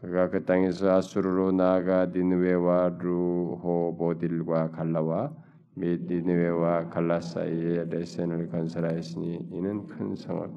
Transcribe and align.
그가 0.00 0.30
그 0.30 0.44
땅에서 0.44 0.96
아수르로 0.96 1.50
나아가 1.50 2.06
니느웨와 2.06 2.98
루호보딜과 3.00 4.70
갈라와 4.70 5.32
및 5.74 6.02
니느웨와 6.08 6.88
갈라 6.88 7.20
사이에 7.20 7.84
레센을 7.90 8.48
건설하였으니 8.48 9.48
이는 9.50 9.88
큰 9.88 10.14
성읍 10.14 10.52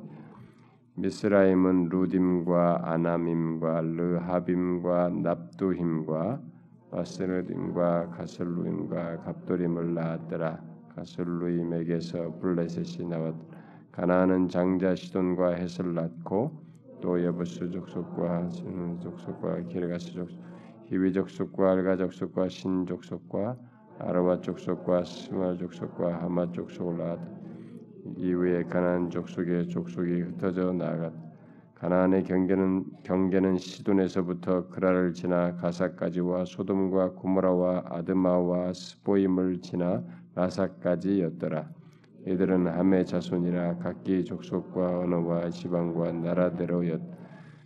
미스라임은 0.94 1.90
루딤과 1.90 2.82
아나밈과 2.84 3.82
르하빔과 3.82 5.10
납두힘과 5.10 6.40
바스르딤과 6.92 8.10
가슬루임과 8.10 9.22
갑도림을 9.24 9.94
낳았더라. 9.96 10.62
가슬루임에게서 10.94 12.38
블레셋이 12.40 13.08
나왔. 13.08 13.34
가나안은 13.92 14.50
장자 14.50 14.94
시돈과 14.96 15.56
헷을 15.56 15.96
낳고 15.96 16.61
또 17.02 17.24
여부스 17.24 17.70
족속과 17.72 18.50
스누 18.50 19.00
족속과 19.00 19.62
기르가스 19.62 20.14
족속, 20.14 20.40
히위 20.86 21.12
족속과 21.14 21.72
알가 21.72 21.98
족속과 21.98 22.48
신 22.50 22.86
족속과 22.86 23.58
아르와 24.00 24.42
족속과 24.42 25.04
스말 25.04 25.58
족속과 25.58 26.22
하마 26.24 26.52
족속을 26.52 26.98
낳았다. 26.98 27.32
이후에 28.18 28.64
가나안 28.66 29.10
족속의 29.10 29.70
족속이 29.70 30.22
흩어져 30.22 30.72
나아갔. 30.74 31.14
가나안의 31.76 32.24
경계는 32.24 32.86
경계는 33.04 33.58
시돈에서부터 33.58 34.68
그라를 34.70 35.14
지나 35.14 35.56
가사까지와 35.56 36.46
소돔과 36.46 37.14
고모라와 37.14 37.86
아드마와 37.88 38.74
스보임을 38.74 39.62
지나 39.62 40.04
라사까지였더라. 40.36 41.81
이들은 42.28 42.68
함의 42.68 43.06
자손이라 43.06 43.78
각기 43.78 44.24
족속과 44.24 45.00
언어와 45.00 45.50
지방과 45.50 46.12
나라대로였. 46.12 47.02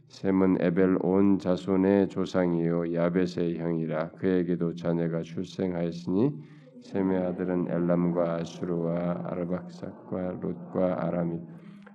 셈은 0.07 0.57
에벨 0.61 0.97
온 1.01 1.39
자손의 1.39 2.09
조상이요 2.09 2.93
야벳의 2.93 3.57
형이라 3.57 4.11
그에게도 4.11 4.75
자녀가 4.75 5.23
출생하였으니 5.23 6.31
셈의 6.83 7.17
아들은 7.25 7.67
엘람과 7.69 8.35
아수르와 8.35 9.23
아르박삭과 9.25 10.37
롯과 10.41 11.05
아람이 11.05 11.39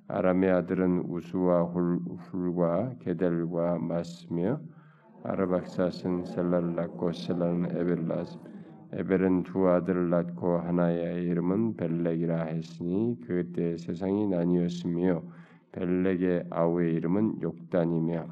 아람의 0.08 0.50
아들은 0.50 1.05
우수와 1.08 1.62
훌, 1.67 2.00
훌과 2.19 2.95
게델과 3.00 3.78
마스며 3.78 4.61
아르박삭은 5.22 6.24
셀라를 6.24 6.74
낳고 6.74 7.12
셀라는 7.12 8.08
낳았 8.08 8.50
에벨은 8.92 9.44
두 9.44 9.69
아들을 9.69 10.10
낳고 10.10 10.58
하나의 10.58 11.22
이름은 11.24 11.77
벨렉이라 11.77 12.44
했으니 12.44 13.16
그때 13.24 13.77
세상이 13.77 14.27
나뉘었으며 14.27 15.22
벨렉의 15.72 16.46
아우의 16.50 16.94
이름은 16.94 17.41
욕단이며 17.41 18.27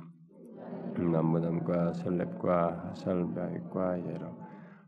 남무담과 0.98 1.92
셀렙과 1.92 2.88
하살바과 2.88 4.04
예로 4.08 4.26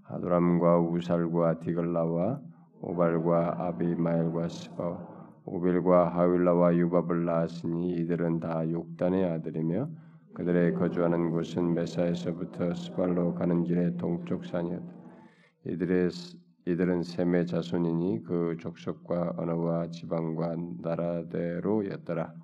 아도람과 0.04 0.80
우살과 0.80 1.60
디글라와 1.60 2.40
오발과 2.80 3.66
아비마엘과 3.66 4.48
스바 4.48 5.10
오빌과 5.44 6.08
하윌라와 6.08 6.76
유밥을 6.76 7.24
낳았으니 7.24 7.92
이들은 7.92 8.40
다 8.40 8.68
욕단의 8.68 9.24
아들이며 9.24 9.88
그들의 10.34 10.74
거주하는 10.74 11.30
곳은 11.30 11.74
메사에서부터 11.74 12.74
스발로 12.74 13.34
가는 13.34 13.64
길의 13.64 13.96
동쪽 13.96 14.44
산이었다. 14.44 14.99
이들의 15.66 16.10
이들은 16.66 17.02
셈의 17.02 17.46
자손이니 17.46 18.22
그 18.24 18.56
족속과 18.60 19.34
언어와 19.36 19.90
지방과 19.90 20.56
나라대로였더라. 20.80 22.34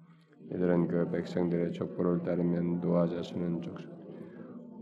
이들은 0.47 0.89
그 0.89 1.11
백성들의 1.11 1.73
족보를 1.73 2.23
따르면 2.23 2.81
노아 2.81 3.07
자손은 3.07 3.63
족속 3.63 3.97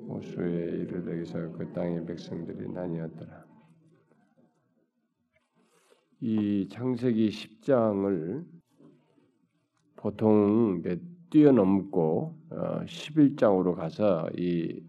호수에 0.09 0.83
이르되기서 0.83 1.53
그 1.53 1.73
땅의 1.73 2.07
백성들이 2.07 2.69
나뉘었더라. 2.71 3.45
이 6.21 6.69
창세기 6.71 7.29
10장을 7.29 8.45
보통 9.97 10.83
뛰어넘고 11.31 12.39
11장으로 12.87 13.75
가서 13.75 14.29
이 14.37 14.83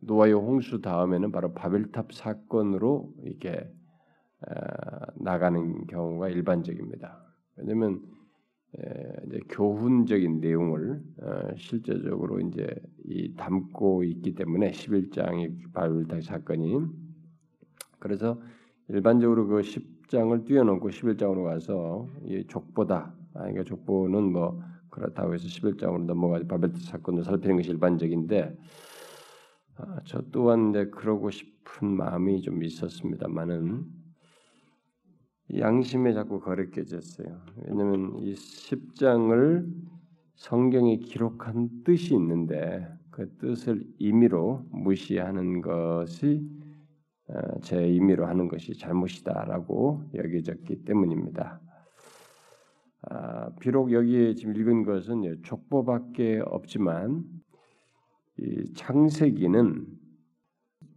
노아의 0.00 0.32
홍수 0.32 0.80
다음에는 0.80 1.32
바로 1.32 1.52
바벨탑 1.54 2.12
사건으로 2.12 3.12
이렇게 3.22 3.70
나가는 5.16 5.86
경우가 5.86 6.28
일반적입니다. 6.28 7.22
왜냐하면 7.56 8.02
이제 9.26 9.40
교훈적인 9.48 10.40
내용을 10.40 11.02
어, 11.22 11.54
실제적으로 11.56 12.38
이제 12.40 12.68
이 13.06 13.34
담고 13.34 14.04
있기 14.04 14.34
때문에 14.34 14.70
11장의 14.72 15.72
바벨탑 15.72 16.22
사건이 16.22 16.78
그래서 17.98 18.40
일반적으로 18.88 19.46
그 19.46 19.60
10장을 19.60 20.44
뛰어넘고 20.46 20.90
11장으로 20.90 21.44
가서 21.44 22.06
이 22.24 22.44
족보다 22.46 23.14
아, 23.34 23.40
그러니까 23.40 23.64
족보는 23.64 24.32
뭐 24.32 24.60
그렇다고 24.90 25.34
해서 25.34 25.46
11장으로 25.46 26.04
넘어가서 26.04 26.46
바벨탑 26.46 26.80
사건을 26.80 27.24
살피는 27.24 27.56
것이 27.56 27.70
일반적인데 27.70 28.56
아, 29.80 30.00
저 30.04 30.22
또한 30.32 30.70
이제 30.70 30.86
그러고 30.86 31.30
싶은 31.30 31.88
마음이 31.88 32.42
좀 32.42 32.64
있었습니다만은 32.64 33.84
양심에 35.56 36.12
자꾸 36.14 36.40
거리껴졌어요. 36.40 37.40
왜냐하면 37.64 38.18
이 38.18 38.34
10장을 38.34 39.72
성경에 40.34 40.96
기록한 40.96 41.84
뜻이 41.84 42.14
있는데 42.14 42.88
그 43.10 43.32
뜻을 43.38 43.84
임의로 43.98 44.66
무시하는 44.70 45.60
것이 45.60 46.44
어, 47.28 47.60
제 47.60 47.88
임의로 47.88 48.26
하는 48.26 48.48
것이 48.48 48.76
잘못이다라고 48.76 50.10
여겨졌기 50.14 50.84
때문입니다. 50.84 51.60
아, 53.02 53.50
비록 53.60 53.92
여기에 53.92 54.34
지금 54.34 54.56
읽은 54.56 54.82
것은 54.82 55.40
족보밖에 55.44 56.42
없지만 56.44 57.22
이 57.22 57.47
창세기는 58.74 59.86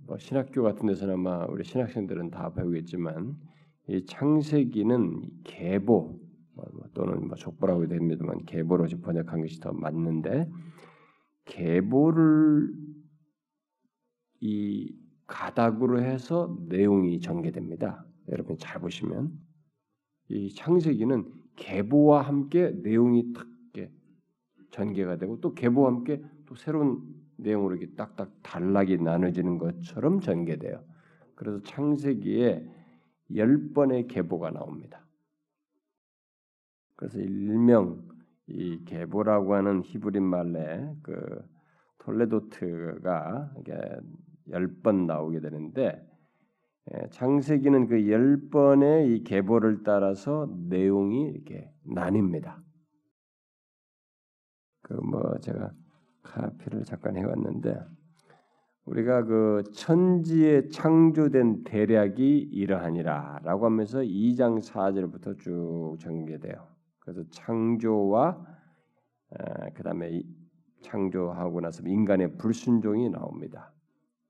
뭐 0.07 0.17
신학교 0.17 0.63
같은 0.63 0.87
데서는 0.87 1.15
아마 1.15 1.45
우리 1.45 1.63
신학생들은 1.63 2.31
다 2.31 2.53
배우겠지만 2.53 3.37
이 3.87 4.05
창세기는 4.05 5.43
계보 5.43 6.19
뭐, 6.53 6.65
뭐 6.73 6.85
또는 6.93 7.27
뭐 7.27 7.35
족보라고 7.35 7.87
됩니다만 7.87 8.45
계보로 8.45 8.87
번역한 9.01 9.41
것이 9.41 9.59
더 9.59 9.71
맞는데 9.71 10.49
계보를 11.45 12.73
이 14.41 14.95
가닥으로 15.27 16.01
해서 16.01 16.57
내용이 16.67 17.19
전개됩니다. 17.19 18.05
여러분 18.29 18.57
잘 18.57 18.81
보시면 18.81 19.31
이 20.29 20.53
창세기는 20.53 21.31
계보와 21.55 22.21
함께 22.21 22.71
내용이 22.83 23.33
탁 23.33 23.47
전개가 24.71 25.17
되고 25.17 25.39
또 25.39 25.53
계보와 25.53 25.91
함께 25.91 26.23
또 26.45 26.55
새로운 26.55 27.20
내용으로 27.41 27.75
이렇게 27.75 27.93
딱딱 27.95 28.31
단락이 28.43 28.97
나눠지는 28.99 29.57
것처럼 29.57 30.21
전개돼요. 30.21 30.83
그래서 31.35 31.61
창세기에 31.63 32.65
열 33.35 33.71
번의 33.73 34.07
계보가 34.07 34.51
나옵니다. 34.51 35.05
그래서 36.95 37.19
일명 37.19 38.07
이 38.47 38.83
계보라고 38.85 39.55
하는 39.55 39.81
히브리 39.83 40.19
말에 40.19 40.93
그 41.03 41.43
톨레도트가 41.99 43.53
열 44.49 44.67
번 44.83 45.07
나오게 45.07 45.39
되는데 45.39 46.05
예, 46.93 47.09
창세기는 47.11 47.87
그 47.87 48.09
열 48.09 48.49
번의 48.51 49.15
이 49.15 49.23
계보를 49.23 49.83
따라서 49.83 50.49
내용이 50.69 51.29
이렇게 51.31 51.71
나뉩니다. 51.87 52.57
그 54.83 54.93
뭐 54.95 55.37
제가 55.39 55.71
카피를 56.23 56.83
잠깐 56.83 57.17
해왔는데 57.17 57.79
우리가 58.85 59.23
그 59.25 59.63
천지에 59.73 60.69
창조된 60.69 61.63
대략이 61.63 62.39
이러하니라라고 62.51 63.65
하면서 63.65 63.99
2장 63.99 64.59
4절부터 64.59 65.39
쭉 65.39 65.97
전개돼요. 65.99 66.67
그래서 66.99 67.23
창조와 67.29 68.43
그다음에 69.75 70.21
창조하고 70.81 71.61
나서 71.61 71.83
인간의 71.85 72.37
불순종이 72.37 73.09
나옵니다. 73.09 73.71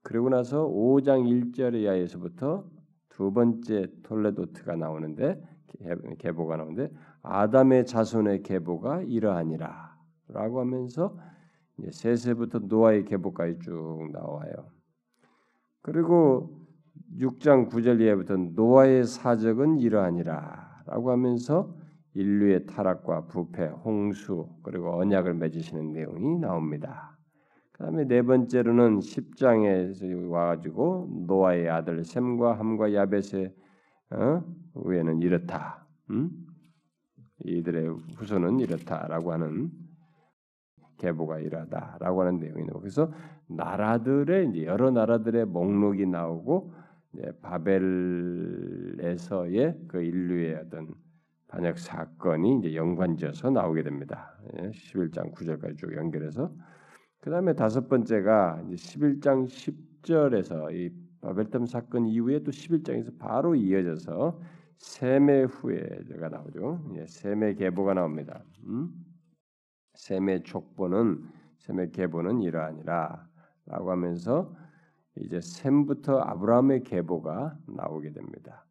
그리고 0.02 0.28
나서 0.28 0.66
5장 0.68 1.24
1절에 1.24 1.86
하에서부터 1.86 2.64
두 3.08 3.32
번째 3.32 3.86
톨레도트가 4.02 4.76
나오는데 4.76 5.42
계보가 6.18 6.56
나오는데 6.56 6.92
아담의 7.22 7.86
자손의 7.86 8.42
계보가 8.42 9.02
이러하니라라고 9.02 10.60
하면서 10.60 11.16
세세부터 11.90 12.60
노아의 12.60 13.04
계보까지 13.04 13.58
쭉 13.60 14.08
나와요. 14.12 14.52
그리고 15.82 16.62
6장 17.18 17.68
9절 17.68 18.00
이하부터 18.00 18.36
노아의 18.36 19.04
사적은 19.04 19.78
이러하니라라고 19.78 21.10
하면서 21.10 21.74
인류의 22.14 22.66
타락과 22.66 23.26
부패, 23.26 23.66
홍수 23.66 24.48
그리고 24.62 24.98
언약을 24.98 25.34
맺으시는 25.34 25.92
내용이 25.92 26.38
나옵니다. 26.38 27.18
그다음에 27.72 28.04
네 28.04 28.22
번째로는 28.22 29.00
10장에 29.00 30.30
와가지고 30.30 31.24
노아의 31.26 31.68
아들 31.68 32.04
셈과 32.04 32.58
함과 32.58 32.94
야벳의 32.94 33.54
어? 34.10 34.44
위에는 34.74 35.22
이렇다. 35.22 35.86
음? 36.10 36.30
이들의 37.44 37.88
후손은 38.16 38.60
이렇다라고 38.60 39.32
하는 39.32 39.70
계보가 41.02 41.40
이러다라고 41.40 42.22
하는 42.22 42.38
내용이 42.38 42.64
나오고 42.64 42.80
그래서 42.80 43.12
나라들의 43.48 44.50
이제 44.50 44.64
여러 44.64 44.90
나라들의 44.92 45.46
목록이 45.46 46.06
나오고 46.06 46.72
바벨에서의 47.42 48.54
그 49.88 50.02
인류의 50.02 50.54
어떤 50.54 50.88
반역 51.48 51.78
사건이 51.78 52.58
이제 52.58 52.74
연관지어서 52.74 53.50
나오게 53.50 53.82
됩니다. 53.82 54.38
11장 54.54 55.26
예, 55.26 55.30
9절까지 55.32 55.76
쭉 55.76 55.94
연결해서 55.94 56.50
그 57.20 57.30
다음에 57.30 57.52
다섯 57.52 57.88
번째가 57.88 58.62
이제 58.66 58.76
11장 58.76 59.46
10절에서 59.46 60.72
이 60.74 60.90
바벨탑 61.20 61.68
사건 61.68 62.06
이후에 62.06 62.42
또 62.42 62.50
11장에서 62.50 63.18
바로 63.18 63.54
이어져서 63.54 64.40
셈의 64.78 65.46
후예가 65.46 66.30
나오죠. 66.30 66.92
예, 66.96 67.06
셈의 67.06 67.56
계보가 67.56 67.94
나옵니다. 67.94 68.42
음? 68.66 68.90
셈의 69.94 70.44
족보는 70.44 71.22
셈의 71.58 71.92
계보는 71.92 72.42
이러하니라라고 72.42 73.90
하면서 73.90 74.52
이제 75.16 75.40
셈부터 75.40 76.18
아브라함의 76.20 76.84
계보가 76.84 77.56
나오게 77.66 78.12
됩니다. 78.12 78.64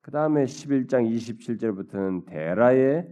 그 0.00 0.10
다음에 0.10 0.44
11장 0.44 1.10
27절부터는 1.10 2.26
데라의 2.26 3.08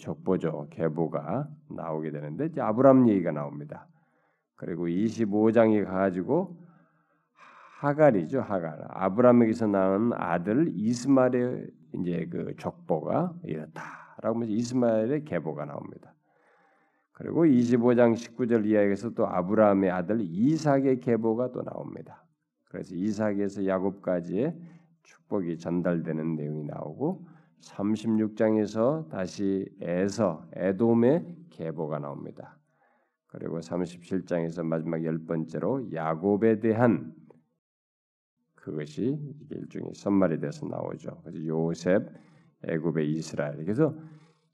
족보죠 0.00 0.66
계보가 0.70 1.48
나오게 1.68 2.10
되는데 2.10 2.46
이제 2.46 2.60
아브라함 2.60 3.08
얘기가 3.08 3.32
나옵니다. 3.32 3.86
그리고 4.56 4.88
25장이 4.88 5.84
가지고 5.84 6.56
하갈이죠 7.78 8.40
하갈 8.40 8.84
아브라함에게서 8.88 9.68
낳은 9.68 10.12
아들 10.14 10.72
이스마엘의 10.74 11.70
이제 11.94 12.26
그 12.28 12.54
족보가 12.56 13.34
이렇다라고 13.44 14.34
하면서 14.34 14.52
이스마엘의 14.52 15.24
계보가 15.24 15.66
나옵니다. 15.66 16.12
그리고 17.18 17.44
25장 17.44 18.14
19절 18.14 18.64
이하에서 18.64 19.10
또 19.10 19.26
아브라함의 19.26 19.90
아들 19.90 20.20
이삭의 20.20 21.00
계보가 21.00 21.50
또 21.50 21.62
나옵니다. 21.62 22.24
그래서 22.66 22.94
이삭에서 22.94 23.66
야곱까지의 23.66 24.56
축복이 25.02 25.58
전달되는 25.58 26.36
내용이 26.36 26.64
나오고 26.64 27.26
36장에서 27.60 29.08
다시 29.08 29.66
에서 29.80 30.46
에돔의 30.52 31.46
계보가 31.50 31.98
나옵니다. 31.98 32.56
그리고 33.26 33.58
37장에서 33.58 34.64
마지막 34.64 35.04
열 35.04 35.18
번째로 35.18 35.92
야곱에 35.92 36.60
대한 36.60 37.14
그것이 38.54 39.18
일종의 39.50 39.94
선말이 39.94 40.38
돼서 40.38 40.66
나오죠. 40.66 41.20
그래서 41.24 41.44
요셉, 41.46 42.08
애굽의 42.64 43.10
이스라엘. 43.10 43.56
그래서 43.56 43.94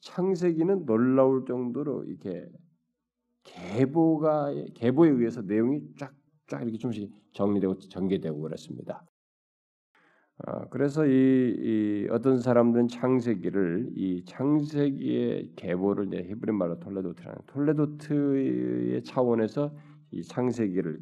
창세기는 0.04 0.84
놀라울 0.84 1.44
정도로 1.46 2.04
이렇게 2.04 2.46
계보가 3.42 4.52
계보에 4.74 5.10
의해서 5.10 5.42
내용이 5.42 5.80
쫙쫙 5.98 6.62
이렇게 6.62 6.78
좀씩 6.78 7.10
정리되고 7.32 7.78
전개되고 7.78 8.40
그렇습니다. 8.40 9.04
어, 10.46 10.68
그래서 10.68 11.06
이, 11.06 11.10
이, 11.10 12.08
어떤 12.10 12.40
사람들은 12.40 12.88
창세기를 12.88 13.92
이 13.94 14.24
창세기의 14.24 15.52
계보를 15.56 16.08
이제 16.08 16.24
히브리 16.28 16.52
말로 16.52 16.78
톨레도트라는 16.80 17.38
톨레도트의 17.46 19.04
차원에서 19.04 19.74
이 20.10 20.22
창세기를 20.22 21.00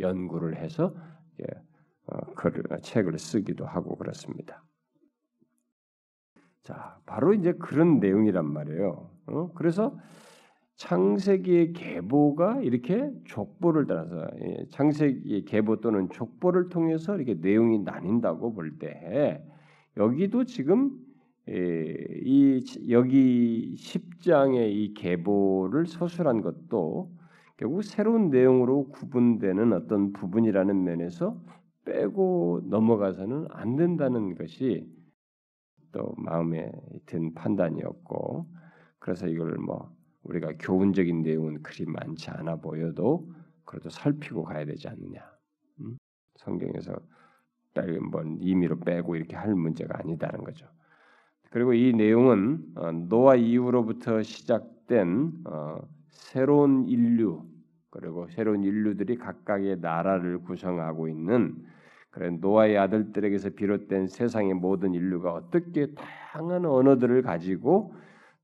연구를 0.00 0.56
해서 0.56 0.94
이렇게 1.38 1.54
어, 2.06 2.18
글, 2.34 2.62
책을 2.82 3.18
쓰기도 3.18 3.66
하고 3.66 3.96
그렇습니다. 3.96 4.64
자, 6.64 6.96
바로 7.06 7.34
이제 7.34 7.52
그런 7.52 7.98
내용이란 7.98 8.46
말이에요. 8.52 9.10
어? 9.26 9.50
그래서 9.54 9.96
창세기의 10.76 11.72
계보가 11.74 12.60
이렇게 12.62 13.10
족보를 13.26 13.86
따라서 13.86 14.26
예, 14.40 14.66
창세기의 14.70 15.44
계보 15.44 15.80
또는 15.80 16.08
족보를 16.10 16.68
통해서 16.68 17.14
이렇게 17.16 17.34
내용이 17.34 17.80
나뉜다고 17.80 18.54
볼 18.54 18.78
때 18.78 19.44
여기도 19.96 20.44
지금 20.44 20.90
예, 21.48 21.94
이 22.24 22.60
여기 22.90 23.74
10장의 23.76 24.72
이 24.72 24.94
계보를 24.94 25.86
서술한 25.86 26.40
것도 26.42 27.10
결국 27.56 27.82
새로운 27.82 28.30
내용으로 28.30 28.88
구분되는 28.88 29.72
어떤 29.72 30.12
부분이라는 30.12 30.84
면에서 30.84 31.40
빼고 31.84 32.62
넘어가서는 32.66 33.46
안 33.50 33.76
된다는 33.76 34.34
것이 34.34 34.86
또 35.92 36.14
마음에 36.16 36.72
든 37.06 37.34
판단이었고 37.34 38.46
그래서 38.98 39.26
이걸 39.28 39.56
뭐 39.58 39.94
우리가 40.24 40.52
교훈적인 40.58 41.22
내용은 41.22 41.62
그리 41.62 41.84
많지 41.86 42.30
않아 42.30 42.56
보여도 42.56 43.30
그래도 43.64 43.90
살피고 43.90 44.44
가야 44.44 44.64
되지 44.64 44.88
않느냐. 44.88 45.20
음? 45.80 45.96
성경에서 46.36 46.94
뭐 48.10 48.22
임의로 48.40 48.80
빼고 48.80 49.16
이렇게 49.16 49.36
할 49.36 49.54
문제가 49.54 49.98
아니다는 49.98 50.44
거죠. 50.44 50.66
그리고 51.50 51.74
이 51.74 51.92
내용은 51.92 52.64
어, 52.76 52.92
노아 52.92 53.34
이후로부터 53.34 54.22
시작된 54.22 55.32
어, 55.44 55.78
새로운 56.08 56.88
인류 56.88 57.44
그리고 57.90 58.26
새로운 58.30 58.62
인류들이 58.62 59.16
각각의 59.16 59.80
나라를 59.80 60.38
구성하고 60.38 61.08
있는 61.08 61.62
그래 62.12 62.28
노아의 62.28 62.76
아들들에게서 62.76 63.50
비롯된 63.50 64.06
세상의 64.06 64.54
모든 64.54 64.92
인류가 64.92 65.32
어떻게 65.32 65.94
다양한 65.94 66.66
언어들을 66.66 67.22
가지고 67.22 67.94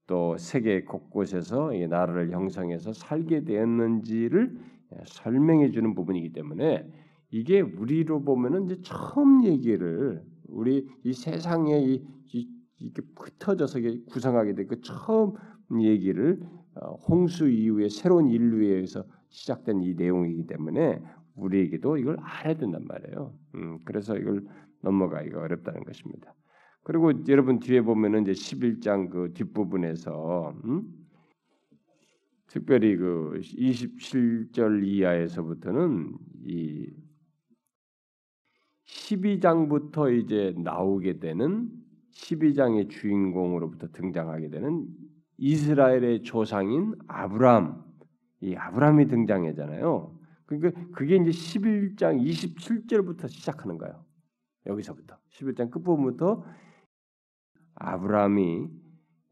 또 0.07 0.39
세계 0.39 0.85
곳곳에서 0.85 1.75
이 1.75 1.87
나라를 1.87 2.33
형성해서 2.33 2.95
살게 2.95 3.45
되었는지를 3.45 4.59
설명해 5.05 5.71
주는 5.71 5.95
부분이기 5.95 6.33
때문에 6.33 6.91
이게 7.31 7.61
우리로 7.61 8.23
보면은 8.23 8.65
이제 8.65 8.81
처음 8.83 9.45
얘기를 9.45 10.23
우리 10.49 10.89
이 11.05 11.13
세상에 11.13 11.79
이, 11.79 12.03
이 12.33 12.49
이렇게 12.81 13.03
흩어져서 13.15 13.81
구성하게 14.11 14.55
된 14.55 14.67
그 14.67 14.81
처음 14.81 15.35
얘기를 15.79 16.41
어, 16.75 16.95
홍수 17.07 17.49
이후에 17.49 17.91
새로운 17.91 18.31
인류에 18.31 18.69
의해서 18.69 19.05
시작된 19.29 19.83
이 19.83 19.95
내용이기 19.95 20.47
때문에 20.47 21.03
우리에게도 21.39 21.97
이걸 21.97 22.19
알아야 22.21 22.55
된단 22.55 22.85
말이에요. 22.87 23.35
음, 23.55 23.79
그래서 23.85 24.17
이걸 24.17 24.45
넘어가기가 24.83 25.41
어렵다는 25.41 25.85
것입니다. 25.85 26.35
그리고 26.85 27.13
여러분 27.29 27.59
뒤에 27.59 27.83
보면은 27.83 28.23
이제 28.23 28.33
11장 28.33 29.11
그 29.11 29.33
뒷부분에서 29.35 30.55
음? 30.65 30.85
특별히 32.47 32.97
그 32.97 33.41
27절 33.43 34.85
이하에서부터는 34.85 36.17
이 36.47 36.91
12장부터 38.87 40.19
이제 40.19 40.55
나오게 40.57 41.19
되는 41.19 41.69
12장의 42.15 42.89
주인공으로부터 42.89 43.89
등장하게 43.89 44.49
되는 44.49 44.87
이스라엘의 45.37 46.23
조상인 46.23 46.95
아브람, 47.07 47.85
이 48.41 48.55
아브람이 48.55 49.09
등장하잖아요. 49.09 50.18
그러니까 50.49 50.81
그게 50.93 51.17
이제 51.17 51.31
11장 51.31 52.21
27절부터 52.21 53.29
시작하는 53.29 53.77
거예요. 53.77 54.03
여기서부터 54.67 55.19
11장 55.31 55.71
끝부분부터 55.71 56.43
아브라함이 57.75 58.69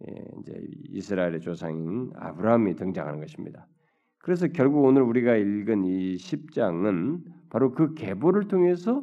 예, 0.07 0.25
이제 0.41 0.63
이스라엘의 0.91 1.41
조상인 1.41 2.13
아브라함이 2.17 2.77
등장하는 2.77 3.21
것입니다. 3.21 3.67
그래서 4.19 4.47
결국 4.49 4.85
오늘 4.85 5.03
우리가 5.03 5.37
읽은 5.37 5.85
이 5.85 6.17
10장은 6.17 7.25
바로 7.49 7.73
그 7.73 7.95
계보를 7.95 8.49
통해서 8.49 9.03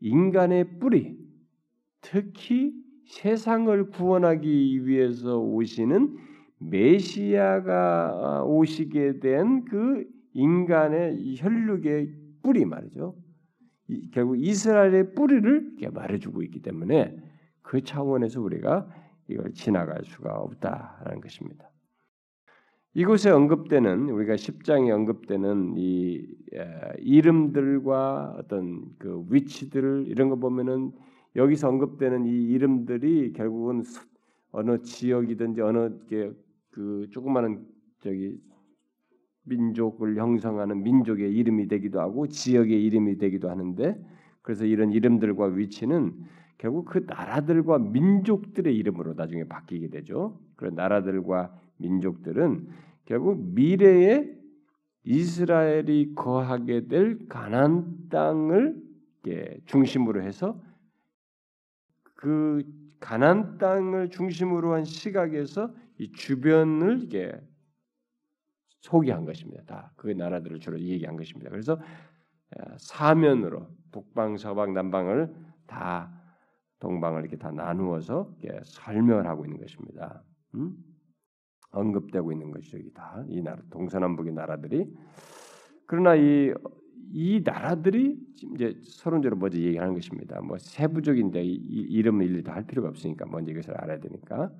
인간의 0.00 0.80
뿌리, 0.80 1.16
특히 2.00 2.74
세상을 3.06 3.90
구원하기 3.90 4.84
위해서 4.86 5.38
오시는 5.38 6.16
메시아가 6.58 8.42
오시게 8.44 9.20
된 9.20 9.64
그 9.66 10.11
인간의 10.34 11.36
혈육의 11.36 12.14
뿌리 12.42 12.64
말이죠. 12.64 13.16
결국 14.12 14.38
이스라엘의 14.38 15.14
뿌리를 15.14 15.76
말해주고 15.92 16.42
있기 16.44 16.62
때문에 16.62 17.16
그 17.62 17.82
차원에서 17.82 18.40
우리가 18.40 18.88
이걸 19.28 19.52
지나갈 19.52 20.04
수가 20.04 20.34
없다라는 20.34 21.20
것입니다. 21.20 21.70
이곳에 22.94 23.30
언급되는 23.30 24.10
우리가 24.10 24.34
10장에 24.34 24.90
언급되는 24.90 25.74
이 25.76 26.26
이름들과 26.98 28.36
어떤 28.38 28.84
그 28.98 29.24
위치들 29.30 30.04
이런 30.08 30.28
거 30.28 30.36
보면은 30.36 30.92
여기서 31.34 31.68
언급되는 31.68 32.26
이 32.26 32.30
이름들이 32.48 33.32
결국은 33.32 33.82
어느 34.50 34.82
지역이든지 34.82 35.62
어느 35.62 35.90
그 36.70 37.06
조그마한 37.10 37.64
저기 38.00 38.38
민족을 39.44 40.16
형성하는 40.16 40.82
민족의 40.82 41.34
이름이 41.34 41.68
되기도 41.68 42.00
하고 42.00 42.26
지역의 42.28 42.84
이름이 42.84 43.18
되기도 43.18 43.50
하는데 43.50 43.96
그래서 44.42 44.64
이런 44.64 44.90
이름들과 44.92 45.46
위치는 45.46 46.14
결국 46.58 46.84
그 46.84 47.04
나라들과 47.06 47.78
민족들의 47.78 48.74
이름으로 48.74 49.14
나중에 49.14 49.44
바뀌게 49.44 49.88
되죠. 49.88 50.38
그런 50.56 50.74
나라들과 50.74 51.52
민족들은 51.78 52.68
결국 53.04 53.52
미래에 53.54 54.42
이스라엘이 55.04 56.14
거하게 56.14 56.86
될 56.86 57.26
가나안 57.28 58.08
땅을 58.10 58.80
중심으로 59.66 60.22
해서 60.22 60.60
그 62.14 62.62
가나안 63.00 63.58
땅을 63.58 64.10
중심으로 64.10 64.74
한 64.74 64.84
시각에서 64.84 65.74
이 65.98 66.12
주변을 66.12 67.02
이게 67.02 67.32
소개한 68.82 69.24
것입니다. 69.24 69.64
다 69.64 69.92
그 69.96 70.08
나라들을 70.08 70.60
주로 70.60 70.78
얘기한 70.80 71.16
것입니다. 71.16 71.50
그래서 71.50 71.80
사면으로 72.78 73.68
북방, 73.92 74.36
서방, 74.36 74.74
남방을 74.74 75.32
다 75.66 76.12
동방을 76.80 77.22
이렇게 77.22 77.36
다 77.36 77.50
나누어서 77.50 78.34
설명을 78.64 79.26
하고 79.26 79.44
있는 79.46 79.58
것입니다. 79.58 80.22
음? 80.56 80.76
언급되고 81.70 82.32
있는 82.32 82.50
것이죠. 82.50 82.78
다이 82.92 83.40
나라 83.42 83.62
동서남북의 83.70 84.32
나라들이 84.34 84.92
그러나 85.86 86.14
이, 86.16 86.52
이 87.12 87.40
나라들이 87.44 88.18
이제 88.54 88.78
서론적으로 88.84 89.38
먼저 89.38 89.58
얘기하는 89.58 89.94
것입니다. 89.94 90.40
뭐 90.42 90.58
세부적인데 90.58 91.42
이, 91.44 91.54
이름을 91.54 92.26
일일이 92.26 92.42
다 92.42 92.52
할 92.54 92.66
필요가 92.66 92.88
없으니까 92.88 93.26
먼저 93.26 93.52
이것을 93.52 93.74
알아야 93.80 94.00
되니까. 94.00 94.50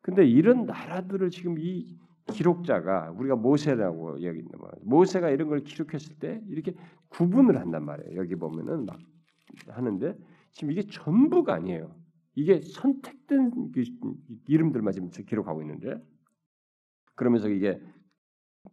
근데 0.00 0.26
이런 0.26 0.66
나라들을 0.66 1.30
지금 1.30 1.58
이 1.58 1.96
기록자가 2.28 3.12
우리가 3.12 3.36
모세라고 3.36 4.22
여기 4.22 4.38
있는 4.38 4.52
거 4.52 4.70
모세가 4.82 5.30
이런 5.30 5.48
걸 5.48 5.60
기록했을 5.60 6.18
때 6.18 6.40
이렇게 6.48 6.74
구분을 7.08 7.58
한단 7.58 7.84
말이에요. 7.84 8.16
여기 8.16 8.36
보면은 8.36 8.86
막 8.86 8.98
하는데 9.68 10.16
지금 10.52 10.72
이게 10.72 10.82
전부가 10.82 11.54
아니에요. 11.54 11.94
이게 12.34 12.60
선택된 12.60 13.72
그 13.72 13.84
이름들만 14.46 14.92
지금 14.92 15.10
기록하고 15.10 15.62
있는데 15.62 15.96
그러면서 17.14 17.48
이게 17.48 17.80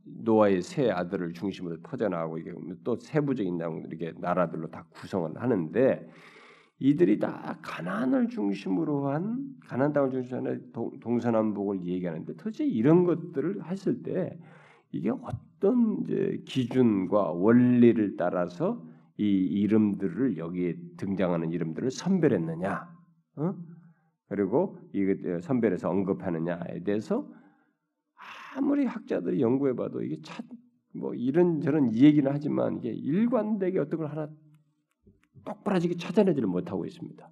노아의 0.04 0.62
세 0.62 0.90
아들을 0.90 1.34
중심으로 1.34 1.82
퍼져나가고 1.82 2.38
이게 2.38 2.54
또 2.84 2.96
세부적인 2.96 3.58
내용 3.58 3.84
이렇게 3.88 4.14
나라들로 4.20 4.70
다 4.70 4.86
구성을 4.92 5.42
하는데 5.42 6.10
이들이 6.80 7.20
다 7.20 7.60
가나안을 7.62 8.30
중심으로 8.30 9.10
한 9.10 9.56
가나안 9.68 9.94
땅을 9.94 10.12
중심으로 10.12 10.50
한 10.50 10.72
동서남북을 11.02 11.86
얘기하는데 11.86 12.36
도대체 12.36 12.66
이런 12.66 13.04
것들을 13.04 13.66
했을 13.66 14.02
때 14.02 14.40
이게 14.92 15.12
어떤 15.12 16.02
이제 16.04 16.42
기준과 16.46 17.32
원리를 17.34 18.16
따라서 18.18 18.84
이 19.18 19.24
이름들을 19.26 20.38
여기에 20.38 20.78
등장하는 20.98 21.52
이름들을 21.52 21.92
선별했느냐, 21.92 22.90
어? 23.36 23.56
그리고 24.30 24.80
이 24.94 25.42
선별해서 25.42 25.90
언급하느냐에 25.90 26.84
대해서 26.86 27.30
아무리 28.56 28.86
학자들이 28.86 29.42
연구해봐도 29.42 30.02
이게 30.04 30.22
참 30.24 30.46
뭐 30.94 31.14
이런 31.14 31.62
저런 31.62 31.94
얘기는 31.94 32.30
하지만 32.32 32.78
이게 32.78 32.90
일관되게 32.90 33.80
어떤 33.80 34.00
걸 34.00 34.10
하나 34.10 34.30
똑부러지게 35.44 35.98
찾아내지를 35.98 36.48
못하고 36.48 36.86
있습니다. 36.86 37.30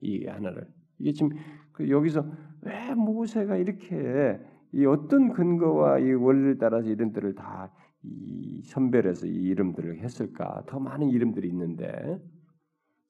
이 0.00 0.26
하나를 0.26 0.68
이게 0.98 1.12
지금 1.12 1.30
그 1.72 1.88
여기서 1.88 2.24
왜 2.62 2.94
모세가 2.94 3.56
이렇게 3.56 4.38
이 4.72 4.84
어떤 4.86 5.32
근거와 5.32 6.00
이 6.00 6.12
원리를 6.12 6.58
따라서 6.58 6.88
이름들을 6.88 7.34
다이 7.34 8.62
선별해서 8.64 9.26
이 9.26 9.30
이름들을 9.30 10.00
했을까? 10.00 10.64
더 10.66 10.78
많은 10.78 11.10
이름들이 11.10 11.48
있는데 11.48 12.18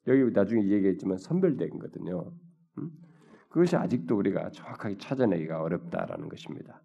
여기 0.06 0.30
나중에 0.32 0.66
얘기했지만 0.68 1.18
선별된 1.18 1.70
거거든요. 1.70 2.32
음? 2.78 2.90
그것이 3.48 3.76
아직도 3.76 4.16
우리가 4.16 4.50
정확하게 4.50 4.98
찾아내기가 4.98 5.62
어렵다라는 5.62 6.28
것입니다. 6.28 6.82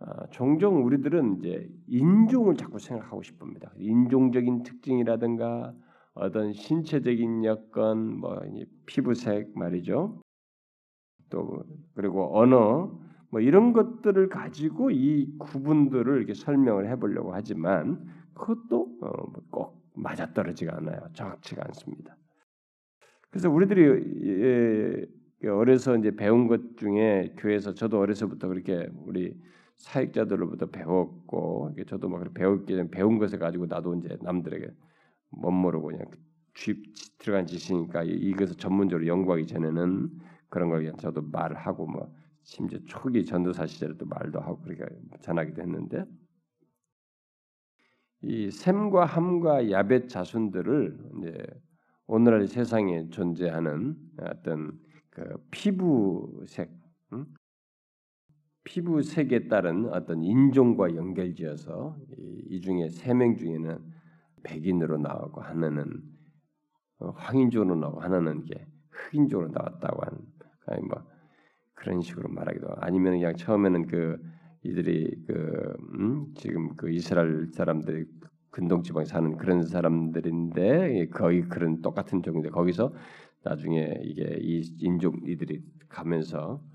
어, 0.00 0.26
종종 0.30 0.84
우리들은 0.84 1.38
이제 1.38 1.68
인종을 1.88 2.56
자꾸 2.56 2.78
생각하고 2.78 3.22
싶습니다. 3.22 3.72
인종적인 3.76 4.62
특징이라든가 4.62 5.74
어떤 6.14 6.52
신체적인 6.52 7.44
여건, 7.44 8.18
뭐 8.18 8.40
피부색 8.86 9.56
말이죠. 9.56 10.20
또 11.30 11.64
그리고 11.94 12.36
언어 12.38 12.98
뭐 13.30 13.40
이런 13.40 13.72
것들을 13.72 14.28
가지고 14.28 14.90
이 14.90 15.32
구분들을 15.38 16.16
이렇게 16.18 16.34
설명을 16.34 16.88
해보려고 16.90 17.32
하지만 17.32 18.04
그것도 18.34 18.98
어, 19.00 19.30
뭐꼭 19.30 19.80
맞아떨어지가 19.94 20.76
않아요. 20.78 21.00
정확치가 21.12 21.62
않습니다. 21.66 22.16
그래서 23.30 23.48
우리들이 23.48 25.06
예, 25.44 25.48
어려서 25.48 25.96
이제 25.96 26.10
배운 26.10 26.48
것 26.48 26.76
중에 26.76 27.34
교회에서 27.38 27.74
저도 27.74 28.00
어려서부터 28.00 28.48
그렇게 28.48 28.88
우리 29.04 29.40
사역자들로부터 29.76 30.66
배웠고 30.66 31.74
저도 31.86 32.08
막 32.08 32.34
배웠기 32.34 32.76
배운 32.90 33.18
것을 33.18 33.38
가지고 33.38 33.66
나도 33.66 33.94
이제 33.94 34.18
남들에게 34.20 34.70
못 35.30 35.50
모르고 35.50 35.88
그냥 35.88 36.06
쥐 36.54 36.82
들어간 37.18 37.46
짓이니까 37.46 38.02
이것을 38.04 38.56
전문적으로 38.56 39.06
연구하기 39.06 39.46
전에는 39.46 40.10
그런 40.48 40.68
걸 40.70 40.80
그냥 40.82 40.96
저도 40.96 41.22
말하고 41.22 41.86
뭐 41.86 42.12
심지어 42.42 42.78
초기 42.86 43.24
전도사 43.24 43.66
시절에도 43.66 44.06
말도 44.06 44.40
하고 44.40 44.60
그렇게 44.62 44.84
전하기도 45.22 45.62
했는데 45.62 46.04
이 48.22 48.50
샘과 48.50 49.04
함과 49.06 49.70
야벳 49.70 50.08
자손들을 50.08 50.98
이제 51.18 51.46
오늘날 52.06 52.46
세상에 52.48 53.08
존재하는 53.10 53.96
어떤 54.20 54.78
그 55.10 55.36
피부색, 55.50 56.70
응? 57.12 57.26
피부색에 58.64 59.48
따른 59.48 59.86
어떤 59.88 60.22
인종과 60.22 60.94
연결지어서 60.96 61.96
이, 62.18 62.42
이 62.50 62.60
중에 62.60 62.88
세 62.88 63.14
명 63.14 63.36
중에는 63.36 63.78
백인으로 64.42 64.98
나오고 64.98 65.40
하나는 65.40 66.02
어, 66.98 67.10
황인종으로 67.10 67.76
나오고 67.76 68.00
하나는 68.00 68.44
게 68.44 68.66
흑인종으로 68.90 69.50
나왔다고 69.52 70.02
하는 70.04 70.18
아니 70.66 70.82
뭐 70.82 71.02
그런 71.74 72.00
식으로 72.00 72.28
말하기도 72.28 72.68
아니면 72.78 73.14
그냥 73.14 73.36
처음에는 73.36 73.86
그 73.86 74.18
이들이 74.62 75.24
그 75.26 75.76
음, 75.94 76.26
지금 76.34 76.76
그 76.76 76.90
이스라엘 76.90 77.48
사람들이 77.52 78.04
근동 78.50 78.82
지방에 78.82 79.06
사는 79.06 79.36
그런 79.36 79.64
사람들인데 79.64 81.08
거의 81.08 81.42
그런 81.42 81.80
똑같은 81.80 82.22
종인데 82.22 82.50
거기서 82.50 82.92
나중에 83.42 83.94
이게 84.02 84.36
이 84.40 84.62
인종 84.80 85.16
이들이 85.26 85.62
가면서 85.88 86.62
어, 86.62 86.69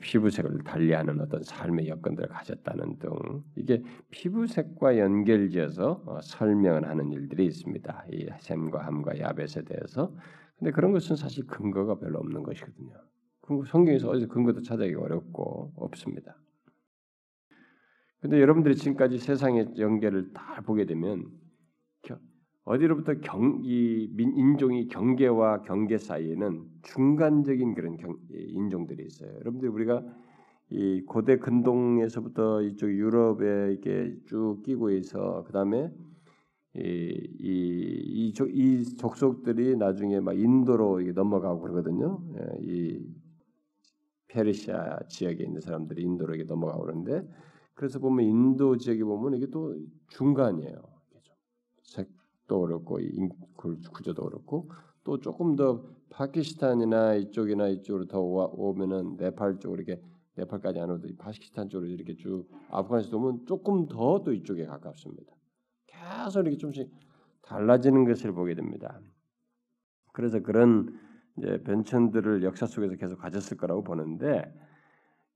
피부색을 0.00 0.64
달리하는 0.64 1.20
어떤 1.20 1.42
삶의 1.42 1.88
여건들을 1.88 2.28
가졌다는 2.28 2.98
등 2.98 3.10
이게 3.56 3.82
피부색과 4.10 4.98
연결지어서 4.98 6.02
어, 6.06 6.20
설명을 6.20 6.88
하는 6.88 7.12
일들이 7.12 7.46
있습니다. 7.46 8.06
이 8.10 8.28
셈과 8.40 8.84
함과 8.84 9.18
야벳에 9.18 9.64
대해서. 9.64 10.12
근데 10.58 10.72
그런 10.72 10.92
것은 10.92 11.16
사실 11.16 11.46
근거가 11.46 11.96
별로 11.98 12.18
없는 12.18 12.42
것이거든요. 12.42 12.94
성경에서 13.68 14.08
어디서 14.10 14.28
근거도 14.28 14.62
찾아기 14.62 14.94
어렵고 14.94 15.72
없습니다. 15.76 16.36
근데 18.20 18.40
여러분들이 18.40 18.74
지금까지 18.74 19.18
세상의 19.18 19.74
연결을 19.78 20.32
다 20.32 20.62
보게 20.62 20.86
되면 20.86 21.26
어디로부터 22.64 23.14
경, 23.20 23.60
이 23.62 24.10
인종이 24.18 24.88
경계와 24.88 25.62
경계 25.62 25.98
사이에는 25.98 26.64
중간적인 26.82 27.74
그런 27.74 27.96
경, 27.98 28.16
인종들이 28.30 29.04
있어요. 29.04 29.30
여러분들 29.40 29.68
우리가 29.68 30.02
이 30.70 31.02
고대 31.02 31.38
근동에서부터 31.38 32.62
이쪽 32.62 32.90
유럽에 32.90 33.72
이렇게 33.72 34.16
쭉 34.26 34.62
끼고 34.64 34.90
있어. 34.92 35.44
그 35.46 35.52
다음에 35.52 35.90
이, 36.76 36.80
이, 37.38 38.32
이, 38.32 38.32
이, 38.48 38.96
족속들이 38.96 39.76
나중에 39.76 40.20
막 40.20 40.36
인도로 40.36 41.02
넘어가고 41.12 41.60
그러거든요. 41.60 42.20
예, 42.36 42.58
이 42.62 43.06
페르시아 44.26 45.00
지역에 45.08 45.44
있는 45.44 45.60
사람들이 45.60 46.02
인도로 46.02 46.34
넘어가고 46.44 46.82
그러는데 46.82 47.28
그래서 47.74 48.00
보면 48.00 48.24
인도 48.26 48.76
지역에 48.76 49.04
보면 49.04 49.34
이게 49.34 49.46
또 49.50 49.76
중간이에요. 50.08 50.94
또 52.46 52.60
그렇고 52.60 52.98
구조도 53.92 54.24
그렇고 54.24 54.70
또 55.04 55.20
조금 55.20 55.56
더 55.56 55.84
파키스탄이나 56.10 57.14
이쪽이나 57.14 57.68
이쪽으로 57.68 58.06
더 58.06 58.20
오면은 58.20 59.16
네팔 59.16 59.58
쪽으로 59.58 59.82
이렇게 59.82 60.02
네팔까지 60.36 60.80
안 60.80 60.90
오도 60.90 61.08
파키스탄 61.18 61.68
쪽으로 61.68 61.90
이렇게 61.90 62.16
쭉 62.16 62.46
아프가니스탄 62.70 63.20
오면 63.20 63.46
조금 63.46 63.86
더 63.86 64.22
또 64.24 64.32
이쪽에 64.32 64.66
가깝습니다. 64.66 65.32
계속 65.86 66.40
이렇게 66.40 66.56
좀씩 66.56 66.90
달라지는 67.42 68.04
것을 68.04 68.32
보게 68.32 68.54
됩니다. 68.54 69.00
그래서 70.12 70.40
그런 70.40 70.98
이제 71.36 71.62
변천들을 71.64 72.42
역사 72.42 72.66
속에서 72.66 72.94
계속 72.94 73.18
가졌을 73.18 73.56
거라고 73.56 73.82
보는데 73.82 74.42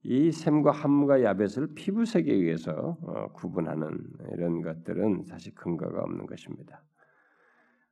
이 0.02 0.30
샘과 0.30 0.70
함과 0.70 1.22
야벳을 1.22 1.74
피부색에 1.74 2.32
의해서 2.32 2.96
어, 3.02 3.32
구분하는 3.32 3.98
이런 4.32 4.62
것들은 4.62 5.24
사실 5.24 5.54
근거가 5.54 6.02
없는 6.02 6.26
것입니다. 6.26 6.82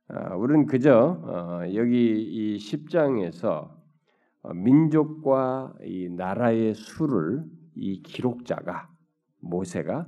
어, 0.09 0.37
우리는 0.37 0.65
그저 0.67 1.19
어, 1.21 1.73
여기 1.73 2.21
이 2.21 2.57
10장에서 2.57 3.69
어, 4.41 4.53
민족과 4.53 5.73
이 5.83 6.07
나라의 6.09 6.75
수를 6.75 7.43
이 7.75 8.01
기록자가 8.01 8.89
모세가 9.41 10.07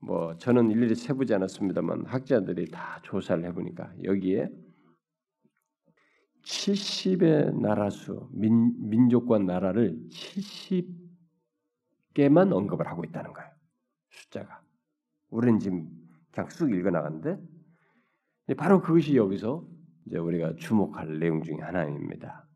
뭐 0.00 0.36
저는 0.36 0.70
일일이 0.70 0.94
세보지 0.94 1.34
않았습니다만 1.34 2.06
학자들이 2.06 2.70
다 2.70 3.00
조사를 3.02 3.44
해보니까 3.46 3.92
여기에 4.04 4.50
70의 6.44 7.60
나라 7.60 7.90
수 7.90 8.28
민, 8.32 8.88
민족과 8.88 9.40
나라를 9.40 9.98
70개만 12.14 12.52
언급을 12.52 12.86
하고 12.86 13.02
있다는 13.04 13.32
거예요. 13.32 13.50
숫자가 14.10 14.62
우리는 15.30 15.58
지금 15.58 15.88
그냥 16.30 16.48
쑥 16.50 16.72
읽어 16.72 16.90
나갔는데 16.90 17.57
바로 18.54 18.80
그것이 18.80 19.16
여기서 19.16 19.66
이제 20.06 20.18
우리가 20.18 20.54
주목할 20.56 21.18
내용 21.18 21.42
중에 21.42 21.56
하나입니다. 21.60 22.48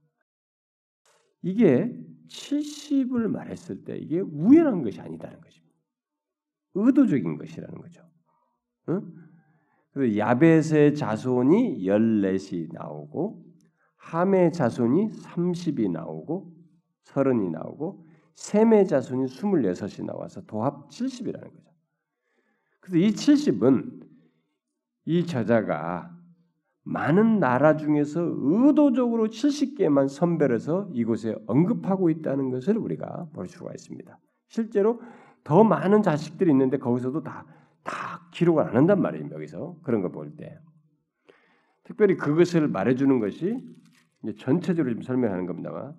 이게 1.43 1.93
70을 2.29 3.29
말했을 3.29 3.85
때 3.85 3.97
이게 3.99 4.21
우연한 4.21 4.83
것이 4.83 5.01
아니다는 5.01 5.41
것입니다. 5.41 5.77
의도적인 6.75 7.37
것이라는 7.37 7.75
거죠. 7.75 8.09
응? 8.89 9.13
그래서 9.93 10.17
야벳의 10.17 10.95
자손이 10.95 11.85
14이 11.85 12.73
나오고 12.73 13.45
함의 13.97 14.53
자손이 14.53 15.11
30이 15.11 15.91
나오고 15.91 16.53
30이 17.05 17.51
나오고 17.51 18.07
셈의 18.35 18.87
자손이 18.87 19.27
26이 19.27 20.05
나와서 20.07 20.41
도합 20.47 20.89
70이라는 20.89 21.43
거죠. 21.43 21.71
그래서 22.81 22.97
이 22.97 23.11
70은 23.11 24.02
이 25.05 25.27
저자가 25.27 26.11
많은 26.85 27.39
나라 27.39 27.77
중에서 27.77 28.21
의도적으로 28.23 29.29
70개만 29.29 30.09
선별해서 30.09 30.89
이곳에 30.93 31.37
언급하고 31.47 32.11
있다는 32.11 32.51
것을 32.51 32.77
우리가 32.77 33.29
볼 33.33 33.47
수가 33.47 33.71
있습니다. 33.73 34.19
실제로 34.49 35.01
더 35.45 35.65
많은 35.65 36.03
자식들이 36.03 36.51
있는데 36.51 36.79
거기서도 36.79 37.23
다, 37.23 37.47
다 37.85 38.29
기록을 38.33 38.65
안 38.65 38.77
한단 38.77 39.01
말이에요. 39.01 39.29
여기서 39.33 39.77
그런 39.83 40.03
걸 40.03 40.11
볼 40.13 40.37
때. 40.37 40.59
특별히 41.85 42.17
그것을 42.17 42.69
말해주는 42.69 43.19
것이 43.21 43.59
전체적으로 44.39 44.95
좀 44.95 45.03
설명하는 45.03 45.47
겁니다만 45.47 45.95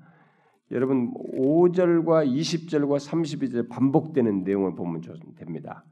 여러분 0.72 1.14
5절과 1.14 2.26
20절과 2.26 2.98
32절 2.98 3.70
반복되는 3.70 4.44
내용을 4.44 4.76
보면 4.76 5.02
됩니다. 5.36 5.84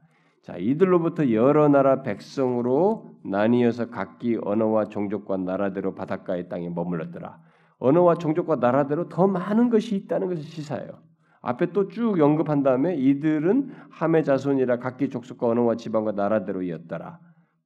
자, 0.42 0.56
이들로부터 0.56 1.30
여러 1.30 1.68
나라 1.68 2.02
백성으로 2.02 3.12
나뉘어서 3.24 3.90
각기 3.90 4.36
언어와 4.42 4.86
종족과 4.86 5.36
나라대로 5.36 5.94
바닷가의 5.94 6.48
땅에 6.48 6.68
머물렀더라. 6.68 7.38
언어와 7.78 8.16
종족과 8.16 8.56
나라대로 8.56 9.08
더 9.08 9.28
많은 9.28 9.70
것이 9.70 9.94
있다는 9.94 10.28
것을 10.28 10.42
시사해요. 10.42 11.00
앞에 11.42 11.72
또 11.72 11.88
쭉 11.88 12.20
언급한 12.20 12.62
다음에 12.62 12.96
이들은 12.96 13.70
함의 13.90 14.24
자손이라 14.24 14.78
각기 14.78 15.10
족속과 15.10 15.48
언어와 15.48 15.76
지방과 15.76 16.12
나라대로 16.12 16.62
이었더라. 16.62 17.20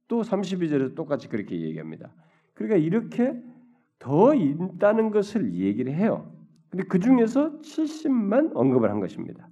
또 0.09 0.23
32절에서 0.23 0.95
똑같이 0.95 1.29
그렇게 1.29 1.61
얘기합니다. 1.61 2.11
그러니까 2.55 2.79
이렇게 2.79 3.43
더 3.99 4.35
있다는 4.35 5.11
것을 5.11 5.55
얘기를 5.55 5.95
해요. 5.95 6.31
근데 6.69 6.85
그 6.85 6.99
중에서 6.99 7.59
70만 7.61 8.53
언급을 8.55 8.91
한 8.91 9.01
것입니다. 9.01 9.49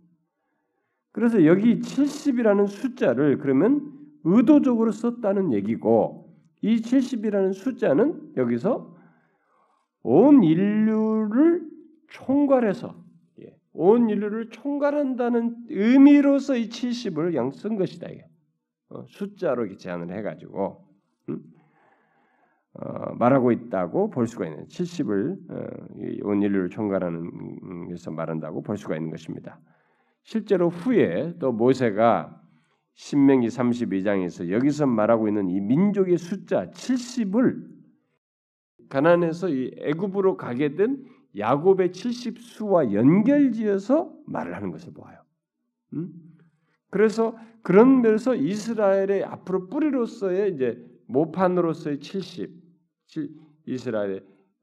그래서 1.15 1.47
여기 1.47 1.79
70이라는 1.79 2.67
숫자를 2.67 3.39
그러면 3.39 3.89
의도적으로 4.25 4.91
썼다는 4.91 5.53
얘기고 5.53 6.29
이 6.61 6.79
70이라는 6.79 7.55
숫자는 7.55 8.33
여기서 8.37 8.93
온 10.03 10.43
인류를 10.43 11.71
총괄해서 12.09 12.97
예, 13.43 13.57
온 13.73 14.11
인류를 14.11 14.51
총괄한다는 14.51 15.67
의미로서 15.69 16.57
이 16.57 16.69
70을 16.69 17.37
양 17.37 17.53
쓴 17.53 17.77
것이다. 17.77 18.09
이게. 18.09 18.27
어, 18.89 19.05
숫자로 19.07 19.77
제안을 19.77 20.11
해가지고 20.19 20.85
음? 21.29 21.45
어, 22.73 23.15
말하고 23.15 23.53
있다고 23.53 24.11
볼 24.11 24.27
수가 24.27 24.47
있는 24.49 24.67
70을 24.67 25.39
어, 25.49 26.29
온 26.29 26.43
인류를 26.43 26.71
총괄하는 26.71 27.87
것에서 27.91 28.11
말한다고 28.11 28.63
볼 28.63 28.77
수가 28.77 28.97
있는 28.97 29.13
것입니다. 29.13 29.61
실제로 30.25 30.71
후에 30.71 31.39
또 31.39 31.53
모세가 31.53 32.41
신명기 32.95 33.49
32장에서 33.49 34.51
여기서 34.51 34.87
말하고 34.87 35.29
있는 35.29 35.49
이 35.51 35.61
민족의 35.61 36.17
숫자 36.19 36.71
70을 36.71 37.75
가난에서 38.89 39.49
이 39.49 39.73
애굽으로 39.79 40.37
가게 40.37 40.77
된 40.77 41.05
야곱의 41.37 41.91
70수와 41.91 42.93
연결지어서 42.93 44.13
말을 44.27 44.55
하는 44.55 44.71
것을 44.71 44.93
보아요. 44.95 45.19
음? 45.95 46.13
그래서 46.91 47.37
그런 47.63 48.03
면에서 48.03 48.35
이스라엘의 48.35 49.25
앞으로 49.25 49.69
뿌리로서의 49.69 50.55
이제 50.55 50.83
모판으로서의 51.07 52.01
70 52.01 52.51
이스라엘의 53.67 54.21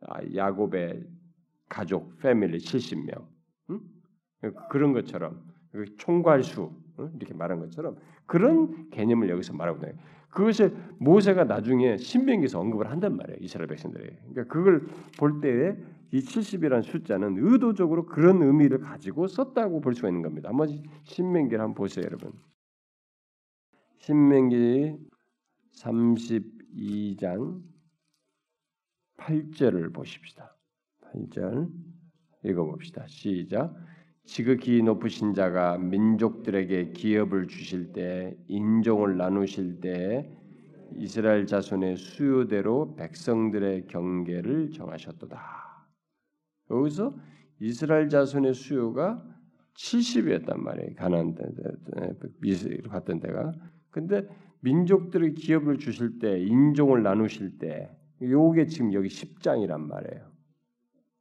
아, 0.08 0.19
야곱의 0.34 1.04
가족 1.67 2.17
패밀리 2.17 2.58
70명 2.58 3.28
음? 3.69 3.82
그런 4.69 4.93
것처럼 4.93 5.43
그 5.45 5.50
총괄수 5.97 6.71
이렇게 7.15 7.34
말한 7.34 7.60
것처럼 7.60 7.97
그런 8.25 8.89
개념을 8.89 9.29
여기서 9.29 9.53
말하고 9.53 9.79
있는 9.86 9.97
그것을 10.29 10.75
모세가 10.97 11.43
나중에 11.43 11.97
신명기에서 11.97 12.60
언급을 12.60 12.89
한단 12.89 13.17
말이에요. 13.17 13.38
이스라엘 13.41 13.67
백성들이. 13.67 14.15
그러니까 14.29 14.43
그걸 14.45 14.88
볼 15.17 15.41
때에 15.41 15.75
이 16.13 16.19
70이라는 16.19 16.84
숫자는 16.84 17.38
의도적으로 17.38 18.05
그런 18.05 18.41
의미를 18.41 18.79
가지고 18.79 19.27
썼다고 19.27 19.81
볼 19.81 19.93
수가 19.93 20.07
있는 20.10 20.21
겁니다. 20.21 20.49
한번 20.49 20.84
신명기를 21.03 21.60
한번 21.60 21.75
보세요, 21.75 22.05
여러분. 22.05 22.31
신명기 23.97 24.97
32장 25.73 27.62
8절을 29.17 29.93
보십시다. 29.93 30.55
8절 31.01 31.69
읽어봅시다. 32.43 33.05
시작. 33.07 33.73
지극히 34.32 34.82
높으신 34.82 35.34
자가 35.34 35.78
민족들에게 35.78 36.94
기업을 36.94 37.48
주실 37.50 37.91
때 37.91 38.34
인종을 38.48 39.17
나누실 39.17 39.82
때 39.82 40.32
이스라엘 40.96 41.46
자손의 41.46 41.98
수요대로 41.98 42.96
백성들의 42.96 43.88
경계를 43.88 44.72
정하셨도다. 44.72 45.38
여기서 46.70 47.13
이스라엘 47.60 48.08
자손의 48.08 48.54
수요가 48.54 49.22
70이었단 49.76 50.60
말이에요. 50.60 50.96
가나안 50.96 51.36
미스로 52.39 52.89
갔던 52.89 53.20
데가. 53.20 53.52
근데 53.89 54.26
민족들의 54.62 55.34
기업을 55.34 55.78
주실 55.78 56.20
때 56.20 56.39
인종을 56.39 57.04
나누실 57.04 57.58
때 57.58 57.91
요게 58.22 58.67
지금 58.67 58.94
여기 58.94 59.10
10장이란 59.10 59.82
말이에요. 59.82 60.32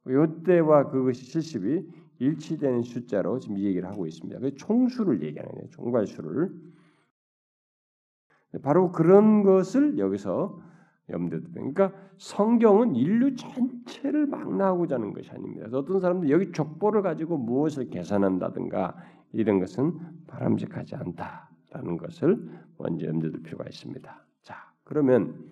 요때와 0.07 0.91
그것이 0.91 1.25
70이 1.37 2.00
일치되는 2.21 2.83
숫자로 2.83 3.39
지금 3.39 3.57
이 3.57 3.65
얘기를 3.65 3.89
하고 3.89 4.05
있습니다. 4.05 4.39
그 4.39 4.55
총수를 4.55 5.23
얘기하는 5.23 5.51
거예요. 5.53 5.69
총괄수를. 5.71 6.51
바로 8.61 8.91
그런 8.91 9.43
것을 9.43 9.97
여기서 9.97 10.61
염두에 11.09 11.41
두 11.41 11.51
그러니까 11.51 11.91
성경은 12.17 12.95
인류 12.95 13.35
전체를 13.35 14.27
망라하고자 14.27 14.95
하는 14.95 15.13
것이 15.13 15.31
아닙니다. 15.31 15.67
어떤 15.71 15.99
사람들 15.99 16.29
여기 16.29 16.51
족보를 16.51 17.01
가지고 17.01 17.37
무엇을 17.37 17.89
계산한다든가 17.89 18.95
이런 19.33 19.59
것은 19.59 19.97
바람직하지 20.27 20.95
않다라는 20.95 21.97
것을 21.97 22.49
먼저 22.77 23.07
염두에 23.07 23.31
둘 23.31 23.41
필요가 23.41 23.65
있습니다. 23.65 24.25
자, 24.43 24.71
그러면 24.83 25.49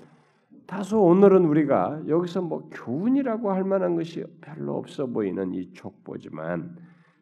다소 0.69 1.03
오늘은 1.03 1.45
우리가 1.45 2.03
여기서 2.07 2.43
뭐 2.43 2.69
교훈이라고 2.71 3.51
할 3.51 3.63
만한 3.63 3.95
것이 3.95 4.23
별로 4.39 4.77
없어 4.77 5.07
보이는 5.07 5.51
이 5.51 5.73
족보지만 5.73 6.77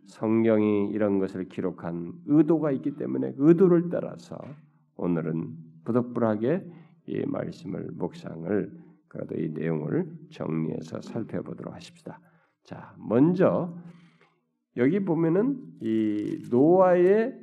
성경이 0.07 0.89
이런 0.89 1.17
것을 1.17 1.47
기록한 1.47 2.11
의도가 2.25 2.71
있기 2.71 2.97
때문에 2.97 3.35
의도를 3.37 3.89
따라서 3.89 4.37
오늘은 4.97 5.55
부득불하게 5.85 6.69
이 7.05 7.25
말씀을 7.25 7.87
묵상을 7.93 8.69
그래도 9.07 9.35
이 9.35 9.47
내용을 9.53 10.11
정리해서 10.29 10.99
살펴보도록 10.99 11.73
하십시다. 11.73 12.19
자, 12.65 12.93
먼저 12.97 13.73
여기 14.75 14.99
보면은 14.99 15.57
이 15.79 16.43
노아의 16.51 17.33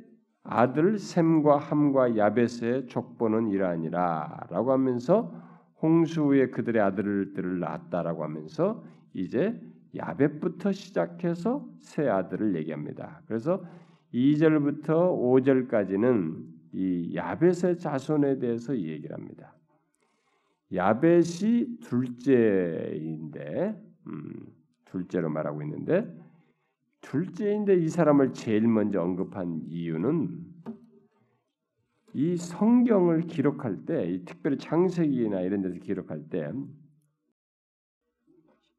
아들 0.43 0.99
셈과 0.99 1.57
함과 1.57 2.15
야벳의 2.15 2.85
족보는 2.89 3.47
이러하니라라고 3.47 4.71
하면서 4.71 5.44
홍수 5.85 6.23
후에 6.23 6.47
그들의 6.47 6.81
아들들을 6.81 7.59
낳았다라고 7.59 8.23
하면서 8.23 8.83
이제 9.13 9.59
야벳부터 9.95 10.71
시작해서 10.71 11.67
세 11.79 12.07
아들을 12.07 12.55
얘기합니다. 12.55 13.21
그래서 13.27 13.63
2절부터 14.13 14.83
5절까지는 14.87 16.43
이 16.73 17.15
야벳의 17.15 17.77
자손에 17.77 18.39
대해서 18.39 18.75
얘기를 18.77 19.15
합니다. 19.15 19.55
야벳이 20.73 21.79
둘째인데 21.81 23.79
음, 24.07 24.33
둘째로 24.85 25.29
말하고 25.29 25.61
있는데 25.61 26.11
둘째인데 27.01 27.75
이 27.77 27.87
사람을 27.87 28.33
제일 28.33 28.67
먼저 28.67 29.01
언급한 29.01 29.61
이유는 29.67 30.44
이 32.17 32.37
성경을 32.37 33.23
기록할 33.23 33.85
때, 33.85 34.23
특별히 34.23 34.57
창세기나 34.57 35.41
이런 35.41 35.61
데서 35.61 35.75
기록할 35.79 36.29
때 36.29 36.49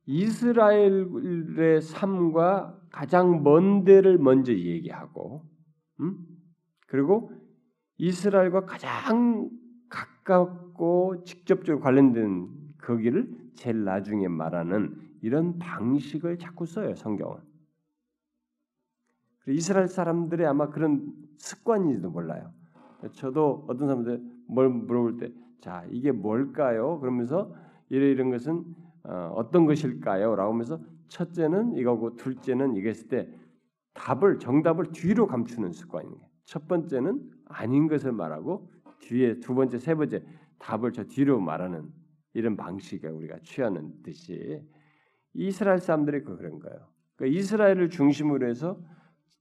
이스라엘의 0.06 1.82
삶과 1.82 2.80
가장 2.90 3.42
먼 3.42 3.84
데를 3.84 4.16
먼저 4.16 4.54
얘기하고, 4.54 5.44
음? 6.00 6.16
그리고 6.86 7.30
이스라엘과 7.98 8.64
가장 8.64 9.50
가깝고 9.90 11.24
직접적으로 11.24 11.80
관련된 11.80 12.48
거기를 12.78 13.36
제일 13.54 13.84
나중에 13.84 14.28
말하는 14.28 14.98
이런 15.20 15.58
방식을 15.58 16.38
자꾸 16.38 16.64
써요 16.64 16.94
성경은. 16.94 17.36
이스라엘 19.48 19.88
사람들의 19.88 20.46
아마 20.46 20.70
그런 20.70 21.12
습관인지도 21.36 22.10
몰라요. 22.10 22.55
저도 23.12 23.64
어떤 23.68 23.88
사람들 23.88 24.22
뭘 24.48 24.68
물어볼 24.68 25.18
때, 25.18 25.32
자 25.60 25.84
이게 25.90 26.12
뭘까요? 26.12 26.98
그러면서 27.00 27.54
이래 27.88 28.10
이런 28.10 28.30
것은 28.30 28.64
어, 29.04 29.48
떤 29.52 29.66
것일까요? 29.66 30.34
라고 30.34 30.52
하면서 30.52 30.80
첫째는 31.08 31.76
이거고 31.76 32.16
둘째는 32.16 32.74
이랬을 32.74 33.08
때 33.08 33.28
답을 33.94 34.38
정답을 34.38 34.92
뒤로 34.92 35.26
감추는 35.26 35.72
거예요. 35.88 36.10
첫 36.44 36.68
번째는 36.68 37.30
아닌 37.46 37.88
것을 37.88 38.12
말하고 38.12 38.70
뒤에 39.00 39.40
두 39.40 39.54
번째, 39.54 39.78
세 39.78 39.94
번째 39.94 40.24
답을 40.58 40.92
저 40.92 41.04
뒤로 41.04 41.40
말하는 41.40 41.88
이런 42.34 42.56
방식에 42.56 43.08
우리가 43.08 43.38
취하는 43.42 43.92
듯이 44.02 44.62
이스라엘 45.32 45.78
사람들이 45.78 46.22
그 46.22 46.36
그런 46.36 46.58
거예요. 46.58 46.88
그러니까 47.16 47.38
이스라엘을 47.38 47.90
중심으로 47.90 48.48
해서 48.48 48.78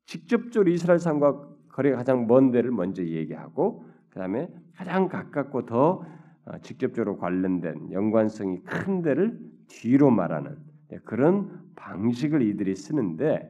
직접적으로 0.05 0.69
이스라엘 0.71 0.99
사람과 0.99 1.54
거리가 1.75 1.97
가장 1.97 2.25
먼 2.25 2.51
데를 2.51 2.71
먼저 2.71 3.03
얘기하고 3.03 3.83
그 4.09 4.19
다음에 4.19 4.47
가장 4.75 5.09
가깝고 5.09 5.65
더 5.65 6.05
어, 6.45 6.57
직접적으로 6.61 7.17
관련된 7.17 7.91
연관성이 7.91 8.59
큰 8.63 9.01
데를 9.01 9.37
뒤로 9.67 10.09
말하는 10.09 10.55
네, 10.89 10.99
그런 11.03 11.59
방식을 11.75 12.41
이들이 12.43 12.75
쓰는데 12.77 13.49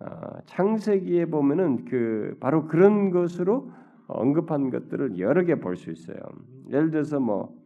어, 0.00 0.06
창세기에 0.44 1.26
보면은 1.26 1.86
그 1.86 2.36
바로 2.38 2.66
그런 2.66 3.10
것으로 3.10 3.70
언급한 4.08 4.68
것들을 4.68 5.18
여러 5.18 5.44
개 5.44 5.54
볼 5.54 5.76
수 5.76 5.90
있어요. 5.90 6.18
예를 6.70 6.90
들어서 6.90 7.18
뭐 7.18 7.56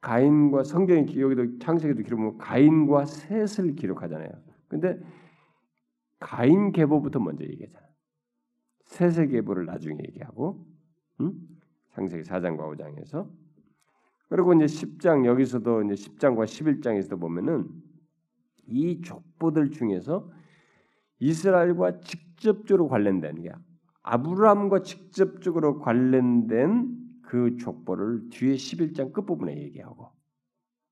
가인과 0.00 0.64
성경이 0.64 1.20
여기도 1.20 1.58
창세기도 1.58 2.04
기록하면 2.04 2.38
가인과 2.38 3.04
셋을 3.04 3.74
기록하잖아요. 3.74 4.30
근데 4.68 4.98
가인 6.20 6.72
계보부터 6.72 7.18
먼저 7.20 7.44
얘기하잖아. 7.44 7.85
셋의 8.86 9.28
계보를 9.28 9.66
나중에 9.66 9.98
얘기하고, 10.08 10.66
응? 11.20 11.32
창세기 11.96 12.24
4장과 12.24 12.58
5장에서 12.76 13.28
그리고 14.28 14.52
이제 14.54 14.66
10장 14.66 15.24
여기서도 15.24 15.82
이제 15.84 15.94
10장과 15.94 16.44
11장에서도 16.44 17.18
보면은 17.18 17.68
이 18.66 19.00
족보들 19.00 19.70
중에서 19.70 20.30
이스라엘과 21.20 22.00
직접적으로 22.00 22.88
관련된 22.88 23.42
게 23.42 23.52
아브라함과 24.02 24.82
직접적으로 24.82 25.78
관련된 25.78 26.94
그 27.22 27.56
족보를 27.56 28.28
뒤에 28.30 28.54
11장 28.54 29.12
끝부분에 29.12 29.56
얘기하고 29.62 30.10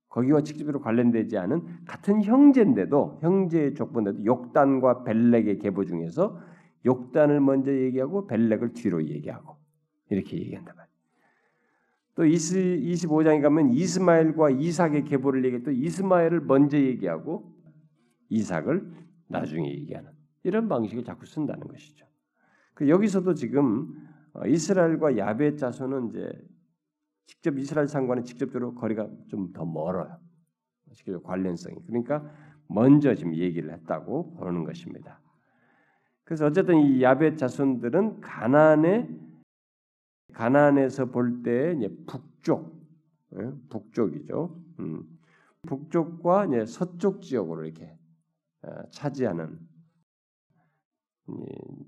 거기와 0.08 0.42
직접적으로 0.42 0.80
관련되지 0.80 1.36
않은 1.38 1.84
같은 1.86 2.22
형제인데도 2.22 3.18
형제의 3.20 3.74
족보인데도 3.74 4.24
욕단과 4.24 5.02
벨렉의 5.02 5.58
계보 5.58 5.84
중에서 5.84 6.38
욕단을 6.84 7.40
먼저 7.40 7.72
얘기하고 7.72 8.26
벨렉을 8.26 8.72
뒤로 8.72 9.04
얘기하고 9.04 9.56
이렇게 10.10 10.38
얘기한단 10.38 10.76
말이에요. 10.76 10.94
또 12.14 12.22
25장에 12.24 13.42
가면 13.42 13.72
이스마엘과 13.72 14.50
이삭의 14.50 15.04
계보를 15.04 15.44
얘기해 15.44 15.62
또 15.62 15.72
이스마엘을 15.72 16.42
먼저 16.42 16.78
얘기하고 16.78 17.52
이삭을 18.28 18.92
나중에 19.28 19.68
얘기하는 19.68 20.10
이런 20.44 20.68
방식을 20.68 21.04
자꾸 21.04 21.26
쓴다는 21.26 21.66
것이죠. 21.66 22.06
그 22.74 22.88
여기서도 22.88 23.34
지금 23.34 23.88
어, 24.34 24.46
이스라엘과 24.46 25.16
야베 25.16 25.56
자손은 25.56 26.10
이제 26.10 26.30
직접 27.26 27.58
이스라엘 27.58 27.88
상과는 27.88 28.24
직접적으로 28.24 28.74
거리가 28.74 29.08
좀 29.28 29.52
더 29.52 29.64
멀어요. 29.64 30.18
직접 30.92 31.22
관련성이. 31.22 31.76
그러니까 31.86 32.24
먼저 32.68 33.14
지금 33.14 33.34
얘기를 33.34 33.72
했다고 33.72 34.34
보는 34.34 34.64
것입니다. 34.64 35.20
그래서 36.24 36.46
어쨌든 36.46 36.78
이 36.80 37.02
야베 37.02 37.36
자손들은 37.36 38.20
가나안에 38.20 39.08
가나안에서 40.32 41.06
볼 41.10 41.42
때 41.42 41.76
북쪽, 42.06 42.74
예, 43.36 43.52
북쪽이죠. 43.68 44.60
음. 44.80 45.18
북쪽과 45.62 46.48
서쪽 46.66 47.22
지역으로 47.22 47.64
이렇게 47.64 47.96
어, 48.62 48.68
차지하는 48.90 49.58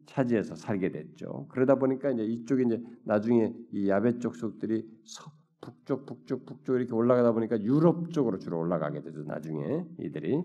차지해서 0.06 0.54
살게 0.54 0.90
됐죠. 0.90 1.46
그러다 1.48 1.74
보니까 1.74 2.10
이제 2.10 2.24
이쪽에 2.24 2.62
이제 2.64 2.82
나중에 3.04 3.52
이 3.72 3.88
야베 3.88 4.18
쪽 4.18 4.34
속들이 4.36 4.88
서, 5.04 5.30
북쪽, 5.60 6.06
북쪽, 6.06 6.46
북쪽 6.46 6.76
이렇게 6.76 6.92
올라가다 6.94 7.32
보니까 7.32 7.60
유럽 7.62 8.12
쪽으로 8.12 8.38
주로 8.38 8.58
올라가게 8.60 9.02
되죠. 9.02 9.24
나중에 9.24 9.84
이들이 9.98 10.42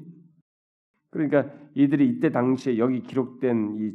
그러니까 1.12 1.46
이들이 1.76 2.08
이때 2.08 2.32
당시에 2.32 2.78
여기 2.78 3.02
기록된 3.02 3.76
이, 3.78 3.92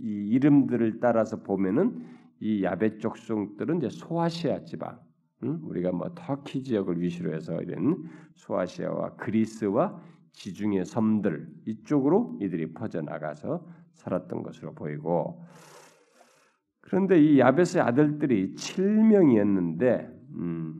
이 0.00 0.28
이름들을 0.30 1.00
따라서 1.00 1.42
보면은 1.42 2.06
이 2.40 2.62
야베 2.62 2.98
쪽 2.98 3.18
속들은 3.18 3.78
이제 3.78 3.88
소아시아 3.90 4.64
지방, 4.64 4.98
응? 5.42 5.60
우리가 5.64 5.92
뭐 5.92 6.10
터키 6.14 6.62
지역을 6.62 7.00
위시로 7.00 7.34
해서 7.34 7.60
이런 7.60 8.04
소아시아와 8.36 9.16
그리스와 9.16 10.00
지중해 10.32 10.84
섬들 10.84 11.48
이쪽으로 11.66 12.38
이들이 12.40 12.74
퍼져 12.74 13.00
나가서 13.00 13.66
살았던 13.94 14.42
것으로 14.42 14.74
보이고 14.74 15.42
그런데 16.80 17.20
이 17.20 17.40
야벳의 17.40 17.80
아들들이 17.80 18.54
7명이었는데 18.54 20.14
음, 20.34 20.76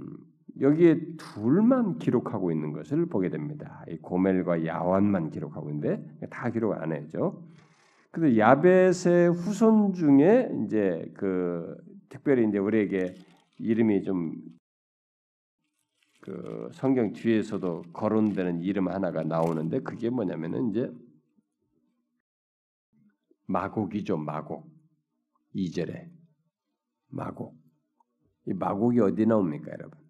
여기에 0.60 1.16
둘만 1.16 1.98
기록하고 1.98 2.50
있는 2.50 2.72
것을 2.72 3.06
보게 3.06 3.28
됩니다. 3.28 3.84
이 3.88 3.96
고멜과 3.98 4.64
야완만 4.64 5.30
기록하고 5.30 5.70
있는데 5.70 6.04
다 6.30 6.50
기록 6.50 6.72
안 6.74 6.92
해죠. 6.92 7.42
근데 8.10 8.38
야벳의 8.38 9.30
후손 9.34 9.92
중에 9.92 10.50
이제 10.64 11.10
그 11.14 11.76
특별히 12.08 12.48
이제 12.48 12.58
우리에게 12.58 13.14
이름이 13.58 14.02
좀 14.02 14.56
그 16.26 16.70
성경 16.72 17.12
뒤에서도 17.12 17.82
거론되는 17.92 18.60
이름 18.60 18.88
하나가 18.88 19.22
나오는데 19.22 19.78
그게 19.78 20.10
뭐냐면은 20.10 20.70
이제 20.70 20.92
마곡이죠, 23.46 24.16
마곡. 24.16 24.68
2절에 25.54 26.10
마곡. 27.10 27.56
이 28.46 28.54
마곡이 28.54 28.98
어디 28.98 29.24
나옵니까, 29.24 29.70
여러분? 29.70 30.00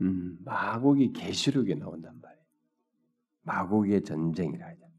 음, 0.00 0.38
마곡이 0.44 1.12
계시록에 1.12 1.74
나온단 1.74 2.20
말이에요. 2.20 2.44
마곡의 3.42 4.02
전쟁이라 4.02 4.66
하죠. 4.66 4.90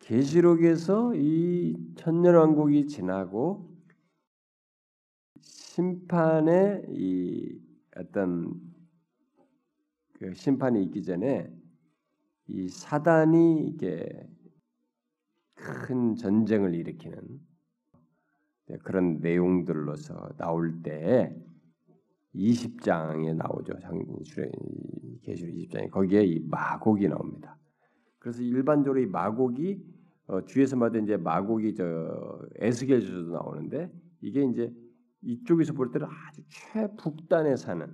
계시록에서 0.00 1.14
이 1.14 1.76
천년 1.96 2.34
왕국이 2.34 2.88
지나고 2.88 3.70
심판의 5.40 6.84
이 6.90 7.60
어떤 7.96 8.60
그 10.14 10.34
심판이 10.34 10.82
있기 10.84 11.02
전에 11.02 11.50
이 12.48 12.68
사단이 12.68 13.68
이게 13.68 14.28
큰 15.54 16.16
전쟁을 16.16 16.74
일으키는 16.74 17.40
그런 18.82 19.20
내용들로서 19.20 20.36
나올 20.36 20.82
때 20.82 21.34
20장에 22.34 23.34
나오죠. 23.34 23.74
계시록 25.22 25.54
20장에 25.54 25.90
거기에 25.90 26.24
이 26.24 26.40
마곡이 26.40 27.08
나옵니다. 27.08 27.58
그래서 28.18 28.42
일반적으로 28.42 29.00
이 29.00 29.06
마곡이 29.06 29.82
어, 30.28 30.44
뒤에서 30.46 30.76
말한 30.76 31.04
이제 31.04 31.16
마곡이 31.16 31.74
저 31.74 32.38
에스겔에서도 32.56 33.32
나오는데 33.32 33.92
이게 34.20 34.44
이제 34.44 34.72
이쪽에서 35.22 35.72
볼 35.72 35.90
때는 35.90 36.06
아주 36.06 36.42
최북단에 36.48 37.56
사는 37.56 37.86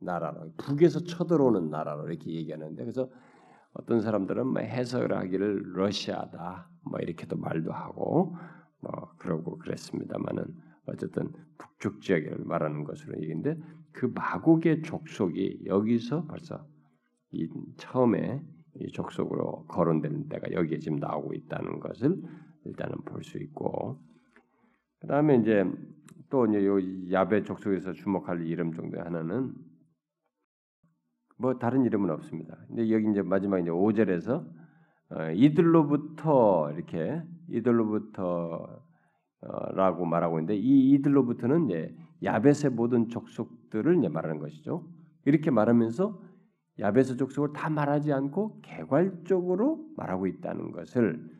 나라로 0.00 0.52
북에서 0.58 1.00
쳐들어오는 1.00 1.70
나라로 1.70 2.08
이렇게 2.08 2.30
얘기하는데 2.30 2.76
그래서 2.76 3.10
어떤 3.72 4.00
사람들은 4.00 4.46
뭐 4.46 4.62
해석을 4.62 5.16
하기를 5.16 5.62
러시아다 5.74 6.70
뭐 6.84 7.00
이렇게도 7.00 7.36
말도 7.36 7.72
하고 7.72 8.36
뭐 8.80 9.14
그러고 9.18 9.58
그랬습니다만은 9.58 10.44
어쨌든 10.86 11.32
북쪽 11.58 12.00
지역을 12.02 12.44
말하는 12.44 12.84
것으로 12.84 13.20
얘기인데 13.22 13.56
그 13.92 14.06
마곡의 14.06 14.82
족속이 14.82 15.62
여기서 15.66 16.26
벌써 16.26 16.66
이 17.30 17.48
처음에 17.76 18.42
이 18.80 18.92
족속으로 18.92 19.66
거론되는 19.66 20.28
때가 20.28 20.52
여기에 20.52 20.78
지금 20.80 20.98
나오고 20.98 21.34
있다는 21.34 21.80
것을 21.80 22.20
일단은 22.64 22.96
볼 23.04 23.22
수 23.22 23.38
있고 23.38 24.00
그 25.00 25.06
다음에 25.06 25.36
이제 25.36 25.64
또 26.30 26.46
이제 26.46 26.64
요 26.66 26.78
야베 27.12 27.44
족속에서 27.44 27.92
주목할 27.92 28.46
이름 28.46 28.72
정도의 28.72 29.02
하나는 29.04 29.54
뭐 31.36 31.58
다른 31.58 31.84
이름은 31.84 32.10
없습니다. 32.10 32.56
근데 32.68 32.90
여기 32.90 33.10
이제 33.10 33.22
마지막 33.22 33.58
이제 33.58 33.70
5절에서 33.70 34.46
어, 35.10 35.30
이들로부터 35.34 36.72
이렇게 36.72 37.22
이들로부터 37.48 38.24
어, 38.24 38.82
라고 39.74 40.04
말하고 40.06 40.38
있는데 40.38 40.56
이 40.56 40.92
이들로부터는 40.92 41.66
이제 41.68 41.96
야벳의 42.22 42.72
모든 42.72 43.08
족속들을 43.08 43.98
이제 43.98 44.08
말하는 44.08 44.38
것이죠. 44.38 44.88
이렇게 45.26 45.50
말하면서 45.50 46.22
야벳의 46.78 47.16
족속을 47.18 47.52
다 47.52 47.70
말하지 47.70 48.12
않고 48.12 48.60
개괄적으로 48.62 49.86
말하고 49.96 50.26
있다는 50.26 50.72
것을 50.72 51.30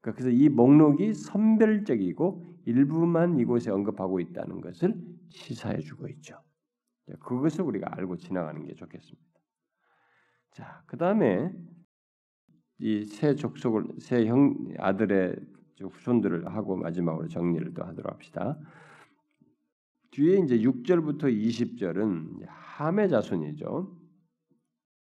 그래서 0.00 0.30
이 0.30 0.48
목록이 0.48 1.14
선별적이고 1.14 2.46
일부만 2.66 3.38
이곳에 3.40 3.70
언급하고 3.70 4.20
있다는 4.20 4.60
것을 4.60 4.94
시사해 5.28 5.78
주고 5.80 6.08
있죠. 6.08 6.38
그것을 7.20 7.62
우리가 7.64 7.88
알고 7.96 8.16
지나가는 8.18 8.64
게 8.64 8.74
좋겠습니다. 8.74 9.28
자, 10.52 10.82
그 10.86 10.96
다음에 10.96 11.52
이 12.80 13.04
세 13.04 13.34
족속을 13.34 13.86
세 14.00 14.26
형 14.26 14.54
아들의 14.78 15.36
후손들을 15.84 16.46
하고 16.46 16.76
마지막으로 16.76 17.28
정리를 17.28 17.74
또 17.74 17.84
하도록 17.84 18.12
합시다. 18.12 18.58
뒤에 20.10 20.38
이제 20.38 20.58
6절부터 20.58 21.24
20절은 21.24 22.44
함의 22.46 23.08
자손이죠. 23.08 23.96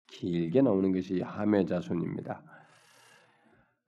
길게 0.06 0.62
나오는 0.62 0.92
것이 0.92 1.20
함의 1.20 1.66
자손입니다. 1.66 2.42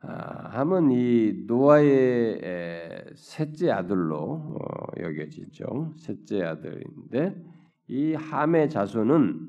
아, 0.00 0.48
함은 0.58 0.90
이 0.90 1.44
노아의 1.46 3.12
셋째 3.14 3.70
아들로 3.70 4.18
어, 4.18 5.00
여겨지죠. 5.00 5.94
셋째 5.96 6.42
아들인데 6.42 7.42
이 7.88 8.14
함의 8.14 8.68
자손은 8.70 9.48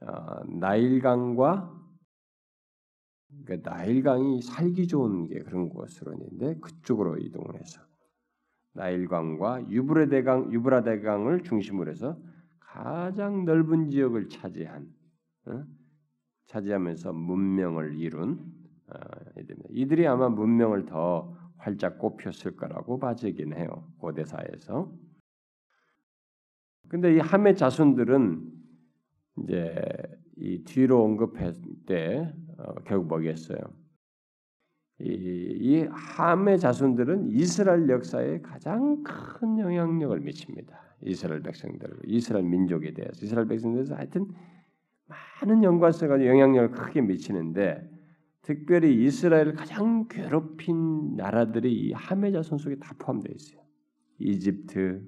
어, 0.00 0.44
나일강과 0.48 1.77
그 3.44 3.60
나일강이 3.62 4.42
살기 4.42 4.86
좋은 4.88 5.26
게 5.26 5.40
그런 5.40 5.68
곳으로 5.68 6.12
있는데 6.14 6.58
그쪽으로 6.60 7.18
이동을 7.18 7.60
해서 7.60 7.80
나일강과 8.74 9.70
유브라데강 9.70 10.52
유브라데강을 10.52 11.42
중심으로 11.42 11.90
해서 11.90 12.18
가장 12.58 13.44
넓은 13.44 13.90
지역을 13.90 14.28
차지한 14.28 14.86
어? 15.46 15.64
차지하면서 16.46 17.12
문명을 17.12 17.98
이룬 17.98 18.38
어, 18.88 18.98
이들이 19.70 20.06
아마 20.06 20.28
문명을 20.28 20.86
더 20.86 21.36
활짝 21.56 21.98
꼽혔을 21.98 22.56
거라고 22.56 22.98
봐지긴 22.98 23.52
해요 23.54 23.90
고대사에서. 23.98 24.92
근데 26.88 27.14
이 27.14 27.18
함의 27.18 27.56
자손들은 27.56 28.50
이제 29.42 29.74
이 30.36 30.64
뒤로 30.64 31.04
언급할 31.04 31.54
때 31.86 32.32
어, 32.47 32.47
결국 32.84 33.08
뭐겠어요? 33.08 33.58
이, 35.00 35.12
이 35.60 35.86
함의 35.90 36.58
자손들은 36.58 37.30
이스라엘 37.30 37.88
역사에 37.88 38.40
가장 38.40 39.02
큰 39.04 39.58
영향력을 39.58 40.18
미칩니다. 40.20 40.76
이스라엘 41.02 41.42
백성들, 41.42 41.88
이스라엘 42.06 42.44
민족에 42.44 42.92
대해서 42.92 43.24
이스라엘 43.24 43.46
백성들에서 43.46 43.94
하여튼 43.94 44.26
많은 45.06 45.62
연관성과 45.62 46.26
영향력을 46.26 46.72
크게 46.72 47.02
미치는데 47.02 47.88
특별히 48.42 49.04
이스라엘을 49.04 49.54
가장 49.54 50.08
괴롭힌 50.08 51.14
나라들이 51.16 51.72
이 51.72 51.92
함의 51.92 52.32
자손 52.32 52.58
속에 52.58 52.76
다 52.76 52.94
포함되어 52.98 53.32
있어요. 53.34 53.60
이집트, 54.18 55.06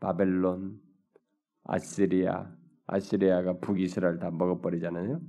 바벨론, 0.00 0.80
아시리아, 1.64 2.50
아시리아가 2.86 3.58
북이스라엘 3.58 4.18
다 4.18 4.30
먹어버리잖아요. 4.30 5.20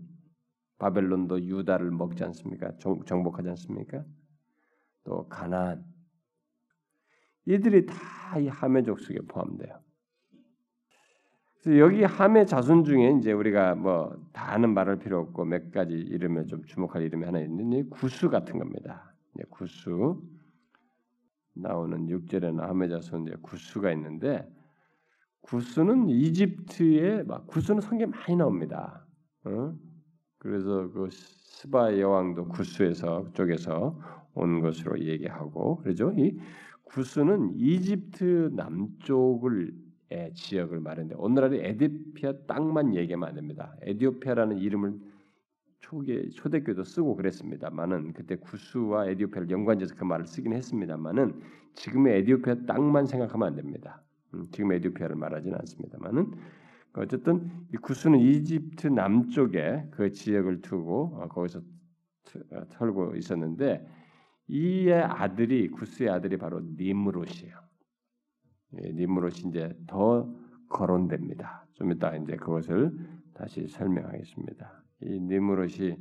바벨론도 0.81 1.43
유다를 1.43 1.91
먹지 1.91 2.23
않습니까? 2.23 2.71
정, 2.79 3.23
복하지 3.23 3.49
않습니까? 3.49 4.03
또 5.03 5.27
가나안 5.29 5.85
이들이 7.45 7.85
다 7.85 8.39
이 8.39 8.47
함의족 8.47 8.99
속에 9.01 9.19
포함돼요. 9.27 9.77
그래서 11.61 11.79
여기 11.79 12.03
함의 12.03 12.47
자손 12.47 12.85
중에 12.85 13.17
이제 13.19 13.33
우리가 13.33 13.75
뭐 13.75 14.15
다 14.31 14.53
아는 14.53 14.73
말할 14.73 14.99
필요 14.99 15.19
없고 15.19 15.45
몇 15.45 15.71
가지 15.71 15.93
이름에 15.93 16.45
좀 16.45 16.63
주목할 16.63 17.03
이름이 17.03 17.25
하나 17.25 17.41
있는데 17.41 17.87
구수 17.89 18.29
같은 18.29 18.57
겁니다. 18.57 19.13
구수 19.49 20.21
나오는 21.53 22.07
6절에는 22.07 22.59
함의 22.59 22.89
자손 22.89 23.27
이제 23.27 23.35
구수가 23.41 23.91
있는데 23.91 24.47
구스는 25.41 26.07
이집트에 26.07 27.23
막 27.23 27.47
구스는 27.47 27.81
성경 27.81 28.11
많이 28.11 28.35
나옵니다. 28.37 29.05
어? 29.43 29.75
그래서 30.41 30.89
그 30.91 31.07
스바 31.11 31.99
여왕도 31.99 32.47
구스에서 32.47 33.31
쪽에서 33.33 33.95
온 34.33 34.59
것으로 34.59 34.99
얘기하고 34.99 35.77
그러죠. 35.77 36.11
이 36.17 36.35
구스는 36.83 37.53
이집트 37.57 38.49
남쪽을 38.55 39.71
지역을 40.33 40.79
말하는데 40.79 41.13
오늘날의 41.15 41.61
에디피아 41.63 42.33
땅만 42.47 42.95
얘기하면 42.95 43.29
안 43.29 43.35
됩니다. 43.35 43.75
에디오피아라는 43.81 44.57
이름을 44.57 44.99
초기 45.79 46.31
초대교도 46.31 46.85
쓰고 46.85 47.15
그랬습니다만은 47.17 48.13
그때 48.13 48.35
구스와 48.35 49.09
에디오피아를 49.09 49.51
연관지어서 49.51 49.93
그 49.95 50.05
말을 50.05 50.25
쓰긴 50.25 50.53
했습니다만은 50.53 51.39
지금의 51.75 52.17
에디오피아 52.19 52.65
땅만 52.65 53.05
생각하면 53.05 53.47
안 53.47 53.55
됩니다. 53.55 54.01
음, 54.33 54.47
지금 54.51 54.71
에디오피아를 54.73 55.15
말하지는 55.15 55.55
않습니다만은 55.59 56.31
어쨌든 56.93 57.49
이 57.73 57.77
구스는 57.77 58.19
이집트 58.19 58.87
남쪽에 58.87 59.87
그 59.91 60.11
지역을 60.11 60.61
두고 60.61 61.19
어, 61.21 61.27
거기서 61.27 61.59
어, 61.59 62.67
털고 62.69 63.15
있었는데 63.15 63.87
이의 64.47 65.01
아들이 65.01 65.69
구스의 65.69 66.09
아들이 66.09 66.37
바로 66.37 66.59
니므롯이에요. 66.61 67.57
예, 68.83 68.91
니므롯이 68.91 69.49
이제 69.49 69.77
더 69.87 70.29
거론됩니다. 70.67 71.65
좀 71.73 71.91
이따 71.91 72.15
이제 72.15 72.35
그것을 72.35 72.91
다시 73.33 73.67
설명하겠습니다. 73.67 74.83
이 75.01 75.19
니므롯이 75.19 75.97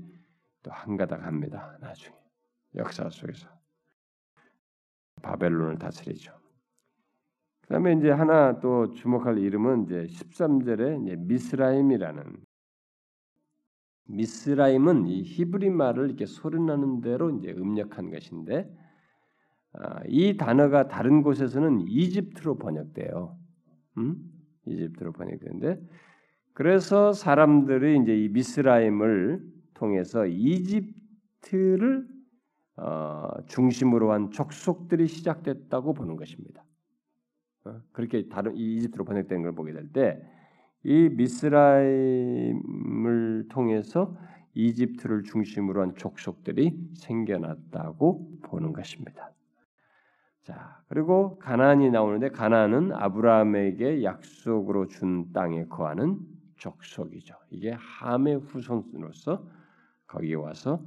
또 0.63 0.71
한가닥 0.71 1.25
합니다. 1.25 1.77
나중에 1.81 2.15
역사 2.75 3.09
속에서 3.09 3.49
바벨론을 5.23 5.79
다스리죠. 5.79 6.40
그다음에 7.71 7.93
이제 7.93 8.11
하나 8.11 8.59
또 8.59 8.91
주목할 8.95 9.39
이름은 9.39 9.85
이제 9.85 10.07
13절에 10.11 11.05
이제 11.05 11.15
미스라임이라는 11.15 12.25
미스라임은 14.07 15.07
이 15.07 15.23
히브리 15.23 15.71
말을 15.71 16.07
이렇게 16.07 16.27
소리나는 16.27 17.01
대로 17.01 17.31
이제 17.31 17.53
음력한 17.53 18.11
것인데 18.11 18.69
아, 19.75 20.01
이 20.09 20.37
단어가 20.37 20.89
다른 20.89 21.23
곳에서는 21.23 21.83
이집트로 21.87 22.59
번역돼요. 22.59 23.39
음? 23.99 24.17
이집트로 24.67 25.13
번역되는데 25.13 25.81
그래서 26.55 27.13
사람들이 27.13 28.01
이제 28.03 28.17
이 28.17 28.31
미스라임을 28.31 29.45
통해서 29.75 30.27
이집트를 30.27 32.09
어, 32.79 33.29
중심으로 33.47 34.11
한 34.11 34.33
족속들이 34.33 35.07
시작됐다고 35.07 35.95
보는 35.95 36.17
것입니다. 36.17 36.65
어? 37.65 37.81
그렇게 37.93 38.29
다른 38.29 38.57
이집트로 38.57 39.05
번역된 39.05 39.43
걸 39.43 39.55
보게 39.55 39.73
될 39.73 39.93
때 39.93 40.21
이 40.83 41.11
미스라임을 41.11 42.55
통해서 43.51 44.17
이집트를 44.55 45.25
중심으로 45.25 45.83
한 45.83 45.95
족속들이 45.95 46.75
생겨났다고 46.95 48.41
보는 48.43 48.73
것입니다. 48.73 49.31
자, 50.43 50.81
그리고 50.89 51.39
가나안이 51.39 51.91
나오는데 51.91 52.31
가나안은 52.31 52.93
아브라함에게 52.93 54.03
약속으로 54.03 54.89
준 54.89 55.31
땅에 55.33 55.67
거하는 55.67 56.19
족속이죠. 56.57 57.35
이게 57.51 57.73
함의 57.73 58.37
후손으로서 58.37 59.47
거기 60.07 60.35
와서 60.35 60.83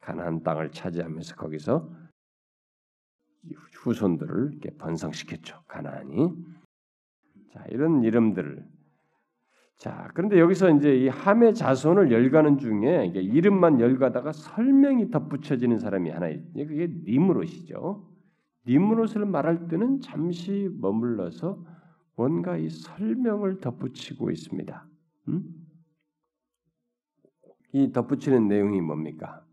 가나안 0.00 0.44
땅을 0.44 0.70
차지하면서 0.70 1.34
거기서 1.34 1.90
후손들을 3.74 4.50
이렇게 4.52 4.70
번성시켰죠. 4.76 5.62
가나안이. 5.68 6.34
자, 7.52 7.64
이런 7.68 8.02
이름들을 8.02 8.66
자, 9.76 10.08
그런데 10.14 10.38
여기서 10.38 10.70
이제 10.70 10.96
이 10.96 11.08
함의 11.08 11.54
자손을 11.54 12.10
열가는 12.10 12.58
중에 12.58 13.12
이름만 13.14 13.80
열가다가 13.80 14.32
설명이 14.32 15.10
덧붙여지는 15.10 15.78
사람이 15.78 16.10
하나 16.10 16.28
있죠. 16.28 16.66
그게 16.66 16.88
니무롯이죠. 17.06 18.08
니무롯을 18.66 19.26
말할 19.26 19.68
때는 19.68 20.00
잠시 20.00 20.70
머물러서 20.80 21.62
뭔가 22.16 22.56
이 22.56 22.70
설명을 22.70 23.60
덧붙이고 23.60 24.30
있습니다. 24.30 24.88
음? 25.28 25.42
이 27.72 27.92
덧붙이는 27.92 28.46
내용이 28.46 28.80
뭡니까? 28.80 29.43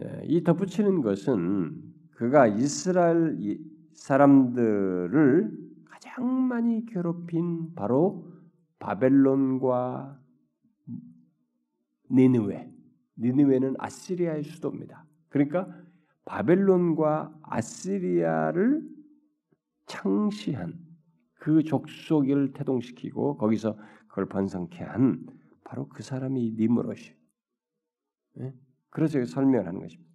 예, 0.00 0.22
이 0.24 0.42
덧붙이는 0.42 1.02
것은 1.02 1.80
그가 2.12 2.46
이스라엘 2.46 3.38
사람들을 3.92 5.58
가장 5.84 6.48
많이 6.48 6.84
괴롭힌 6.86 7.74
바로 7.74 8.26
바벨론과 8.78 10.20
니느웨. 12.10 12.70
니느웨는 13.18 13.74
아시리아의 13.78 14.42
수도입니다. 14.42 15.06
그러니까 15.28 15.68
바벨론과 16.24 17.38
아시리아를 17.42 18.82
창시한 19.86 20.78
그 21.34 21.62
족속을 21.62 22.52
태동시키고 22.52 23.36
거기서 23.36 23.76
그걸 24.08 24.26
번성케 24.26 24.82
한 24.82 25.26
바로 25.62 25.88
그 25.88 26.02
사람이 26.02 26.54
니므롯이. 26.58 27.14
네? 28.36 28.54
그래서 28.94 29.22
설명을 29.24 29.66
하는 29.66 29.80
것입니다. 29.80 30.10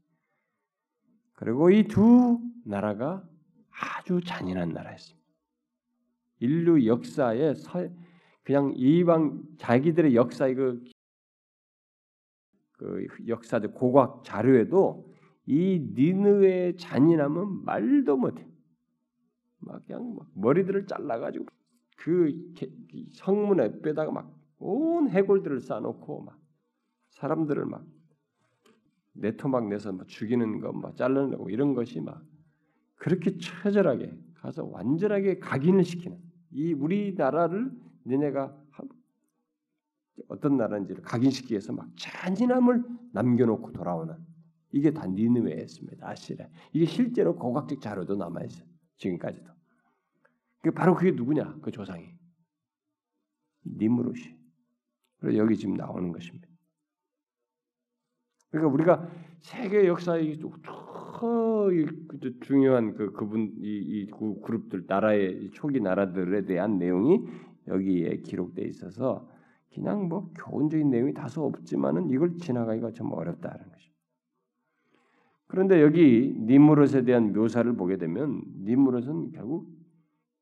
그리고 1.34 1.70
이 1.70 1.84
두 1.88 2.40
나라가 2.66 3.24
아주 3.70 4.22
잔인한 4.26 4.70
나라였습니다. 4.70 5.20
인류 6.40 6.88
역사에 6.88 7.54
그냥 8.44 8.74
이방 8.76 9.44
자기들의 9.60 10.16
역사의 10.16 10.56
그, 10.56 10.84
그 12.74 13.08
역사적 13.28 13.76
고고학 13.76 14.24
자료에도 14.24 15.14
이 15.46 15.80
니느의 15.94 16.78
잔인함은 16.78 17.66
말도 17.66 18.18
못해. 18.18 18.48
막 19.60 19.86
그냥 19.86 20.16
막 20.16 20.28
머리들을 20.34 20.88
잘라가지고 20.88 21.46
그 21.98 22.34
성문 23.14 23.60
앞에다가 23.60 24.12
막 24.12 24.40
온 24.60 25.10
해골들을 25.10 25.62
쌓아놓고 25.62 26.24
막 26.24 26.40
사람들을 27.12 27.66
막 27.66 27.86
내 29.20 29.36
토막 29.36 29.68
내서 29.68 29.92
막 29.92 30.08
죽이는 30.08 30.60
거, 30.60 30.72
막 30.72 30.96
잘라내고 30.96 31.50
이런 31.50 31.74
것이 31.74 32.00
막 32.00 32.24
그렇게 32.96 33.38
처절하게 33.38 34.18
가서 34.36 34.66
완전하게 34.66 35.40
각인을 35.40 35.84
시키는 35.84 36.18
이 36.52 36.74
우리나라를 36.74 37.72
니네가 38.06 38.58
어떤 40.28 40.58
나라인지를 40.58 41.02
각인시키기 41.04 41.54
위해서 41.54 41.74
막 41.74 41.90
잔인함을 41.98 42.84
남겨놓고 43.14 43.72
돌아오는 43.72 44.16
이게 44.72 44.92
다 44.92 45.08
니느웨였습니다. 45.08 46.08
아시라. 46.08 46.48
이게 46.74 46.86
실제로 46.86 47.36
고각적 47.36 47.82
자료도 47.82 48.16
남아 48.16 48.44
있어요. 48.44 48.68
지금까지도. 48.98 49.52
그 50.62 50.72
바로 50.72 50.94
그게 50.94 51.12
누구냐? 51.12 51.58
그 51.62 51.72
조상이 51.72 52.14
니무롯이. 53.66 54.38
그래서 55.18 55.38
여기 55.38 55.58
지금 55.58 55.76
나오는 55.76 56.12
것입니다. 56.12 56.48
그러니까 58.52 58.74
우리가 58.74 59.10
세계 59.42 59.88
역사의 59.88 60.40
중요한 62.42 62.94
그 62.96 63.12
그분 63.12 63.54
이, 63.58 63.78
이 63.78 64.12
그룹들 64.42 64.86
나라의 64.88 65.50
초기 65.54 65.80
나라들에 65.80 66.46
대한 66.46 66.78
내용이 66.78 67.26
여기에 67.68 68.18
기록돼 68.18 68.64
있어서 68.64 69.28
그냥 69.74 70.08
뭐 70.08 70.32
교훈적인 70.36 70.90
내용이 70.90 71.14
다소 71.14 71.46
없지만은 71.46 72.10
이걸 72.10 72.38
지나가기가 72.38 72.92
좀 72.92 73.12
어렵다는 73.12 73.58
것입니다. 73.58 74.00
그런데 75.48 75.82
여기 75.82 76.36
니무롯에 76.38 77.04
대한 77.04 77.34
묘사를 77.34 77.72
보게 77.76 77.98
되면 77.98 78.42
니무롯은 78.64 79.32
결국 79.32 79.68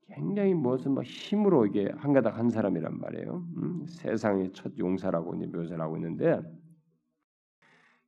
굉장히 0.08 0.54
무엇은 0.54 0.94
막 0.94 1.04
힘으로 1.04 1.66
이게 1.66 1.92
한 1.98 2.14
가닥 2.14 2.38
한 2.38 2.50
사람이란 2.50 3.00
말이에요. 3.00 3.44
음? 3.58 3.86
세상의 3.88 4.52
첫 4.54 4.78
용사라고 4.78 5.36
이제 5.36 5.46
묘사를 5.48 5.82
하고 5.82 5.98
있는데 5.98 6.42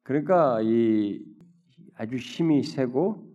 그러니까 0.09 0.59
이 0.63 1.23
아주 1.93 2.15
힘이 2.15 2.63
세고 2.63 3.31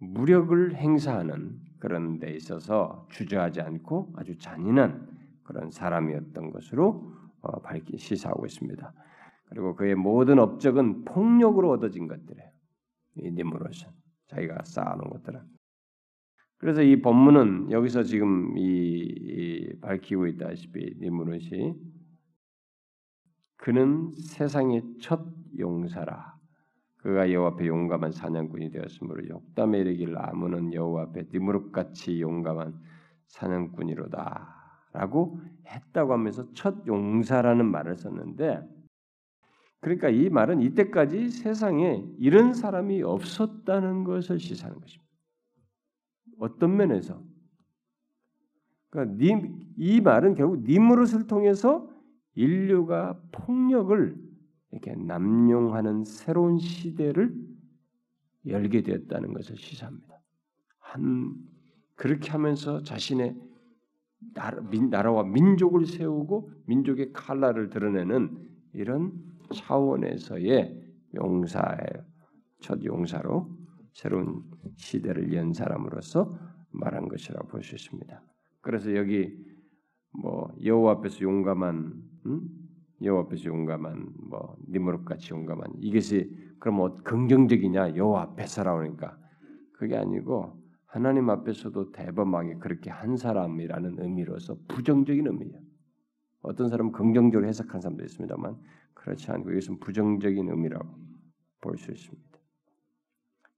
무력을 0.00 0.76
행사하는 0.76 1.58
그런 1.78 2.18
데 2.18 2.34
있어서 2.34 3.06
주저하지 3.10 3.62
않고 3.62 4.12
아주 4.16 4.36
잔인한 4.36 5.08
그런 5.44 5.70
사람이었던 5.70 6.50
것으로 6.50 7.10
어, 7.40 7.62
밝히 7.62 7.96
시사하고 7.96 8.44
있습니다. 8.44 8.92
그리고 9.46 9.74
그의 9.74 9.94
모든 9.94 10.38
업적은 10.38 11.06
폭력으로 11.06 11.70
얻어진 11.70 12.06
것들이에요. 12.06 12.50
이 13.16 13.30
니무롯은 13.30 13.88
자기가 14.26 14.64
쌓아놓은 14.64 15.08
것들은. 15.08 15.40
그래서 16.58 16.82
이 16.82 17.00
본문은 17.00 17.70
여기서 17.70 18.02
지금 18.02 18.58
이, 18.58 19.06
이 19.08 19.80
밝히고 19.80 20.26
있다시피 20.26 20.96
니무롯이 21.00 21.76
그는 23.60 24.12
세상의 24.14 24.82
첫 25.00 25.20
용사라. 25.58 26.38
그가 26.96 27.30
여호와 27.30 27.50
앞에 27.50 27.66
용감한 27.66 28.12
사냥꾼이 28.12 28.70
되었으므로 28.70 29.28
역담에 29.28 29.80
이르기를 29.80 30.16
아무는 30.18 30.72
여호와 30.72 31.02
앞에 31.04 31.24
니무롯같이 31.32 32.22
용감한 32.22 32.80
사냥꾼이로다라고 33.28 35.40
했다고 35.66 36.12
하면서 36.12 36.50
첫 36.54 36.86
용사라는 36.86 37.70
말을 37.70 37.96
썼는데 37.96 38.66
그러니까 39.80 40.08
이 40.08 40.30
말은 40.30 40.62
이때까지 40.62 41.28
세상에 41.28 42.02
이런 42.18 42.54
사람이 42.54 43.02
없었다는 43.02 44.04
것을 44.04 44.38
시사하는 44.38 44.80
것입니다. 44.80 45.10
어떤 46.38 46.78
면에서 46.78 47.22
그러니까 48.88 49.22
이 49.76 50.00
말은 50.00 50.34
결국 50.34 50.62
니무롯을 50.62 51.26
통해서 51.26 51.89
인류가 52.40 53.20
폭력을 53.32 54.16
이렇게 54.72 54.94
남용하는 54.94 56.04
새로운 56.04 56.58
시대를 56.58 57.34
열게 58.46 58.82
되었다는 58.82 59.34
것을 59.34 59.56
시사합니다. 59.56 60.22
한 60.78 61.34
그렇게 61.96 62.30
하면서 62.30 62.82
자신의 62.82 63.36
나라, 64.34 64.62
민, 64.62 64.88
나라와 64.88 65.22
민족을 65.22 65.84
세우고 65.84 66.50
민족의 66.66 67.12
칼날을 67.12 67.68
드러내는 67.68 68.38
이런 68.72 69.12
차원에서의 69.52 70.82
용사의 71.14 71.78
첫 72.60 72.82
용사로 72.82 73.50
새로운 73.92 74.42
시대를 74.76 75.34
연 75.34 75.52
사람으로서 75.52 76.38
말한 76.70 77.08
것이라고 77.08 77.48
볼 77.48 77.62
수 77.62 77.74
있습니다. 77.74 78.22
그래서 78.62 78.94
여기 78.96 79.36
뭐 80.22 80.50
여호와 80.64 80.92
앞에서 80.92 81.20
용감한 81.20 82.09
음? 82.26 82.48
여호와 83.02 83.22
앞에서 83.22 83.44
용감한 83.46 84.12
뭐 84.28 84.56
니무롯 84.68 85.04
같이 85.04 85.32
용감한 85.32 85.74
이것이 85.78 86.30
그럼 86.58 86.76
뭐 86.76 86.96
긍정적이냐 87.02 87.96
여호와 87.96 88.22
앞에서라니까 88.22 89.18
그게 89.72 89.96
아니고 89.96 90.60
하나님 90.84 91.30
앞에서도 91.30 91.92
대범하게 91.92 92.56
그렇게 92.56 92.90
한 92.90 93.16
사람이라는 93.16 93.96
의미로서 94.00 94.56
부정적인 94.68 95.26
의미예요. 95.26 95.60
어떤 96.42 96.68
사람은 96.68 96.92
긍정적으로 96.92 97.46
해석한 97.48 97.80
사람도 97.80 98.04
있습니다만 98.04 98.58
그렇지 98.94 99.30
않고 99.30 99.50
이것은 99.52 99.78
부정적인 99.78 100.48
의미라고 100.48 100.88
볼 101.60 101.76
수 101.78 101.90
있습니다. 101.92 102.30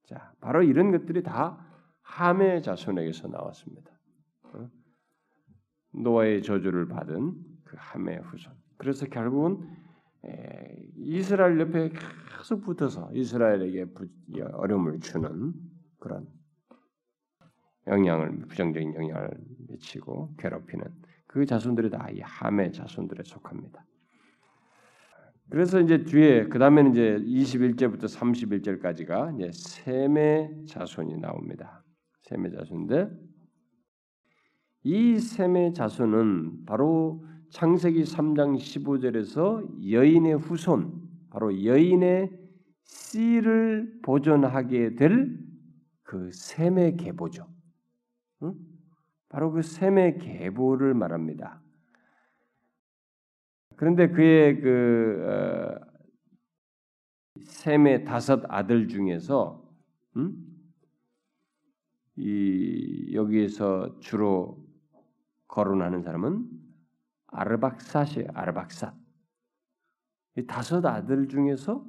자, 0.04 0.32
바로 0.40 0.62
이런 0.62 0.90
것들이 0.90 1.22
다 1.22 1.64
함의 2.02 2.62
자손에게서 2.62 3.28
나왔습니다. 3.28 3.90
어? 4.44 4.68
노아의 5.92 6.42
저주를 6.42 6.86
받은 6.88 7.51
그 7.72 7.76
함의 7.78 8.18
후손. 8.18 8.52
그래서 8.76 9.06
결국은 9.06 9.66
이스라엘 10.96 11.58
옆에 11.58 11.88
계속 12.36 12.60
붙어서 12.60 13.10
이스라엘에게 13.14 13.86
어려움을 14.52 15.00
주는 15.00 15.54
그런 15.98 16.28
영향을 17.86 18.40
부정적인 18.40 18.94
영향을 18.94 19.30
미치고 19.68 20.34
괴롭히는 20.36 20.84
그 21.26 21.46
자손들이 21.46 21.88
다 21.88 22.08
이 22.10 22.20
함의 22.20 22.74
자손들에 22.74 23.22
속합니다. 23.24 23.86
그래서 25.48 25.80
이제 25.80 26.04
뒤에 26.04 26.48
그 26.48 26.58
다음에는 26.58 26.90
이제 26.92 27.16
21절부터 27.24 28.04
31절까지가 28.04 29.34
이제 29.34 29.50
셈의 29.52 30.66
자손이 30.66 31.16
나옵니다. 31.20 31.82
셈의 32.24 32.52
자손인데 32.52 33.08
이 34.84 35.18
셈의 35.18 35.72
자손은 35.72 36.66
바로 36.66 37.24
창세기 37.52 38.02
3장 38.02 38.56
15절에서 38.56 39.90
여인의 39.90 40.34
후손, 40.34 41.08
바로 41.30 41.64
여인의 41.64 42.30
씨를 42.82 44.00
보존하게 44.02 44.96
될 44.96 45.52
그 46.12 46.30
셈의 46.30 46.98
계보죠. 46.98 47.48
응? 48.42 48.54
바로 49.30 49.50
그 49.50 49.62
셈의 49.62 50.18
계보를 50.18 50.92
말합니다. 50.92 51.62
그런데 53.76 54.08
그의 54.10 54.60
그 54.60 55.24
어, 55.26 55.80
셈의 57.46 58.04
다섯 58.04 58.42
아들 58.46 58.88
중에서 58.88 59.66
음? 60.18 60.36
이 62.16 63.12
여기에서 63.14 63.98
주로 64.00 64.62
거론하는 65.48 66.02
사람은 66.02 66.51
아르박삿이에요. 67.32 68.28
아르박삿. 68.34 68.92
이 70.36 70.46
다섯 70.46 70.84
아들 70.86 71.28
중에서 71.28 71.84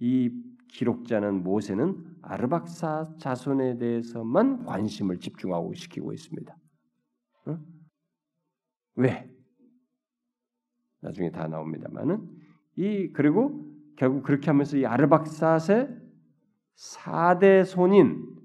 이 0.00 0.30
기록자는 0.68 1.42
모세는 1.42 2.16
아르박사 2.22 3.14
자손에 3.18 3.78
대해서만 3.78 4.64
관심을 4.64 5.18
집중하고 5.18 5.74
시키고 5.74 6.12
있습니다. 6.12 6.56
어? 7.46 7.58
왜? 8.96 9.30
나중에 11.00 11.30
다 11.30 11.46
나옵니다만은 11.46 12.28
이 12.76 13.12
그리고 13.12 13.64
결국 13.96 14.22
그렇게 14.22 14.46
하면서 14.46 14.76
이 14.76 14.84
아르박삿의 14.84 15.88
4대 16.76 17.64
손인 17.64 18.36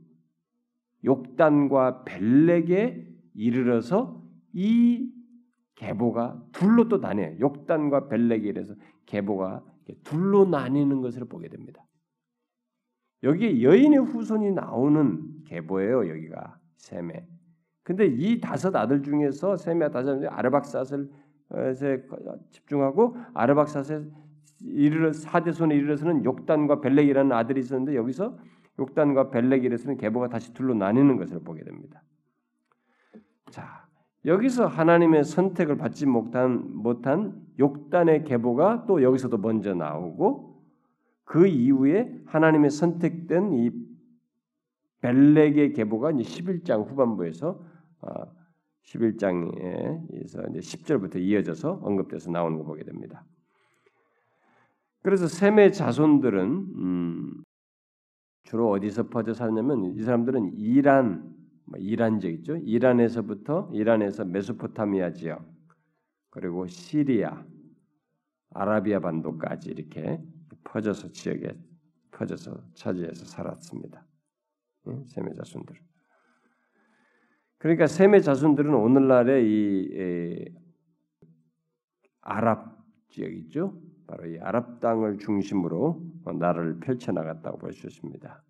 욕단과 1.06 2.04
벨렉에 2.04 3.06
이르러서 3.36 4.24
이 4.54 5.13
계보가 5.84 6.42
둘로 6.54 6.88
또 6.88 6.98
나뉘어요. 6.98 7.40
욕단과 7.40 8.08
벨렉에 8.08 8.40
이르러서 8.40 8.76
계보가 9.06 9.64
둘로 10.04 10.46
나뉘는 10.46 11.02
것을 11.02 11.26
보게 11.26 11.50
됩니다. 11.50 11.86
여기에 13.24 13.62
여인의 13.62 14.00
후손이 14.00 14.52
나오는 14.52 15.44
계보예요. 15.46 16.08
여기가 16.10 16.58
셈에. 16.78 17.28
근데 17.84 18.06
이 18.06 18.40
다섯 18.40 18.74
아들 18.76 19.04
중에서 19.04 19.58
셈의 19.58 19.92
다섯 19.92 20.24
아르박삿을 20.26 21.10
집중하고 22.52 23.18
아르박삿에 23.34 24.06
이르러 24.62 25.12
사대손에 25.12 25.76
이르러서는 25.76 26.24
욕단과 26.24 26.80
벨렉이라는 26.80 27.34
아들이 27.34 27.60
있었는데 27.60 27.96
여기서 27.98 28.38
욕단과 28.80 29.32
벨렉에 29.32 29.60
이르러서는 29.64 29.98
계보가 29.98 30.30
다시 30.30 30.54
둘로 30.54 30.74
나뉘는 30.74 31.18
것을 31.18 31.42
보게 31.44 31.64
됩니다. 31.64 32.02
자, 33.52 33.83
여기서 34.26 34.68
하나님의 34.68 35.24
선택을 35.24 35.78
받지 35.78 36.06
못한 36.06 36.76
못한 36.76 37.42
욕단의 37.60 38.24
계보가 38.24 38.86
또 38.86 39.04
여기서도 39.04 39.38
먼저 39.38 39.74
나오고 39.74 40.62
그 41.26 41.48
이후에 41.48 42.22
하나님의 42.26 42.70
선택된 42.70 43.54
이 43.54 43.72
벨렉의 45.02 45.74
계보가 45.74 46.12
이제 46.12 46.24
11장 46.24 46.90
후반부에서 46.90 47.60
11장에서 48.86 50.40
어, 50.40 50.50
이제 50.50 50.60
10절부터 50.60 51.18
이어져서 51.18 51.80
언급돼서 51.84 52.32
나오는 52.32 52.58
거 52.58 52.64
보게 52.64 52.84
됩니다. 52.84 53.26
그래서 55.02 55.28
셈의 55.28 55.74
자손들은 55.74 56.42
음, 56.48 57.44
주로 58.44 58.70
어디서 58.72 59.10
퍼져 59.10 59.34
살냐면 59.34 59.84
이 59.84 60.02
사람들은 60.02 60.54
이란 60.56 61.24
뭐 61.24 61.43
이란 61.78 62.20
지역 62.20 62.34
있죠. 62.34 62.58
이란에서부터 62.58 63.70
이란에서 63.74 64.26
메소포타미아 64.26 65.14
지역 65.14 65.46
그리고 66.30 66.68
시리아, 66.68 67.46
아라비아 68.52 69.00
반도까지 69.00 69.70
이렇게 69.72 70.22
퍼져서 70.64 71.12
지역에 71.12 71.56
퍼져서 72.12 72.74
차지해서 72.74 73.26
살았습니다. 73.26 74.06
셈의 75.08 75.36
자손들. 75.36 75.76
그러니까 77.58 77.88
셈의 77.88 78.24
자손들은 78.24 78.74
오늘날의 78.74 79.46
이 79.48 80.50
아랍 82.22 82.78
지역 83.10 83.32
있죠. 83.34 83.80
바로 84.08 84.28
이 84.28 84.38
아랍 84.40 84.80
땅을 84.80 85.18
중심으로 85.18 86.02
나라를 86.40 86.80
펼쳐 86.80 87.12
나갔다고 87.12 87.58
볼 87.58 87.74
수 87.74 87.88
있습니다. 87.88 88.44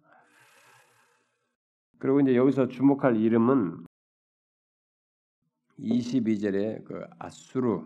그리고 2.03 2.19
이제 2.19 2.35
여기서 2.35 2.67
주목할 2.67 3.15
이름은 3.15 3.85
22절에 5.79 6.83
그 6.83 7.01
아수르 7.17 7.81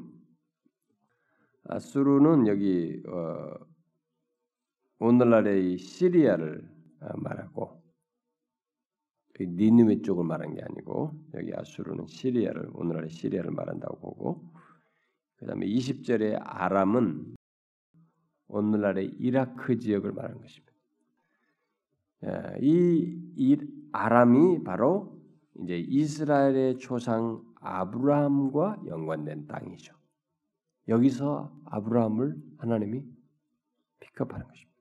아수르는 1.65 2.47
여기 2.47 3.03
어 3.07 3.53
오늘날의 4.97 5.71
이 5.71 5.77
시리아를 5.77 6.67
어, 7.01 7.15
말하고 7.17 7.79
니느웨 9.39 10.01
쪽을 10.01 10.25
말한 10.25 10.55
게 10.55 10.63
아니고 10.63 11.13
여기 11.35 11.51
아수르는 11.53 12.07
시리아를 12.07 12.71
오늘날의 12.73 13.11
시리아를 13.11 13.51
말한다고 13.51 13.99
보고 13.99 14.51
그다음에 15.35 15.67
20절에 15.67 16.39
아람은 16.41 17.35
오늘날의 18.47 19.13
이라크 19.19 19.77
지역을 19.77 20.11
말하는 20.11 20.41
것입니다. 20.41 20.66
예, 22.25 22.57
이, 22.61 23.33
이 23.35 23.57
아람이 23.91 24.63
바로 24.63 25.17
이제 25.61 25.77
이스라엘의 25.77 26.77
조상 26.77 27.43
아브라함과 27.61 28.83
연관된 28.85 29.47
땅이죠. 29.47 29.93
여기서 30.87 31.51
아브라함을 31.65 32.35
하나님이 32.57 33.03
픽업하는 33.99 34.47
것입니다. 34.47 34.77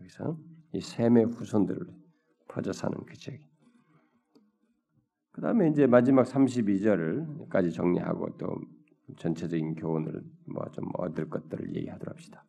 여기서 0.00 0.38
이 0.72 0.80
셈의 0.80 1.26
후손들을 1.26 1.86
퍼져 2.48 2.72
사는 2.72 2.96
그 3.04 3.14
지역. 3.14 3.38
그 5.32 5.40
다음에 5.40 5.68
이제 5.68 5.86
마지막 5.86 6.24
32절까지 6.26 7.72
정리하고 7.74 8.36
또 8.38 8.60
전체적인 9.16 9.74
교훈을 9.74 10.22
뭐 10.46 10.64
좀 10.72 10.88
얻을 10.94 11.28
것들을 11.28 11.74
얘기하도록 11.76 12.14
합시다. 12.14 12.44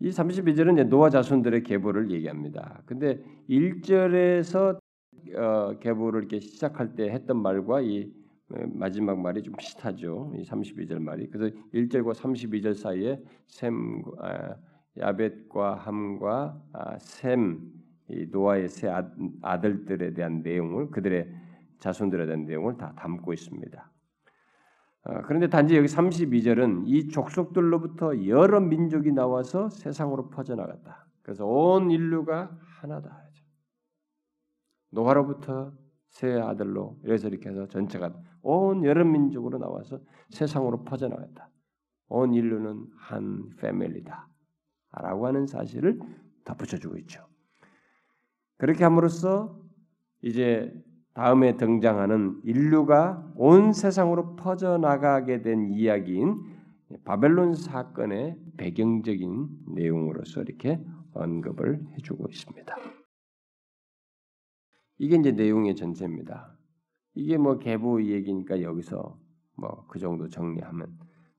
이 0.00 0.08
32절은 0.08 0.74
이제 0.74 0.84
노아 0.84 1.10
자손들의 1.10 1.62
계보를 1.62 2.10
얘기합니다. 2.10 2.82
근데 2.86 3.22
1절에서 3.48 4.78
어, 5.36 5.78
계보를 5.78 6.20
이렇게 6.20 6.40
시작할 6.40 6.94
때 6.94 7.10
했던 7.10 7.42
말과 7.42 7.82
이 7.82 8.10
어, 8.50 8.66
마지막 8.72 9.20
말이 9.20 9.42
좀 9.42 9.54
비슷하죠. 9.56 10.32
이 10.36 10.42
32절 10.42 11.00
말이. 11.00 11.28
그래서 11.28 11.54
1절과 11.74 12.14
32절 12.14 12.74
사이에 12.74 13.22
셈 13.46 14.02
아, 14.20 14.54
야벳과 14.98 15.74
함과 15.74 16.62
아, 16.72 16.98
셈 16.98 17.60
노아의 18.30 18.68
세 18.68 18.88
아, 18.88 19.60
들들에 19.60 20.14
대한 20.14 20.42
내용을 20.42 20.90
그들의 20.90 21.28
자손들에 21.78 22.24
대한 22.24 22.46
내용을 22.46 22.78
다 22.78 22.94
담고 22.96 23.34
있습니다. 23.34 23.90
어, 25.02 25.22
그런데 25.22 25.48
단지 25.48 25.76
여기 25.76 25.86
32절은 25.86 26.82
이 26.86 27.08
족속들로부터 27.08 28.26
여러 28.26 28.60
민족이 28.60 29.12
나와서 29.12 29.70
세상으로 29.70 30.30
퍼져나갔다. 30.30 31.06
그래서 31.22 31.46
온 31.46 31.90
인류가 31.90 32.50
하나다. 32.80 33.24
노아로부터 34.90 35.72
세 36.08 36.32
아들로 36.32 36.98
이래서 37.04 37.28
이렇게 37.28 37.48
해서 37.48 37.66
전체가 37.68 38.12
온 38.42 38.84
여러 38.84 39.04
민족으로 39.04 39.58
나와서 39.58 40.00
세상으로 40.30 40.84
퍼져나갔다. 40.84 41.48
온 42.08 42.34
인류는 42.34 42.86
한 42.96 43.50
패밀리다. 43.56 44.28
라고 44.92 45.26
하는 45.26 45.46
사실을 45.46 46.00
덧붙여주고 46.44 46.98
있죠. 46.98 47.26
그렇게 48.56 48.82
함으로써 48.82 49.56
이제 50.22 50.74
다음에 51.20 51.58
등장하는 51.58 52.40
인류가 52.44 53.30
온 53.36 53.74
세상으로 53.74 54.36
퍼져나가게 54.36 55.42
된 55.42 55.70
이야기인 55.70 56.40
바벨론 57.04 57.54
사건의 57.54 58.38
배경적인 58.56 59.48
내용으로서 59.74 60.40
이렇게 60.40 60.80
언급을 61.12 61.84
해주고 61.92 62.26
있습니다. 62.30 62.74
이게 64.96 65.16
이제 65.16 65.32
내용의 65.32 65.76
전체입니다. 65.76 66.56
이게 67.14 67.36
뭐 67.36 67.58
계보 67.58 68.02
얘기니까 68.04 68.62
여기서 68.62 69.18
뭐 69.58 69.84
그 69.88 69.98
정도 69.98 70.26
정리하면 70.26 70.98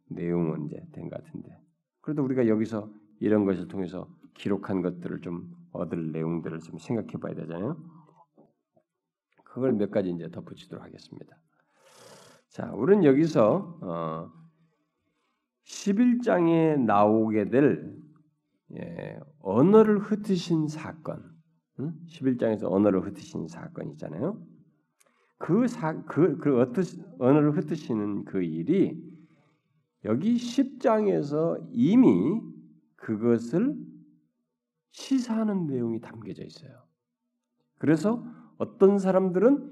내용은 0.09 0.67
이제 0.67 0.79
된 0.91 1.09
것 1.09 1.23
같은데 1.23 1.57
그래도 2.01 2.23
우리가 2.23 2.47
여기서 2.47 2.87
이런 3.19 3.45
것을 3.45 3.67
통해서 3.67 4.07
기록한 4.35 4.83
것들을 4.83 5.21
좀 5.21 5.49
얻을 5.71 6.11
내용들을 6.11 6.59
좀 6.59 6.77
생각해 6.77 7.13
봐야 7.19 7.33
되잖아요. 7.33 7.77
그걸 9.51 9.73
몇 9.73 9.91
가지 9.91 10.09
이제 10.09 10.29
덧붙이도록 10.29 10.83
하겠습니다. 10.83 11.37
자, 12.47 12.71
우리는 12.73 13.03
여기서 13.03 13.79
어, 13.81 14.31
11장에 15.65 16.79
나오게 16.79 17.49
될 17.49 17.93
예, 18.77 19.19
언어를 19.39 19.99
흩으신 19.99 20.69
사건, 20.69 21.35
응? 21.81 21.93
11장에서 22.07 22.71
언어를 22.71 23.05
흩으신 23.05 23.49
사건 23.49 23.91
있잖아요. 23.91 24.41
그, 25.37 25.67
사, 25.67 26.01
그, 26.03 26.37
그 26.37 26.61
어떠시, 26.61 27.01
언어를 27.19 27.57
흩으시는 27.57 28.23
그 28.23 28.41
일이 28.43 29.03
여기 30.05 30.35
10장에서 30.35 31.67
이미 31.71 32.41
그것을 32.95 33.75
시사하는 34.91 35.67
내용이 35.67 35.99
담겨져 35.99 36.43
있어요. 36.43 36.85
그래서 37.77 38.23
어떤 38.61 38.99
사람들은 38.99 39.71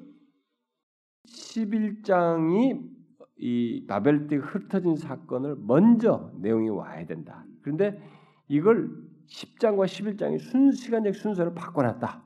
11장이 1.27 2.89
이 3.37 3.85
바벨 3.87 4.25
때 4.25 4.35
흩어진 4.37 4.95
사건을 4.95 5.57
먼저 5.59 6.33
내용이 6.39 6.69
와야 6.69 7.05
된다. 7.05 7.45
그런데 7.61 8.01
이걸 8.47 8.89
10장과 9.27 9.85
11장의 9.85 10.39
순 10.39 10.71
시간적 10.71 11.13
순서를 11.13 11.53
바꿔놨다. 11.53 12.23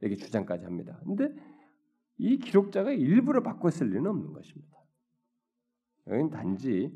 이렇게 0.00 0.16
주장까지 0.16 0.64
합니다. 0.64 0.98
근데 1.04 1.32
이 2.18 2.38
기록자가 2.38 2.90
일부러 2.90 3.44
바꿨을 3.44 3.90
리는 3.90 4.10
없는 4.10 4.32
것입니다. 4.32 4.76
여기는 6.08 6.30
단지 6.30 6.92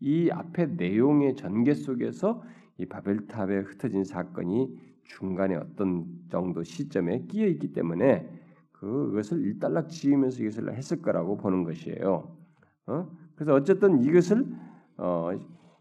이 0.00 0.30
앞의 0.30 0.70
내용의 0.70 1.36
전개 1.36 1.74
속에서 1.74 2.42
이 2.78 2.86
바벨탑에 2.86 3.56
흩어진 3.58 4.02
사건이 4.02 4.76
중간에 5.04 5.54
어떤 5.54 6.08
정도 6.28 6.64
시점에 6.64 7.20
끼어 7.28 7.46
있기 7.46 7.72
때문에 7.72 8.37
그것을 8.80 9.44
일단락 9.44 9.88
지으면서 9.88 10.42
이것을 10.42 10.74
했을 10.74 11.02
거라고 11.02 11.36
보는 11.36 11.64
것이에요. 11.64 12.36
어? 12.86 13.10
그래서 13.34 13.54
어쨌든 13.54 14.02
이것을 14.02 14.46
어, 14.96 15.30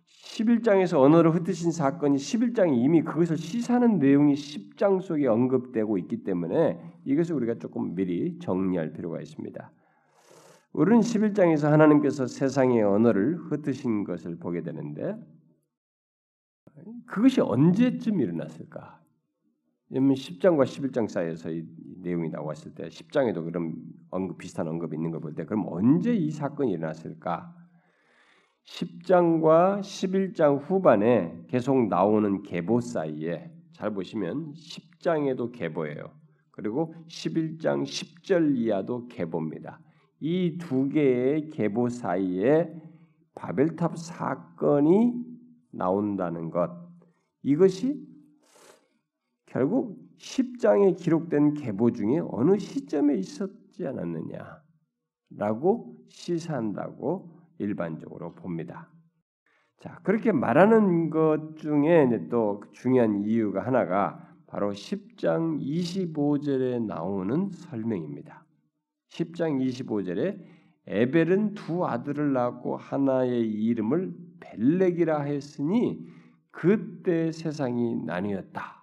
11장에서 0.07 0.99
언어를 0.99 1.33
흩으신 1.35 1.71
사건이 1.71 2.17
11장에 2.17 2.75
이미 2.75 3.03
그것을 3.03 3.37
시사하는 3.37 3.99
내용이 3.99 4.33
10장 4.33 5.01
속에 5.01 5.27
언급되고 5.27 5.97
있기 5.99 6.23
때문에 6.23 6.79
이것을 7.05 7.35
우리가 7.35 7.55
조금 7.55 7.95
미리 7.95 8.39
정리할 8.39 8.93
필요가 8.93 9.21
있습니다. 9.21 9.71
우리는 10.73 10.99
11장에서 10.99 11.69
하나님께서 11.69 12.27
세상의 12.27 12.83
언어를 12.83 13.37
흩으신 13.37 14.03
것을 14.03 14.37
보게 14.37 14.61
되는데 14.61 15.15
그것이 17.05 17.41
언제쯤 17.41 18.21
일어났을까? 18.21 19.01
왜냐면 19.89 20.15
10장과 20.15 20.63
11장 20.65 21.07
사이에서 21.07 21.49
이 21.51 21.65
내용이 22.01 22.29
나왔을 22.29 22.73
때 22.75 22.87
10장에도 22.89 23.43
그런 23.45 23.75
언급 24.11 24.37
비슷한 24.37 24.67
언급이 24.67 24.95
있는 24.97 25.11
걸 25.11 25.21
볼 25.21 25.33
때 25.35 25.45
그럼 25.45 25.65
언제 25.67 26.13
이 26.13 26.29
사건이 26.31 26.71
일어났을까? 26.73 27.53
10장과 28.65 29.79
11장 29.79 30.59
후반에 30.61 31.45
계속 31.47 31.87
나오는 31.87 32.43
계보 32.43 32.81
사이에 32.81 33.51
잘 33.71 33.93
보시면 33.93 34.53
10장에도 34.53 35.51
계보예요. 35.53 36.11
그리고 36.51 36.93
11장 37.07 37.83
10절 37.83 38.57
이하도 38.57 39.07
계보입니다. 39.07 39.79
이 40.19 40.57
두 40.57 40.89
개의 40.89 41.49
계보 41.49 41.89
사이에 41.89 42.73
바벨탑 43.35 43.97
사건이 43.97 45.13
나온다는 45.71 46.49
것 46.49 46.71
이것이 47.43 48.06
결국 49.57 49.97
10장에 50.19 50.95
기록된 50.95 51.55
계보 51.55 51.91
중에 51.91 52.19
어느 52.29 52.59
시점에 52.59 53.15
있었지 53.15 53.87
않았느냐라고 53.87 55.95
시사한다고 56.09 57.31
일반적으로 57.57 58.35
봅니다. 58.35 58.91
자, 59.79 59.99
그렇게 60.03 60.31
말하는 60.31 61.09
것 61.09 61.57
중에 61.57 62.27
또 62.29 62.61
중요한 62.71 63.23
이유가 63.23 63.65
하나가 63.65 64.31
바로 64.45 64.73
10장 64.73 65.59
25절에 65.59 66.85
나오는 66.85 67.49
설명입니다. 67.49 68.45
10장 69.09 69.59
25절에 69.59 70.39
에벨은 70.85 71.55
두 71.55 71.83
아들을 71.83 72.31
낳고 72.31 72.77
하나의 72.77 73.49
이름을 73.49 74.13
벨렉이라 74.39 75.21
했으니 75.21 76.05
그때 76.51 77.31
세상이 77.31 78.03
나뉘었다. 78.05 78.76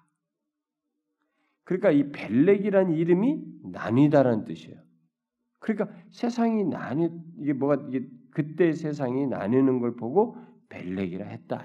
그러니까 1.65 1.91
이 1.91 2.11
벨렉이란 2.12 2.93
이름이 2.93 3.43
나뉘다라는 3.73 4.45
뜻이에요. 4.45 4.79
그러니까 5.59 5.97
세상이 6.11 6.65
나뉘 6.65 7.11
이게 7.39 7.53
뭐가 7.55 7.87
이게 7.89 8.07
그때 8.31 8.73
세상이 8.73 9.27
나뉘는 9.27 9.81
걸 9.81 9.97
보고 9.97 10.37
벨렉이라 10.69 11.27
했다. 11.27 11.65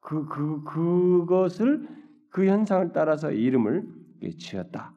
그, 0.00 0.26
그, 0.28 0.62
그것을 0.64 1.88
그 2.30 2.46
현상을 2.46 2.92
따라서 2.92 3.32
이름을 3.32 3.86
지었다. 4.38 4.94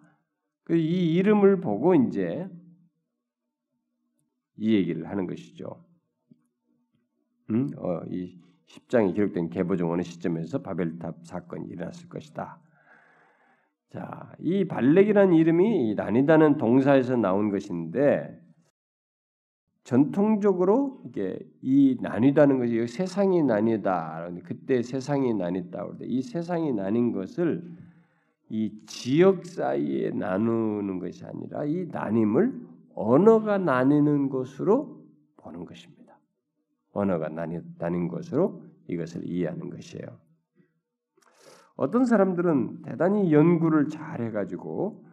그이 0.63 1.15
이름을 1.15 1.61
보고 1.61 1.95
이제 1.95 2.47
이 4.57 4.73
얘기를 4.73 5.07
하는 5.07 5.27
것이죠. 5.27 5.85
음? 7.49 7.69
어, 7.77 8.01
이 8.09 8.37
10장에 8.67 9.13
기록된 9.15 9.49
어느 9.83 10.01
시점에서 10.01 10.61
바벨탑 10.61 11.25
사건이 11.25 11.67
일어났을 11.69 12.09
것이다. 12.09 12.61
자, 13.89 14.33
이 14.39 14.65
발렉이라는 14.65 15.33
이름이 15.33 15.95
나뉘다는 15.95 16.57
동사에서 16.57 17.15
나온 17.15 17.49
것인데 17.49 18.41
전통적으로 19.87 21.01
이게 21.05 21.39
이 21.61 21.97
나뉘다는 22.01 22.59
것이 22.59 22.85
세상이 22.87 23.43
나뉘다. 23.43 24.29
그때 24.43 24.81
세상이 24.81 25.33
나뉘다. 25.33 25.87
이 26.01 26.21
세상이 26.21 26.73
나뉜 26.73 27.13
것을 27.13 27.63
이 28.49 28.73
지역 28.85 29.45
사이에 29.45 30.11
나누는 30.11 30.99
것이 30.99 31.23
아니라 31.23 31.63
이 31.63 31.87
나님을 31.89 32.67
언어가 32.95 33.57
나뉘는 33.57 34.27
것으로 34.27 35.01
보는 35.37 35.63
것입니다. 35.63 36.19
언어가 36.91 37.29
나뉘, 37.29 37.61
나뉜 37.77 38.09
것으로 38.09 38.61
이것을 38.89 39.25
이해하는 39.25 39.69
것이에요. 39.69 40.26
어떤 41.77 42.05
사람들은 42.05 42.81
대단히 42.81 43.31
연구를 43.31 43.87
잘 43.89 44.21
해가지고 44.21 45.05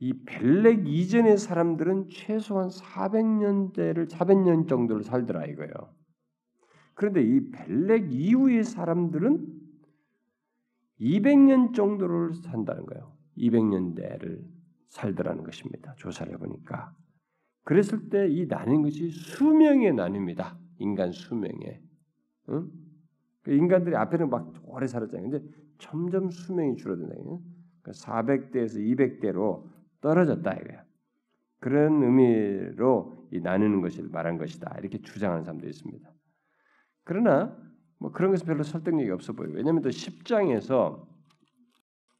이 0.00 0.14
벨렉 0.24 0.86
이전의 0.86 1.38
사람들은 1.38 2.08
최소한 2.10 2.68
400년대를 2.68 4.08
400년 4.08 4.68
정도를 4.68 5.02
살더라 5.04 5.46
이거예요. 5.46 5.72
그런데 6.94 7.22
이 7.22 7.50
벨렉 7.50 8.12
이후의 8.12 8.64
사람들은 8.64 9.46
200년 11.00 11.74
정도를 11.74 12.34
산다는 12.34 12.86
거예요. 12.86 13.12
200년대를 13.36 14.44
살더라는 14.88 15.44
것입니다. 15.44 15.94
조사를 15.96 16.32
해보니까. 16.34 16.94
그랬을 17.64 18.08
때 18.08 18.26
이 18.28 18.46
나뉜 18.46 18.82
것이 18.82 19.10
수명에 19.10 19.92
나뉩니다. 19.92 20.56
인간 20.78 21.12
수명에. 21.12 21.82
응? 22.48 22.70
그 23.48 23.54
인간들이 23.54 23.96
앞에는 23.96 24.28
막 24.28 24.52
오래 24.64 24.86
살았잖아요. 24.86 25.30
근데 25.30 25.46
점점 25.78 26.30
수명이 26.30 26.76
줄어든다. 26.76 27.14
400대에서 27.86 28.76
200대로 28.76 29.64
떨어졌다 30.02 30.52
이거야. 30.52 30.84
그런 31.58 32.02
의미로 32.02 33.26
이 33.32 33.40
나누는 33.40 33.80
것을 33.80 34.10
말한 34.10 34.36
것이다. 34.36 34.76
이렇게 34.80 35.00
주장하는 35.00 35.44
사람도 35.44 35.66
있습니다. 35.66 36.12
그러나 37.04 37.56
뭐 37.98 38.12
그런 38.12 38.32
것은 38.32 38.44
별로 38.46 38.62
설득력이 38.62 39.10
없어 39.12 39.32
보여요. 39.32 39.54
왜냐하면 39.54 39.80
또 39.80 39.88
10장에서 39.88 41.06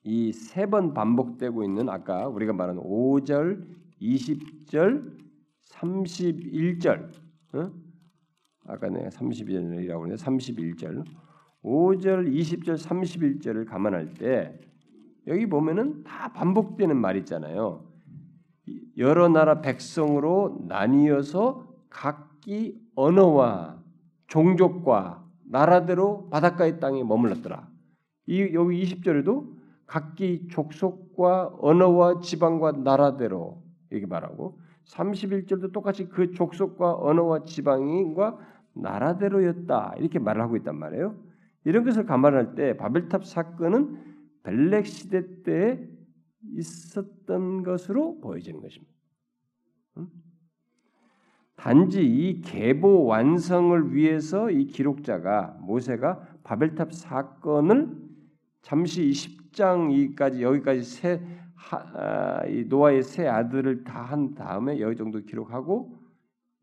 이 0.04 0.30
세 0.32 0.64
번 0.70 0.94
반복되고 0.94 1.62
있는 1.62 1.90
아까 1.90 2.26
우리가 2.28 2.54
말한 2.54 2.78
5절, 2.78 3.68
20절, 4.00 5.18
31절. 5.66 7.12
어? 7.52 7.72
아까 8.68 8.88
내가 8.88 9.08
32절이라고 9.08 10.02
했는데 10.02 10.14
31절. 10.16 11.04
5절, 11.64 12.32
20절, 12.32 12.78
31절을 12.78 13.66
감안할 13.66 14.14
때 14.14 14.60
여기 15.26 15.46
보면은 15.46 16.04
다 16.04 16.32
반복되는 16.32 16.96
말 16.96 17.16
있잖아요. 17.16 17.84
여러 18.96 19.28
나라 19.28 19.60
백성으로 19.60 20.64
나뉘어서 20.68 21.66
각기 21.88 22.80
언어와 22.94 23.82
종족과 24.28 25.24
나라대로 25.44 26.28
바닷가의 26.30 26.78
땅에 26.78 27.02
머물렀더라. 27.02 27.68
이 28.26 28.50
여기 28.52 28.84
20절에도 28.84 29.56
각기 29.86 30.48
족속과 30.48 31.56
언어와 31.60 32.20
지방과 32.20 32.72
나라대로 32.72 33.62
이렇게 33.90 34.06
말하고 34.06 34.60
31절도 34.84 35.72
똑같이 35.72 36.08
그 36.08 36.32
족속과 36.32 36.96
언어와 36.96 37.44
지방과 37.44 38.38
나라대로였다 38.80 39.94
이렇게 39.98 40.18
말을 40.18 40.42
하고 40.42 40.56
있단 40.56 40.76
말이에요. 40.76 41.16
이런 41.64 41.84
것을 41.84 42.06
감안할 42.06 42.54
때 42.54 42.76
바벨탑 42.76 43.24
사건은 43.24 43.98
벨렉 44.42 44.86
시대 44.86 45.42
때 45.42 45.86
있었던 46.56 47.62
것으로 47.62 48.20
보여지는 48.20 48.60
것입니다. 48.60 48.92
단지 51.56 52.06
이 52.06 52.40
계보 52.40 53.04
완성을 53.04 53.92
위해서 53.94 54.50
이 54.50 54.66
기록자가 54.66 55.58
모세가 55.60 56.38
바벨탑 56.44 56.94
사건을 56.94 57.96
잠시 58.62 59.10
10장까지 59.10 60.40
여기까지 60.40 60.82
세 60.82 61.20
하, 61.56 62.46
이 62.46 62.64
노아의 62.64 63.02
세 63.02 63.26
아들을 63.26 63.82
다 63.82 64.02
한 64.04 64.34
다음에 64.34 64.80
여기 64.80 64.96
정도 64.96 65.20
기록하고 65.20 65.98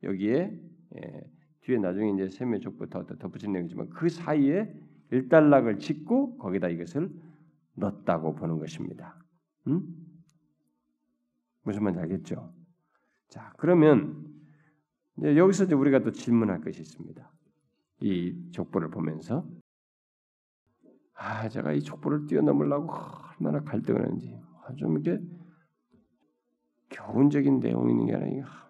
여기에 0.03 0.59
예, 0.95 1.23
뒤에 1.65 1.79
나중에 1.79 2.11
이제 2.11 2.29
셈의 2.29 2.61
더 2.89 3.05
덧붙인 3.05 3.51
내용이지만 3.51 3.89
그 3.89 4.07
사이에 4.07 4.71
일단락을 5.11 5.79
짓고 5.79 6.37
거기다 6.37 6.69
이것을 6.69 7.11
넣었다고 7.73 8.35
보는 8.35 8.59
것입니다. 8.59 9.19
음? 9.67 9.83
무슨 11.63 11.83
말인지 11.83 12.01
알겠죠? 12.01 12.53
자, 13.29 13.51
그러면 13.57 14.31
여기서 15.23 15.63
이제 15.63 15.73
우리가 15.73 16.03
또 16.03 16.11
질문할 16.11 16.61
것이 16.61 16.81
있습니다. 16.81 17.31
이 18.01 18.51
족보를 18.51 18.91
보면서 18.91 19.47
아 21.15 21.49
제가 21.49 21.73
이 21.73 21.81
족보를 21.81 22.27
뛰어넘으려고 22.27 22.93
얼마나 23.39 23.63
갈등을 23.63 24.05
하는지 24.05 24.39
좀 24.77 24.99
이렇게 24.99 25.23
교훈적인 26.91 27.59
내용이 27.59 27.93
있는 27.93 28.05
게 28.05 28.15
아니라 28.15 28.64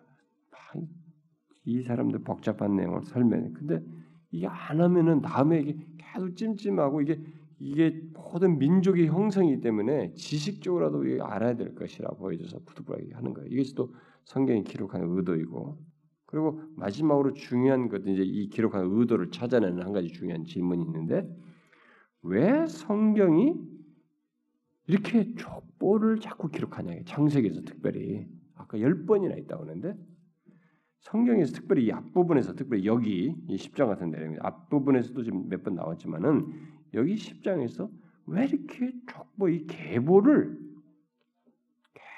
이 1.65 1.81
사람들 1.81 2.19
복잡한 2.19 2.75
내용을 2.75 3.03
설명해. 3.05 3.51
근데 3.53 3.81
이게 4.31 4.47
안 4.47 4.81
하면은 4.81 5.21
다음에 5.21 5.59
이게 5.59 5.77
계속 5.97 6.35
찜찜하고 6.35 7.01
이게 7.01 7.19
이게 7.59 8.01
모든 8.13 8.59
민족의 8.59 9.07
형성이기 9.07 9.61
때문에 9.61 10.13
지식적으로라도 10.13 11.05
이게 11.05 11.21
알아야 11.21 11.55
될 11.55 11.73
것이라 11.73 12.09
보여져서 12.11 12.59
부득불하게 12.65 13.13
하는 13.13 13.33
거예요. 13.33 13.49
이것이 13.49 13.73
또 13.75 13.93
성경이 14.25 14.63
기록하는 14.63 15.15
의도이고 15.15 15.77
그리고 16.25 16.61
마지막으로 16.75 17.33
중요한 17.33 17.87
것은 17.87 18.13
이제 18.13 18.23
이 18.23 18.49
기록한 18.49 18.85
의도를 18.91 19.31
찾아내는 19.31 19.83
한 19.83 19.93
가지 19.93 20.09
중요한 20.09 20.43
질문이 20.43 20.83
있는데 20.83 21.29
왜 22.23 22.65
성경이 22.67 23.55
이렇게 24.87 25.33
족보를 25.35 26.19
자꾸 26.19 26.49
기록하냐? 26.49 27.03
창세기에서 27.05 27.61
특별히 27.61 28.27
아까 28.55 28.79
열 28.81 29.05
번이나 29.05 29.35
있다고 29.35 29.63
하는데 29.63 29.95
성경에서 31.05 31.53
특별히 31.53 31.85
이 31.85 31.91
앞부분에서 31.91 32.53
특별히 32.55 32.85
여기 32.85 33.35
이 33.47 33.55
10장 33.55 33.87
같은 33.87 34.09
데 34.11 34.37
앞부분에서도 34.41 35.23
지금 35.23 35.47
몇 35.49 35.63
번 35.63 35.75
나왔지만은 35.75 36.51
여기 36.95 37.15
10장에서 37.15 37.89
왜 38.27 38.45
이렇게 38.47 38.91
족보 39.07 39.49
이 39.49 39.67
계보를 39.67 40.57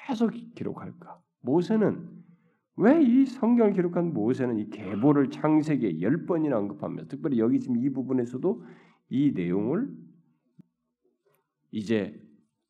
계속 0.08 0.32
기록할까? 0.56 1.22
모세는 1.42 2.16
왜 2.78 3.02
이 3.02 3.26
성경을 3.26 3.74
기록한 3.74 4.14
모세는 4.14 4.58
이 4.60 4.70
계보를 4.70 5.32
창세기에 5.32 6.00
열 6.02 6.26
번이나 6.26 6.58
언급하면서 6.58 7.10
특별히 7.10 7.40
여기 7.40 7.60
지금 7.60 7.78
이 7.78 7.90
부분에서도 7.90 8.64
이 9.10 9.32
내용을 9.36 9.90
이제 11.72 12.22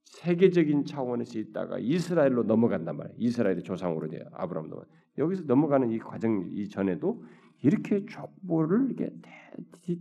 세계적인 0.06 0.86
차원에서 0.86 1.38
있다가 1.38 1.78
이스라엘로 1.78 2.44
넘어간단 2.44 2.96
말이에요. 2.98 3.18
이스라엘의 3.20 3.64
조상으로 3.64 4.08
돼 4.08 4.24
아브라함 4.32 4.70
넘어. 4.70 4.84
여기서 5.18 5.44
넘어가는 5.44 5.92
이 5.92 6.00
과정 6.00 6.48
이 6.52 6.70
전에도 6.70 7.24
이렇게 7.62 8.06
족보를 8.06 8.92
이렇게 8.92 9.14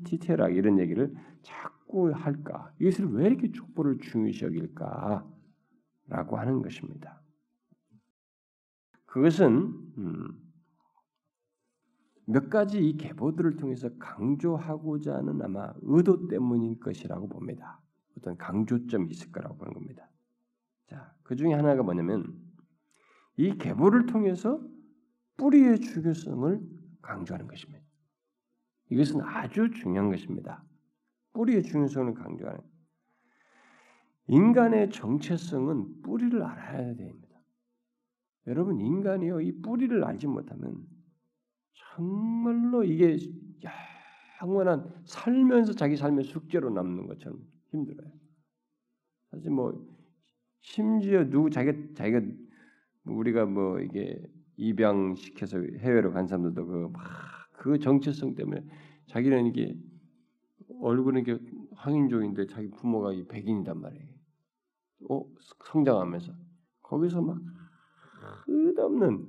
디테일하게 0.04 0.54
이런 0.54 0.78
얘기를 0.78 1.14
자꾸 1.42 2.10
할까? 2.10 2.72
이것을 2.78 3.06
왜 3.12 3.26
이렇게 3.26 3.50
족보를 3.50 3.98
중요시 3.98 4.44
여길까? 4.44 5.26
라고 6.08 6.36
하는 6.36 6.62
것입니다. 6.62 7.20
그것은 9.06 9.48
음, 9.98 10.46
몇 12.26 12.50
가지 12.50 12.86
이 12.86 12.96
계보들을 12.96 13.56
통해서 13.56 13.88
강조하고자 13.98 15.14
하는 15.14 15.40
아마 15.42 15.72
의도 15.82 16.28
때문인 16.28 16.78
것이라고 16.80 17.28
봅니다. 17.28 17.80
어떤 18.18 18.36
강조점이 18.36 19.10
있을 19.10 19.32
거라고 19.32 19.56
보는 19.56 19.72
겁니다. 19.72 20.08
자, 20.86 21.14
그 21.22 21.36
중에 21.36 21.54
하나가 21.54 21.82
뭐냐면 21.82 22.34
이 23.36 23.56
계보를 23.56 24.06
통해서 24.06 24.60
뿌리의 25.36 25.80
중요성을 25.80 26.60
강조하는 27.02 27.46
것입니다. 27.46 27.84
이것은 28.90 29.20
아주 29.20 29.70
중요한 29.70 30.10
것입니다. 30.10 30.64
뿌리의 31.32 31.62
중요성을 31.62 32.14
강조하는. 32.14 32.60
인간의 34.28 34.90
정체성은 34.90 36.02
뿌리를 36.02 36.42
알아야 36.42 36.94
됩니다. 36.94 37.36
여러분 38.46 38.80
인간이요 38.80 39.40
이 39.40 39.60
뿌리를 39.60 40.02
알지 40.04 40.26
못하면 40.26 40.86
정말로 41.74 42.84
이게 42.84 43.18
영원한 44.40 45.02
살면서 45.04 45.74
자기 45.74 45.96
삶의 45.96 46.24
숙제로 46.24 46.70
남는 46.70 47.06
것처럼 47.06 47.40
힘들어요. 47.70 48.10
사실 49.30 49.50
뭐 49.50 49.86
심지어 50.60 51.28
누구 51.28 51.50
자기 51.50 51.94
자기가 51.94 52.20
우리가 53.04 53.46
뭐 53.46 53.80
이게 53.80 54.22
입양시켜서 54.56 55.58
해외로 55.78 56.12
간 56.12 56.26
사람들도 56.26 56.66
그 56.66 56.88
막 56.92 57.36
그 57.56 57.78
정체성 57.78 58.34
때문에 58.34 58.64
자기는 59.08 59.46
이게 59.46 59.76
얼굴은 60.80 61.22
이게 61.22 61.38
황인종인데 61.74 62.46
자기 62.46 62.70
부모가 62.70 63.10
백인이단 63.28 63.80
말이에요. 63.80 64.06
어, 65.10 65.24
성장하면서 65.64 66.32
거기서 66.82 67.22
막 67.22 67.38
끝없는 68.44 69.26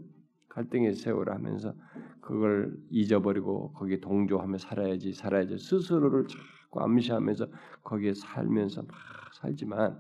갈등의 0.50 0.94
세월을 0.96 1.34
하면서 1.34 1.74
그걸 2.22 2.78
잊어버리고 2.90 3.72
거기에 3.74 4.00
동조하며 4.00 4.58
살아야지 4.58 5.14
살아야지 5.14 5.58
스스로를 5.58 6.28
자꾸 6.28 6.82
암시하면서 6.82 7.48
거기에 7.84 8.14
살면서 8.14 8.84
막 8.84 8.92
살지만 9.36 10.00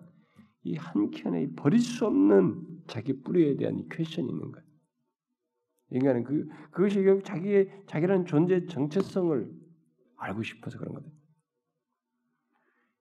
이 0.63 0.75
한켠에 0.75 1.51
버릴 1.55 1.79
수 1.79 2.05
없는 2.05 2.83
자기 2.87 3.21
뿌리에 3.21 3.55
대한 3.55 3.87
퀘션이 3.89 4.27
있는 4.27 4.51
거예요. 4.51 4.66
인간은 5.89 6.23
그 6.23 6.47
그것이 6.71 7.01
결국 7.03 7.23
자기의 7.23 7.83
자기라는 7.87 8.25
존재 8.25 8.65
정체성을 8.65 9.51
알고 10.17 10.43
싶어서 10.43 10.77
그런 10.77 10.93
거죠. 10.93 11.09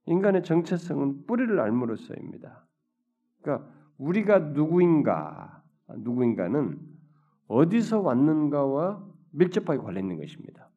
인간의 0.07 0.45
정체성은 0.45 1.27
뿌리를 1.27 1.59
알므로써입니다. 1.59 2.67
그러니까 3.41 3.69
우리가 3.99 4.39
누구인가 4.39 5.65
누구인가는 5.89 6.81
어디서 7.49 8.01
왔는가와 8.01 9.05
밀접하게 9.33 9.81
관련 9.81 10.05
있는 10.05 10.19
것입니다. 10.19 10.71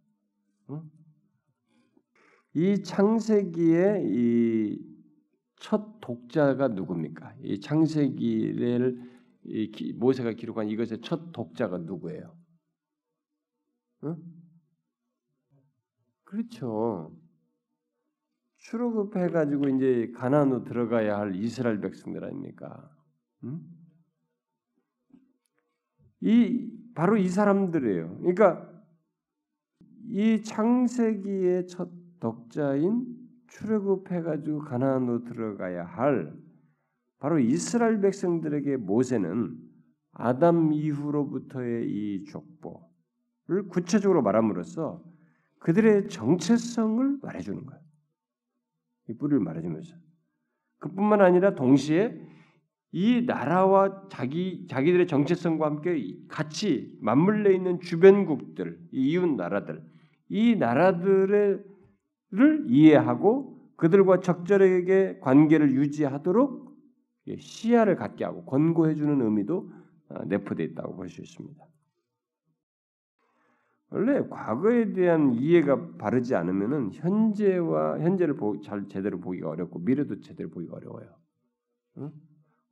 이 2.53 2.81
창세기의 2.83 4.03
이 4.05 4.89
첫 5.59 5.99
독자가 5.99 6.69
누굽니까? 6.69 7.35
이 7.43 7.59
창세기를 7.59 9.18
이 9.43 9.93
모세가 9.93 10.33
기록한 10.33 10.69
이것의 10.69 11.01
첫 11.01 11.31
독자가 11.31 11.79
누구예요? 11.79 12.35
응? 14.03 14.17
그렇죠. 16.23 17.15
출애굽해 18.57 19.29
가지고 19.29 19.69
이제 19.69 20.11
가나안으로 20.15 20.63
들어가야 20.63 21.17
할 21.17 21.35
이스라엘 21.35 21.79
백성들 21.81 22.23
아닙니까? 22.23 22.89
응? 23.43 23.61
이 26.21 26.69
바로 26.93 27.17
이 27.17 27.29
사람들이에요. 27.29 28.17
그러니까 28.19 28.69
이 30.09 30.43
창세기의 30.43 31.67
첫 31.67 31.89
독자인 32.19 33.17
출애굽해 33.47 34.21
가지고 34.21 34.59
가나안으로 34.59 35.23
들어가야 35.23 35.85
할 35.85 36.37
바로 37.19 37.37
이스라엘 37.39 38.01
백성들에게 38.01 38.77
모세는 38.77 39.57
아담 40.13 40.73
이후로부터의 40.73 41.89
이 41.89 42.23
족보를 42.25 43.67
구체적으로 43.69 44.21
말함으로써 44.21 45.03
그들의 45.59 46.07
정체성을 46.07 47.19
말해주는 47.21 47.65
거예요. 47.65 47.81
이 49.09 49.13
뿌리를 49.17 49.39
말해주면서 49.39 49.95
그뿐만 50.79 51.21
아니라 51.21 51.55
동시에 51.55 52.19
이 52.91 53.25
나라와 53.25 54.07
자기 54.09 54.65
자기들의 54.67 55.05
정체성과 55.07 55.65
함께 55.65 56.17
같이 56.27 56.97
맞물려 57.01 57.51
있는 57.51 57.81
주변국들, 57.81 58.79
이웃 58.91 59.27
나라들, 59.35 59.83
이 60.29 60.55
나라들을 60.55 61.65
이해하고 62.67 63.75
그들과 63.75 64.21
적절하게 64.21 65.19
관계를 65.19 65.73
유지하도록 65.73 66.68
시야를 67.37 67.95
갖게 67.95 68.23
하고 68.25 68.45
권고해 68.45 68.95
주는 68.95 69.21
의미도 69.21 69.71
어, 70.09 70.23
내포되어 70.25 70.65
있다고 70.67 70.95
볼 70.95 71.09
수 71.09 71.21
있습니다. 71.21 71.63
원래 73.91 74.21
과거에 74.27 74.93
대한 74.93 75.33
이해가 75.33 75.97
바르지 75.97 76.35
않으면은 76.35 76.91
현재와 76.93 77.99
현재를 77.99 78.35
보, 78.35 78.61
잘 78.61 78.87
제대로 78.87 79.19
보기가 79.19 79.49
어렵고 79.49 79.79
미래도 79.79 80.19
제대로 80.19 80.49
보기가 80.49 80.75
어려워요. 80.75 81.15
응? 81.97 82.11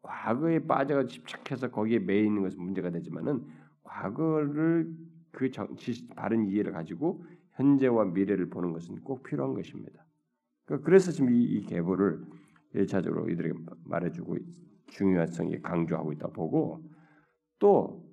과거에 0.04 0.60
빠져가 0.60 1.08
집착해서 1.08 1.72
거기에 1.72 2.00
매 2.00 2.20
있는 2.20 2.44
것은 2.44 2.62
문제가 2.62 2.92
되지만은 2.92 3.46
과거를 3.84 4.96
그 5.32 5.50
정, 5.50 5.76
바른 6.16 6.46
이해를 6.46 6.72
가지고 6.72 7.26
현재와 7.54 8.06
미래를 8.06 8.50
보는 8.50 8.72
것은 8.72 9.02
꼭 9.02 9.24
필요한 9.24 9.56
것입니다. 9.56 10.06
그러니까 10.66 10.86
그래서 10.86 11.12
지금 11.12 11.34
이, 11.34 11.44
이 11.44 11.62
계보를 11.64 12.24
일차적으로 12.78 13.30
이들에게 13.30 13.58
말해주고 13.86 14.38
중요성이 14.88 15.62
강조하고 15.62 16.14
있다 16.14 16.30
보고 16.30 16.84
또 17.60 18.08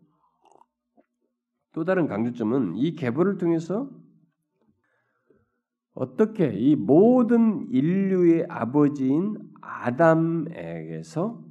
또 1.74 1.84
다른 1.84 2.06
강조점은 2.06 2.76
이 2.76 2.92
계보를 2.92 3.36
통해서 3.36 3.90
어떻게 5.92 6.52
이 6.54 6.76
모든 6.76 7.68
인류의 7.68 8.46
아버지인 8.48 9.36
아담에게서 9.60 11.44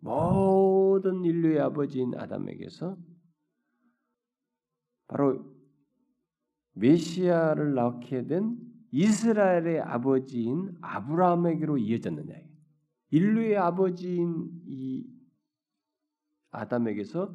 모든 0.00 1.24
인류의 1.24 1.60
아버지인 1.60 2.14
아담에게서 2.16 2.96
바로 5.08 5.44
메시아를 6.72 7.74
낳게 7.74 8.26
된 8.26 8.56
이스라엘의 8.90 9.80
아버지인 9.80 10.76
아브라함에게로 10.80 11.78
이어졌느냐. 11.78 12.34
인류의 13.10 13.56
아버지인 13.56 14.50
이 14.66 15.06
아담에게서 16.50 17.34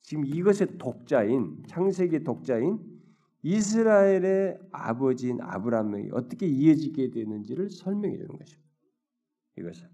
지금 0.00 0.24
이것의 0.24 0.78
독자인 0.78 1.62
창세기 1.66 2.24
독자인 2.24 2.78
이스라엘의 3.42 4.58
아버지인 4.72 5.40
아브라함에게 5.40 6.10
어떻게 6.12 6.46
이어지게 6.46 7.10
되는지를 7.10 7.70
설명해 7.70 8.16
주는 8.16 8.36
것입니다. 8.36 8.68
이것은 9.58 9.88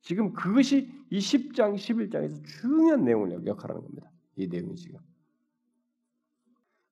지금 0.00 0.32
그것이 0.32 0.92
이 1.10 1.18
10장 1.18 1.74
11장에서 1.74 2.44
중요한 2.44 3.04
내용을 3.04 3.46
역할하는 3.46 3.82
겁니다. 3.82 4.10
이 4.36 4.46
내용이 4.46 4.76
지금 4.76 5.00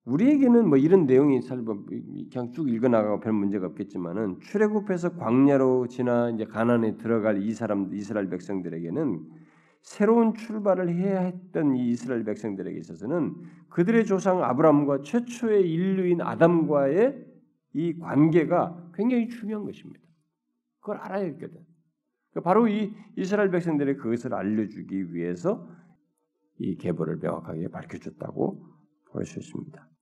우리에게는 0.04 0.68
뭐 0.68 0.76
이런 0.76 1.06
내용이 1.06 1.40
사실 1.40 1.62
뭐 1.62 1.84
그냥 2.30 2.52
쭉 2.52 2.68
읽어 2.68 2.88
나가고 2.88 3.20
별 3.20 3.32
문제가 3.32 3.66
없겠지만은 3.68 4.40
출애굽해서 4.40 5.16
광야로 5.16 5.88
지나 5.88 6.30
이제 6.30 6.44
가나안에 6.44 6.98
들어갈 6.98 7.42
이 7.42 7.52
사람 7.54 7.92
이스라엘 7.92 8.28
백성들에게는 8.28 9.26
새로운 9.80 10.34
출발을 10.34 10.94
해야 10.94 11.20
했던 11.20 11.76
이 11.76 11.90
이스라엘 11.90 12.24
백성들에게 12.24 12.78
있어서는 12.78 13.34
그들의 13.70 14.04
조상 14.06 14.42
아브라함과 14.42 15.02
최초의 15.02 15.70
인류인 15.70 16.20
아담과의 16.20 17.26
이 17.74 17.98
관계가 17.98 18.90
굉장히 18.94 19.28
중요한 19.28 19.64
것입니다. 19.64 20.00
그걸 20.80 20.98
알아야 20.98 21.24
했거든. 21.24 21.60
그러니까 22.30 22.48
바로 22.48 22.68
이 22.68 22.94
이스라엘 23.16 23.50
백성들의 23.50 23.96
그것을 23.96 24.34
알려주기 24.34 25.14
위해서 25.14 25.66
이 26.58 26.76
계보를 26.76 27.16
명확하게 27.16 27.68
밝혀줬다고 27.68 28.74
볼 29.10 29.24
수 29.24 29.38
있습니다. 29.38 29.93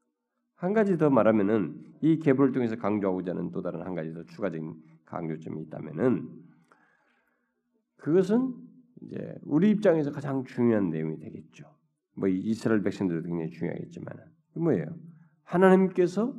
한 0.62 0.74
가지 0.74 0.96
더 0.96 1.10
말하면은 1.10 1.74
이 2.02 2.20
계보를 2.20 2.52
통해서 2.52 2.76
강조하고자 2.76 3.32
하는 3.32 3.50
또 3.50 3.62
다른 3.62 3.82
한 3.82 3.96
가지 3.96 4.14
더 4.14 4.22
추가적인 4.22 4.72
강조점이 5.04 5.60
있다면은 5.62 6.28
그것은 7.96 8.54
이제 9.00 9.34
우리 9.42 9.70
입장에서 9.70 10.12
가장 10.12 10.44
중요한 10.44 10.90
내용이 10.90 11.18
되겠죠. 11.18 11.64
뭐 12.14 12.28
이스라엘 12.28 12.80
백성들도 12.84 13.26
굉장히 13.26 13.50
중요하겠지만 13.50 14.14
뭐예요? 14.54 14.86
하나님께서 15.42 16.32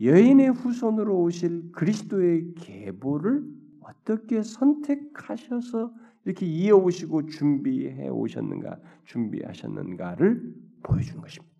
여인의 0.00 0.48
후손으로 0.50 1.16
오실 1.22 1.70
그리스도의 1.70 2.52
계보를 2.56 3.44
어떻게 3.78 4.42
선택하셔서 4.42 5.94
이렇게 6.24 6.46
이어오시고 6.46 7.26
준비해 7.26 8.08
오셨는가, 8.08 8.80
준비하셨는가를 9.04 10.52
보여주는 10.82 11.20
것입니다. 11.20 11.55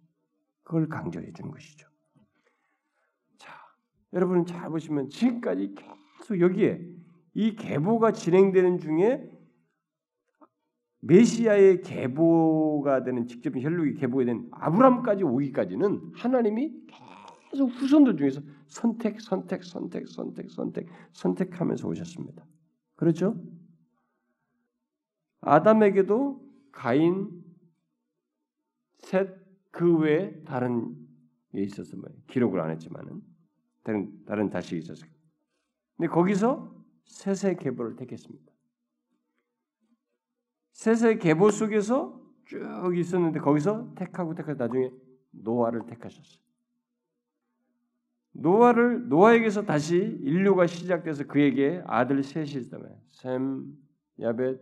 그걸 0.67 0.89
강조해 0.89 1.33
주는 1.33 1.51
것이죠. 1.53 1.89
자, 3.39 3.53
여러분 4.13 4.45
잘 4.45 4.69
보시면 4.69 5.11
지금까지 5.11 5.77
계속 6.19 6.41
여기에 6.41 6.81
이 7.35 7.55
계보가 7.55 8.13
진행되는 8.13 8.81
중에 8.81 9.31
메시아의 11.03 11.83
계보가 11.83 13.05
되는 13.05 13.29
직접적인 13.29 13.63
혈육이 13.63 13.95
계보가 13.95 14.25
된 14.25 14.49
아브람까지 14.51 15.23
오기까지는 15.23 16.11
하나님이 16.17 16.75
계속 17.53 17.69
후손들 17.69 18.17
중에서 18.17 18.41
선택, 18.67 19.21
선택, 19.21 19.63
선택, 19.63 20.09
선택, 20.09 20.51
선택, 20.51 20.89
선택하면서 21.13 21.87
오셨습니다. 21.87 22.45
그렇죠? 22.97 23.41
아담에게도 25.43 26.45
가인, 26.73 27.45
셋, 28.99 29.46
그 29.77 29.99
외에 29.99 30.43
다른 30.45 30.97
게 31.53 31.63
있었어 31.63 31.99
뭐 31.99 32.09
기록을 32.29 32.61
안 32.61 32.71
했지만은 32.71 33.23
다른 33.83 34.25
다른 34.25 34.51
자식이 34.51 34.79
있었어요. 34.79 35.11
근데 35.97 36.09
거기서 36.09 36.75
셋의 37.05 37.59
계보를 37.59 37.97
택했습니다. 37.97 38.53
셋의 40.73 41.19
계보 41.19 41.51
속에서 41.51 42.19
쭉 42.47 42.97
있었는데 42.97 43.41
거기서 43.41 43.95
택하고 43.95 44.35
택하고 44.35 44.59
나중에 44.59 44.91
노아를 45.33 45.85
택하셨어요. 45.87 46.41
노아를 48.33 49.09
노아에게서 49.09 49.67
다시 49.67 49.97
인류가 49.97 50.67
시작돼서 50.67 51.25
그에게 51.25 51.83
아들 51.87 52.23
셋이 52.23 52.53
있다면 52.65 52.99
셈, 53.09 53.77
야벳, 54.21 54.59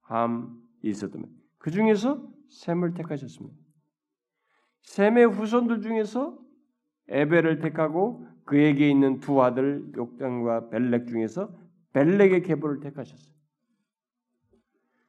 함 0.00 0.62
있었다면 0.82 1.28
그 1.58 1.70
중에서 1.70 2.26
셈을 2.48 2.94
택하셨습니다. 2.94 3.67
셈의 4.82 5.26
후손들 5.26 5.82
중에서 5.82 6.38
에벨을 7.08 7.60
택하고 7.60 8.26
그에게 8.44 8.88
있는 8.88 9.20
두 9.20 9.42
아들 9.42 9.90
욕당과 9.96 10.70
벨렉 10.70 11.06
중에서 11.06 11.54
벨렉의 11.92 12.42
계보를 12.42 12.80
택하셨어요. 12.80 13.34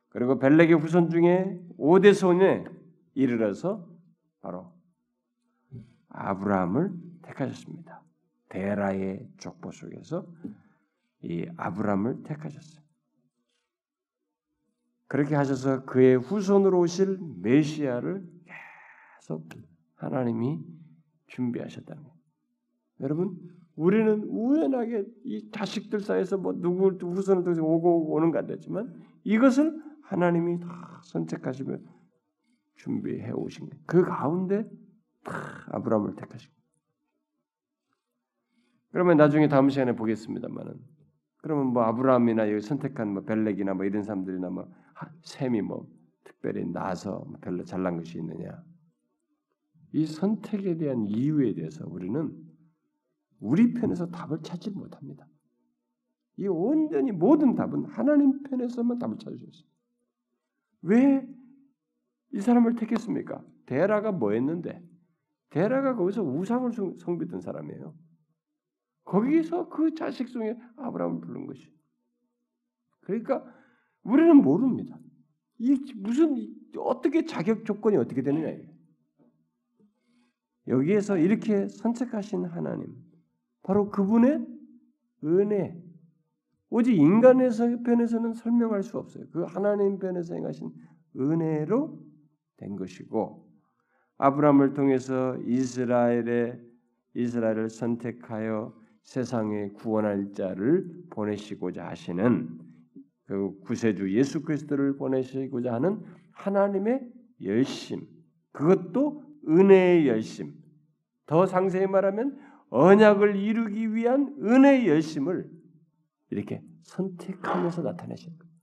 그리고 0.09 0.39
벨렉의 0.39 0.73
후손 0.73 1.09
중에 1.09 1.59
오대손에 1.77 2.65
이르러서 3.13 3.87
바로 4.41 4.73
아브라함을 6.09 6.91
택하셨습니다. 7.21 8.01
데라의 8.49 9.29
족보 9.37 9.71
속에서 9.71 10.27
이 11.21 11.47
아브라함을 11.57 12.23
택하셨어요. 12.23 12.83
그렇게 15.07 15.35
하셔서 15.35 15.85
그의 15.85 16.17
후손으로 16.17 16.79
오실 16.79 17.19
메시아를 17.41 18.23
계속 19.29 19.47
하나님이 19.95 20.59
준비하셨다는 21.27 22.03
거예요. 22.03 22.17
여러분, 23.01 23.37
우리는 23.75 24.23
우연하게 24.23 25.05
이 25.23 25.49
자식들 25.51 26.01
사이에서 26.01 26.37
뭐 26.37 26.53
누구 26.53 26.89
후손을 26.89 27.43
통해서 27.43 27.63
오고 27.63 28.13
오는 28.13 28.31
것 28.31 28.45
같지만 28.45 28.93
이것을 29.23 29.81
하나님이 30.03 30.59
다 30.59 31.01
선택하시며 31.05 31.77
준비해 32.75 33.31
오신 33.31 33.69
거예요. 33.69 33.83
그 33.85 34.03
가운데 34.03 34.69
다 35.23 35.33
아브라함을 35.67 36.15
택하신. 36.15 36.51
그러면 38.91 39.17
나중에 39.17 39.47
다음 39.47 39.69
시간에 39.69 39.95
보겠습니다만은 39.95 40.73
그러면 41.37 41.67
뭐 41.67 41.83
아브라함이나 41.83 42.51
여기 42.51 42.59
선택한 42.61 43.13
뭐 43.13 43.23
벨렉이나 43.23 43.75
뭐 43.75 43.85
이런 43.85 44.03
사람들이나 44.03 44.49
뭐 44.49 44.69
셈이 45.21 45.61
뭐 45.61 45.87
특별히 46.23 46.65
나서 46.65 47.23
뭐 47.27 47.37
별로 47.41 47.63
잘난 47.63 47.97
것이 47.97 48.17
있느냐? 48.17 48.61
이 49.91 50.05
선택에 50.05 50.77
대한 50.77 51.07
이유에 51.07 51.53
대해서 51.53 51.85
우리는 51.87 52.35
우리 53.39 53.73
편에서 53.73 54.09
답을 54.09 54.41
찾지 54.43 54.71
못합니다. 54.71 55.27
이 56.37 56.47
온전히 56.47 57.11
모든 57.11 57.55
답은 57.55 57.85
하나님 57.85 58.43
편에서만 58.43 58.99
답을 58.99 59.17
찾을 59.17 59.37
수 59.37 59.45
있어요. 59.45 59.69
왜이 60.81 62.41
사람을 62.41 62.75
택했습니까? 62.75 63.43
데라가 63.65 64.11
뭐 64.11 64.31
했는데? 64.31 64.81
데라가 65.49 65.95
거기서 65.95 66.23
우상을 66.23 66.71
성비던 66.97 67.41
사람이에요. 67.41 67.93
거기서 69.03 69.69
그 69.69 69.95
자식 69.95 70.27
중에 70.27 70.57
아브라함을 70.77 71.21
부른 71.21 71.47
것이. 71.47 71.73
그러니까 73.01 73.43
우리는 74.03 74.35
모릅니다. 74.37 74.97
이 75.57 75.75
무슨 75.97 76.55
어떻게 76.77 77.25
자격 77.25 77.65
조건이 77.65 77.97
어떻게 77.97 78.21
되느냐 78.21 78.47
여기에서 80.69 81.17
이렇게 81.17 81.67
선택하신 81.67 82.45
하나님, 82.45 82.87
바로 83.63 83.89
그분의 83.89 84.45
은혜, 85.25 85.75
오직 86.69 86.95
인간의 86.95 87.49
편에서는 87.83 88.33
설명할 88.35 88.83
수 88.83 88.97
없어요. 88.97 89.25
그 89.31 89.43
하나님 89.43 89.97
편에서 89.97 90.35
행하신 90.35 90.71
은혜로 91.17 91.99
된 92.57 92.75
것이고 92.75 93.49
아브라함을 94.17 94.73
통해서 94.73 95.37
이스라엘의 95.45 96.61
이스라엘을 97.15 97.69
선택하여 97.69 98.75
세상에 99.01 99.69
구원할 99.69 100.31
자를 100.33 100.87
보내시고자 101.09 101.87
하시는 101.87 102.59
그 103.25 103.59
구세주 103.61 104.15
예수 104.15 104.43
그리스도를 104.43 104.97
보내시고자 104.97 105.73
하는 105.73 106.03
하나님의 106.31 107.07
열심, 107.43 108.07
그것도 108.51 109.23
은혜의 109.47 110.07
열심, 110.07 110.53
더 111.29 111.45
상세히 111.45 111.85
말하면 111.85 112.39
언약을 112.71 113.35
이루기 113.35 113.93
위한 113.93 114.35
은혜의 114.41 114.87
열심을 114.87 115.47
이렇게 116.31 116.63
선택하면서 116.81 117.83
나타내신 117.83 118.35
거예요. 118.35 118.53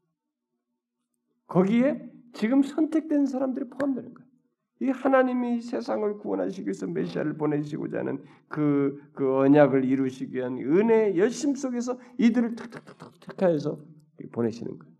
거기에 1.46 2.10
지금 2.32 2.64
선택된 2.64 3.26
사람들이 3.26 3.68
포함되는 3.68 4.12
거예요. 4.12 4.26
이 4.80 4.88
하나님이 4.88 5.60
세상을 5.62 6.18
구원하시기 6.18 6.66
위해서 6.66 6.88
메시아를 6.88 7.36
보내시고자 7.36 8.00
하는 8.00 8.24
그, 8.48 9.00
그 9.14 9.36
언약을 9.36 9.84
이루시기 9.84 10.34
위한 10.34 10.58
은혜의 10.58 11.18
열심 11.18 11.54
속에서 11.54 12.00
이들을 12.18 12.56
탁탁탁탁 12.56 13.20
택하여서 13.20 13.78
보내시는 14.32 14.76
거예요. 14.76 14.92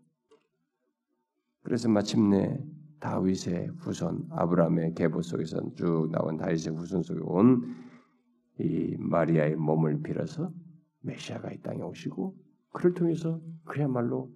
그래서 1.63 1.89
마침내 1.89 2.63
다윗의 2.99 3.67
후손 3.79 4.27
아브라함의 4.31 4.95
계보 4.95 5.21
속에서 5.21 5.59
쭉 5.75 6.09
나온 6.11 6.37
다윗의 6.37 6.73
후손 6.75 7.03
속에 7.03 7.19
온 7.23 7.87
이 8.59 8.95
마리아의 8.97 9.55
몸을 9.55 10.01
빌어서 10.01 10.51
메시아가 11.01 11.51
이 11.51 11.61
땅에 11.61 11.81
오시고 11.83 12.35
그를 12.71 12.93
통해서 12.93 13.39
그야말로 13.65 14.31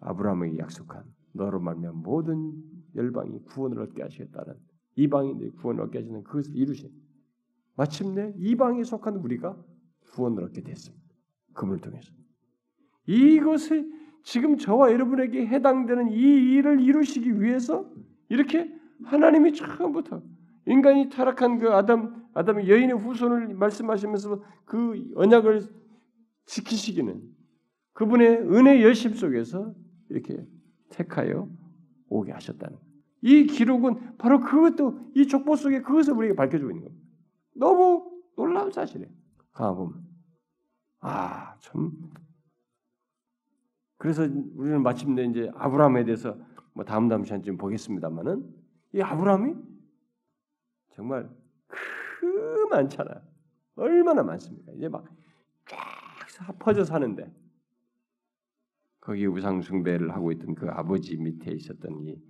아브라함에게 0.00 0.58
약속한 0.58 1.04
너로 1.32 1.60
말면 1.60 1.96
모든 2.02 2.54
열방이 2.94 3.44
구원을 3.44 3.82
얻게 3.82 4.02
하시겠다는 4.02 4.54
이방인들이 4.96 5.50
구원을 5.52 5.82
얻게 5.82 5.98
하시는 5.98 6.22
그것을 6.24 6.56
이루신 6.56 6.90
마침내 7.74 8.32
이방에 8.38 8.82
속한 8.82 9.16
우리가 9.16 9.62
구원을 10.12 10.44
얻게 10.44 10.62
됐습니다. 10.62 11.04
그분을 11.52 11.80
통해서 11.80 12.10
이것이 13.06 13.84
지금 14.26 14.58
저와 14.58 14.90
여러분에게 14.90 15.46
해당되는 15.46 16.10
이 16.10 16.16
일을 16.16 16.80
이루시기 16.80 17.40
위해서 17.40 17.88
이렇게 18.28 18.68
하나님이 19.04 19.52
처음부터 19.52 20.20
인간이 20.66 21.08
타락한 21.10 21.60
그 21.60 21.72
아담 21.72 22.26
아담의 22.34 22.68
여인의 22.68 22.98
후손을 22.98 23.54
말씀하시면서 23.54 24.42
그 24.64 25.12
언약을 25.14 25.62
지키시기는 26.44 27.22
그분의 27.92 28.38
은혜 28.52 28.82
열심 28.82 29.14
속에서 29.14 29.72
이렇게 30.10 30.44
택하여 30.88 31.48
오게 32.08 32.32
하셨다는 32.32 32.76
이 33.22 33.46
기록은 33.46 34.16
바로 34.18 34.40
그것도 34.40 34.98
이 35.14 35.28
족보 35.28 35.54
속에 35.54 35.82
그것을 35.82 36.14
우리에게 36.14 36.34
밝혀주고 36.34 36.72
있는 36.72 36.82
겁니다. 36.82 37.06
너무 37.54 38.10
놀라운 38.36 38.72
사실이에요. 38.72 39.08
가보면 39.52 40.04
아참 40.98 41.92
그래서 43.98 44.22
우리는 44.22 44.82
마침내 44.82 45.24
이제 45.24 45.50
아브라함에 45.54 46.04
대해서 46.04 46.38
뭐 46.74 46.84
다음 46.84 47.08
다음 47.08 47.24
시간 47.24 47.42
좀 47.42 47.56
보겠습니다만은 47.56 48.54
이 48.94 49.00
아브라함이 49.00 49.54
정말 50.92 51.30
그 51.66 52.66
많잖아. 52.70 53.22
얼마나 53.76 54.22
많습니까? 54.22 54.72
이제 54.72 54.88
막 54.88 55.04
쫙 56.36 56.58
퍼져 56.58 56.84
사는데 56.84 57.32
거기 59.00 59.26
우상 59.26 59.62
숭배를 59.62 60.10
하고 60.12 60.32
있던 60.32 60.54
그 60.54 60.68
아버지 60.68 61.16
밑에 61.16 61.52
있었던 61.52 62.00
이 62.02 62.20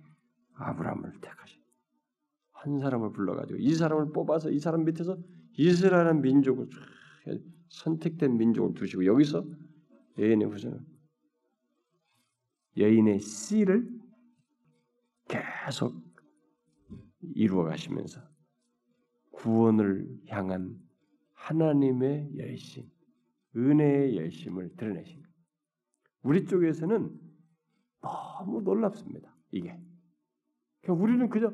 아브라함을 0.53 1.13
택하신 1.21 1.61
한 2.53 2.79
사람을 2.79 3.11
불러가지고 3.11 3.59
이 3.59 3.73
사람을 3.73 4.13
뽑아서 4.13 4.51
이 4.51 4.59
사람 4.59 4.85
밑에서 4.85 5.17
이스라엘 5.53 6.13
민족을 6.15 6.69
선택된 7.69 8.37
민족을 8.37 8.73
두시고 8.75 9.05
여기서 9.05 9.45
여인의 10.17 10.47
후손을 10.49 10.79
여인의 12.77 13.19
씨를 13.19 13.89
계속 15.27 15.93
이루어 17.35 17.63
가시면서 17.63 18.21
구원을 19.31 20.07
향한 20.29 20.79
하나님의 21.33 22.37
열심, 22.37 22.89
은혜의 23.55 24.17
열심을 24.17 24.75
드러내신 24.75 25.23
우리 26.23 26.45
쪽에서는 26.45 27.19
너무 28.01 28.61
놀랍습니다. 28.61 29.35
이게. 29.51 29.79
그러니까 30.81 31.03
우리는 31.03 31.29
그저 31.29 31.47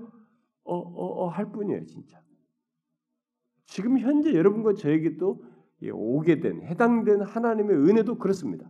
어 0.65 0.75
어 0.75 1.25
어 1.25 1.29
할 1.29 1.51
뿐이에요, 1.51 1.85
진짜. 1.85 2.21
지금 3.65 3.99
현재 3.99 4.33
여러분과 4.33 4.73
저에게 4.75 5.17
또 5.17 5.43
오게 5.91 6.39
된 6.39 6.61
해당된 6.61 7.21
하나님의 7.21 7.75
은혜도 7.77 8.17
그렇습니다. 8.17 8.69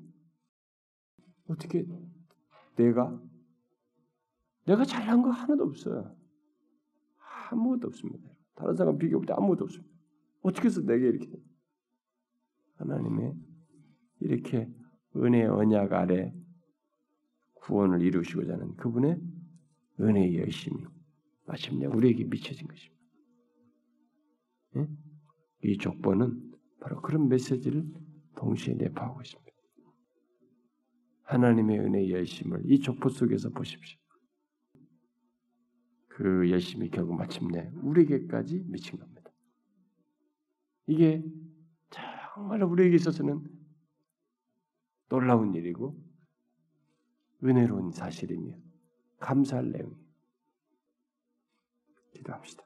어떻게 1.47 1.83
내가 2.75 3.21
내가 4.65 4.85
잘한 4.85 5.21
거 5.21 5.29
하나도 5.29 5.63
없어요. 5.63 6.15
아무것도 7.51 7.87
없습니다. 7.87 8.29
다른 8.55 8.75
사람 8.75 8.97
비교할 8.97 9.25
때 9.25 9.33
아무것도 9.33 9.65
없습니다. 9.65 9.93
어떻게 10.41 10.67
해서 10.67 10.81
내게 10.81 11.07
이렇게 11.07 11.27
하나님의 12.75 13.35
이렇게 14.21 14.73
은혜의 15.15 15.47
언약 15.47 15.93
아래 15.93 16.33
구원을 17.55 18.01
이루시고자 18.01 18.53
하는 18.53 18.75
그분의 18.75 19.21
은혜의 19.99 20.37
열심이 20.39 20.83
마침내 21.45 21.85
우리에게 21.85 22.25
미쳐진 22.25 22.67
것입니다. 22.67 23.03
네? 24.75 24.87
이 25.63 25.77
족보는 25.77 26.51
바로 26.79 27.01
그런 27.01 27.29
메시지를 27.29 27.85
동시에 28.35 28.73
내포하고 28.75 29.21
있습니다. 29.21 29.52
하나님의 31.33 31.79
은혜의 31.79 32.11
열심을 32.11 32.61
이 32.71 32.79
족보 32.79 33.09
속에서 33.09 33.49
보십시오. 33.49 33.99
그 36.07 36.47
열심이 36.51 36.91
결국 36.91 37.15
마침내 37.15 37.71
우리에게까지 37.81 38.63
미친 38.67 38.99
겁니다. 38.99 39.31
이게 40.85 41.23
정말 41.89 42.61
우리에게 42.61 42.95
있어서는 42.97 43.43
놀라운 45.09 45.55
일이고 45.55 45.99
은혜로운 47.43 47.91
사실이며 47.91 48.55
감사할 49.19 49.71
내용이에요. 49.71 50.03
기도합시다. 52.11 52.63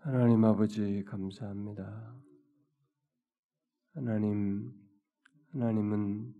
하나님 0.00 0.44
아버지 0.44 1.02
감사합니다. 1.06 2.14
하나님 3.94 4.70
하나님은 5.52 6.39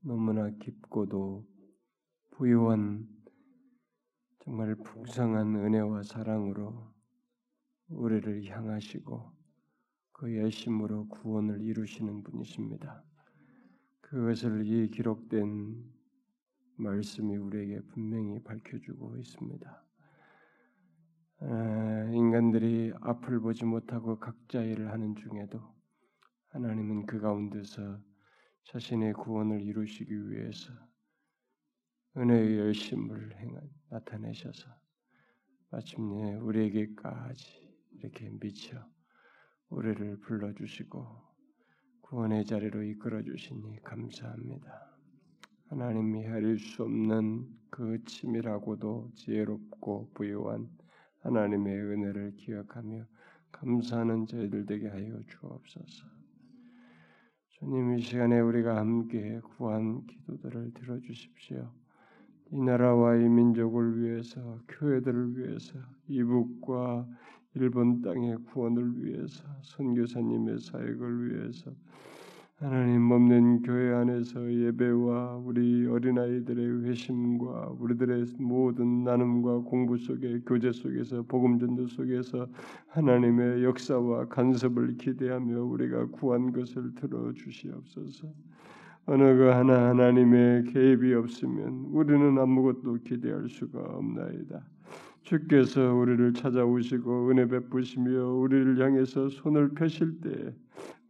너무나 0.00 0.50
깊고도 0.50 1.46
부유한 2.30 3.08
정말 4.44 4.74
풍성한 4.76 5.56
은혜와 5.56 6.04
사랑으로 6.04 6.92
우리를 7.88 8.44
향하시고 8.44 9.32
그 10.12 10.36
열심으로 10.36 11.08
구원을 11.08 11.60
이루시는 11.62 12.22
분이십니다. 12.22 13.02
그것을 14.00 14.66
이 14.66 14.88
기록된 14.90 15.84
말씀이 16.76 17.36
우리에게 17.36 17.80
분명히 17.88 18.42
밝혀주고 18.42 19.16
있습니다. 19.18 19.84
인간들이 22.12 22.92
앞을 23.00 23.40
보지 23.40 23.64
못하고 23.64 24.18
각자 24.18 24.62
일을 24.62 24.90
하는 24.90 25.14
중에도 25.16 25.60
하나님은 26.48 27.06
그 27.06 27.20
가운데서 27.20 28.00
자신의 28.64 29.14
구원을 29.14 29.62
이루시기 29.62 30.30
위해서 30.30 30.72
은혜의 32.16 32.58
열심을 32.58 33.36
행한 33.38 33.70
나타내셔서 33.90 34.68
마침내 35.70 36.36
우리에게까지 36.36 37.68
이렇게 37.92 38.30
미쳐 38.40 38.76
우리를 39.68 40.20
불러주시고 40.20 41.28
구원의 42.02 42.46
자리로 42.46 42.82
이끌어 42.84 43.22
주시니 43.22 43.82
감사합니다. 43.82 44.96
하나님이 45.68 46.22
헤아릴 46.22 46.58
수 46.58 46.84
없는 46.84 47.46
그 47.70 48.02
치밀하고도 48.04 49.12
지혜롭고 49.14 50.12
부유한 50.14 50.70
하나님의 51.20 51.78
은혜를 51.78 52.36
기억하며 52.36 53.04
감사하는 53.52 54.26
저희들 54.26 54.64
되게 54.66 54.88
하여 54.88 55.20
주옵소서. 55.28 56.17
주님 57.58 57.98
이 57.98 58.02
시간에 58.02 58.38
우리가 58.38 58.76
함께 58.76 59.40
구한 59.56 60.06
기도들을 60.06 60.74
들어주십시오. 60.74 61.68
이 62.52 62.56
나라와 62.56 63.16
이 63.16 63.28
민족을 63.28 64.00
위해서, 64.00 64.60
교회들을 64.68 65.36
위해서, 65.36 65.76
이북과 66.06 67.04
일본 67.54 68.00
땅의 68.00 68.36
구원을 68.52 69.04
위해서 69.04 69.42
선교사님의 69.62 70.60
사역을 70.60 71.30
위해서 71.32 71.72
하나님 72.60 73.08
없는 73.12 73.62
교회 73.62 73.94
안에서 73.94 74.52
예배와 74.52 75.36
우리 75.44 75.86
어린아이들의 75.86 76.86
회심과 76.86 77.76
우리들의 77.78 78.26
모든 78.40 79.04
나눔과 79.04 79.58
공부 79.58 79.96
속에 79.96 80.40
교제 80.44 80.72
속에서 80.72 81.22
복음 81.22 81.60
전도 81.60 81.86
속에서 81.86 82.48
하나님의 82.88 83.62
역사와 83.62 84.26
간섭을 84.26 84.96
기대하며 84.96 85.62
우리가 85.62 86.06
구한 86.06 86.50
것을 86.50 86.96
들어 86.96 87.32
주시옵소서. 87.32 88.26
어느 89.06 89.22
그 89.36 89.44
하나 89.50 89.90
하나님의 89.90 90.64
개입이 90.64 91.14
없으면 91.14 91.90
우리는 91.92 92.36
아무것도 92.36 92.94
기대할 93.04 93.48
수가 93.48 93.78
없나이다. 93.78 94.64
주께서 95.28 95.94
우리를 95.94 96.32
찾아오시고 96.32 97.28
은혜 97.28 97.46
베푸시며 97.46 98.32
우리를 98.32 98.82
향해서 98.82 99.28
손을 99.28 99.74
펴실 99.74 100.22
때 100.22 100.54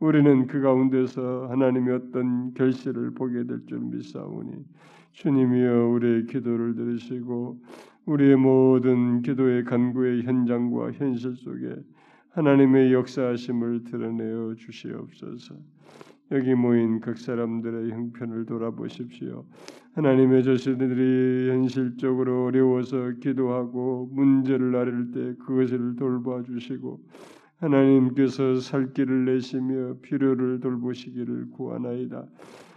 우리는 0.01 0.49
그 0.49 0.61
가운데서 0.61 1.47
하나님의 1.49 1.95
어떤 1.95 2.53
결실을 2.55 3.13
보게 3.13 3.45
될 3.45 3.65
줄 3.67 3.79
믿사오니 3.79 4.65
주님이여 5.13 5.87
우리의 5.91 6.27
기도를 6.27 6.75
들으시고 6.75 7.61
우리의 8.07 8.35
모든 8.35 9.23
기도의 9.23 9.65
간구의 9.65 10.25
현장과 10.25 10.93
현실 10.93 11.37
속에 11.37 11.77
하나님의 12.31 12.93
역사하심을 12.95 13.85
드러내어 13.85 14.55
주시옵소서. 14.57 15.55
여기 16.31 16.55
모인 16.55 17.01
각 17.01 17.17
사람들의 17.17 17.91
형편을 17.91 18.45
돌아보십시오. 18.45 19.47
하나님의 19.95 20.45
자신들이 20.45 21.51
현실적으로 21.51 22.45
어려워서 22.45 23.13
기도하고 23.21 24.11
문제를 24.13 24.77
아릴 24.77 25.11
때 25.11 25.35
그것을 25.45 25.97
돌봐 25.97 26.43
주시고 26.43 27.01
하나님께서 27.61 28.61
살 28.61 28.93
길을 28.93 29.25
내시며 29.25 29.97
필요를 30.03 30.61
돌보시기를 30.61 31.51
구하나이다. 31.53 32.27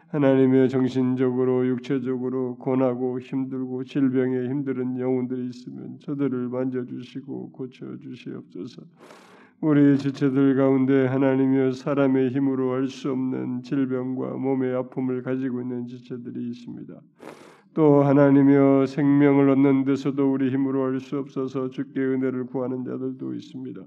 하나님의 0.07 0.69
정신적으로 0.69 1.67
육체적으로 1.67 2.55
고나고 2.55 3.19
힘들고 3.19 3.83
질병에 3.83 4.49
힘든 4.49 4.99
영혼들이 4.99 5.47
있으면 5.47 5.99
저들을 5.99 6.49
만져주시고 6.49 7.51
고쳐주시옵소서. 7.51 8.81
우리 9.61 9.95
지체들 9.97 10.55
가운데 10.55 11.05
하나님의 11.05 11.73
사람의 11.73 12.31
힘으로 12.31 12.73
할 12.73 12.87
수 12.87 13.11
없는 13.11 13.61
질병과 13.61 14.29
몸의 14.37 14.73
아픔을 14.75 15.21
가지고 15.21 15.61
있는 15.61 15.85
지체들이 15.85 16.49
있습니다. 16.49 16.93
또 17.75 18.01
하나님이여 18.03 18.87
생명을 18.87 19.49
얻는 19.51 19.85
데서도 19.85 20.33
우리 20.33 20.49
힘으로 20.49 20.83
할 20.85 20.99
수 20.99 21.19
없어서 21.19 21.69
주께 21.69 22.01
은혜를 22.01 22.47
구하는 22.47 22.83
자들도 22.83 23.35
있습니다. 23.35 23.81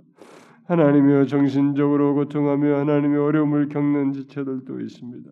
하나님이여 0.66 1.26
정신적으로 1.26 2.14
고통하며 2.14 2.78
하나님의 2.78 3.18
어려움을 3.18 3.68
겪는 3.68 4.12
지체들도 4.12 4.80
있습니다. 4.80 5.30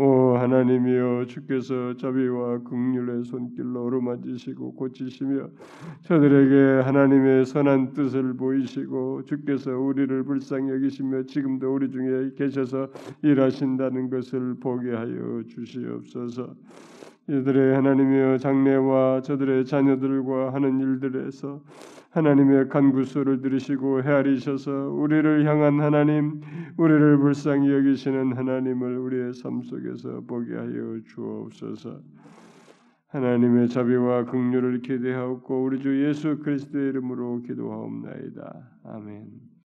오 0.00 0.36
하나님이여 0.36 1.24
주께서 1.26 1.96
자비와 1.96 2.58
긍휼의 2.62 3.24
손길로 3.24 3.84
어루만지시고 3.86 4.76
고치시며 4.76 5.48
저들에게 6.02 6.84
하나님의 6.84 7.44
선한 7.44 7.94
뜻을 7.94 8.34
보이시고 8.34 9.24
주께서 9.24 9.72
우리를 9.72 10.22
불쌍히 10.22 10.70
여기시며 10.70 11.24
지금도 11.24 11.74
우리 11.74 11.90
중에 11.90 12.30
계셔서 12.36 12.86
일하신다는 13.22 14.08
것을 14.08 14.54
보게 14.60 14.92
하여 14.92 15.42
주시옵소서. 15.48 16.54
이들의 17.28 17.74
하나님이여 17.74 18.38
장래와 18.38 19.22
저들의 19.22 19.64
자녀들과 19.64 20.54
하는 20.54 20.78
일들에서 20.78 21.60
하나님의 22.18 22.68
간구소를 22.68 23.40
들으시고 23.40 24.02
헤아리셔서 24.02 24.90
우리를 24.90 25.46
향한 25.46 25.80
하나님, 25.80 26.40
우리를 26.76 27.18
불쌍히 27.18 27.72
여기시는 27.72 28.36
하나님을 28.36 28.98
우리의 28.98 29.34
삶 29.34 29.62
속에서 29.62 30.22
보게 30.26 30.54
하여 30.54 30.98
주옵소서. 31.06 32.00
하나님의 33.08 33.68
자비와 33.68 34.24
긍휼을 34.26 34.82
기대하옵고 34.82 35.62
우리 35.62 35.80
주 35.80 36.04
예수 36.06 36.38
그리스도의 36.38 36.88
이름으로 36.90 37.42
기도하옵나이다. 37.42 38.68
아멘. 38.84 39.48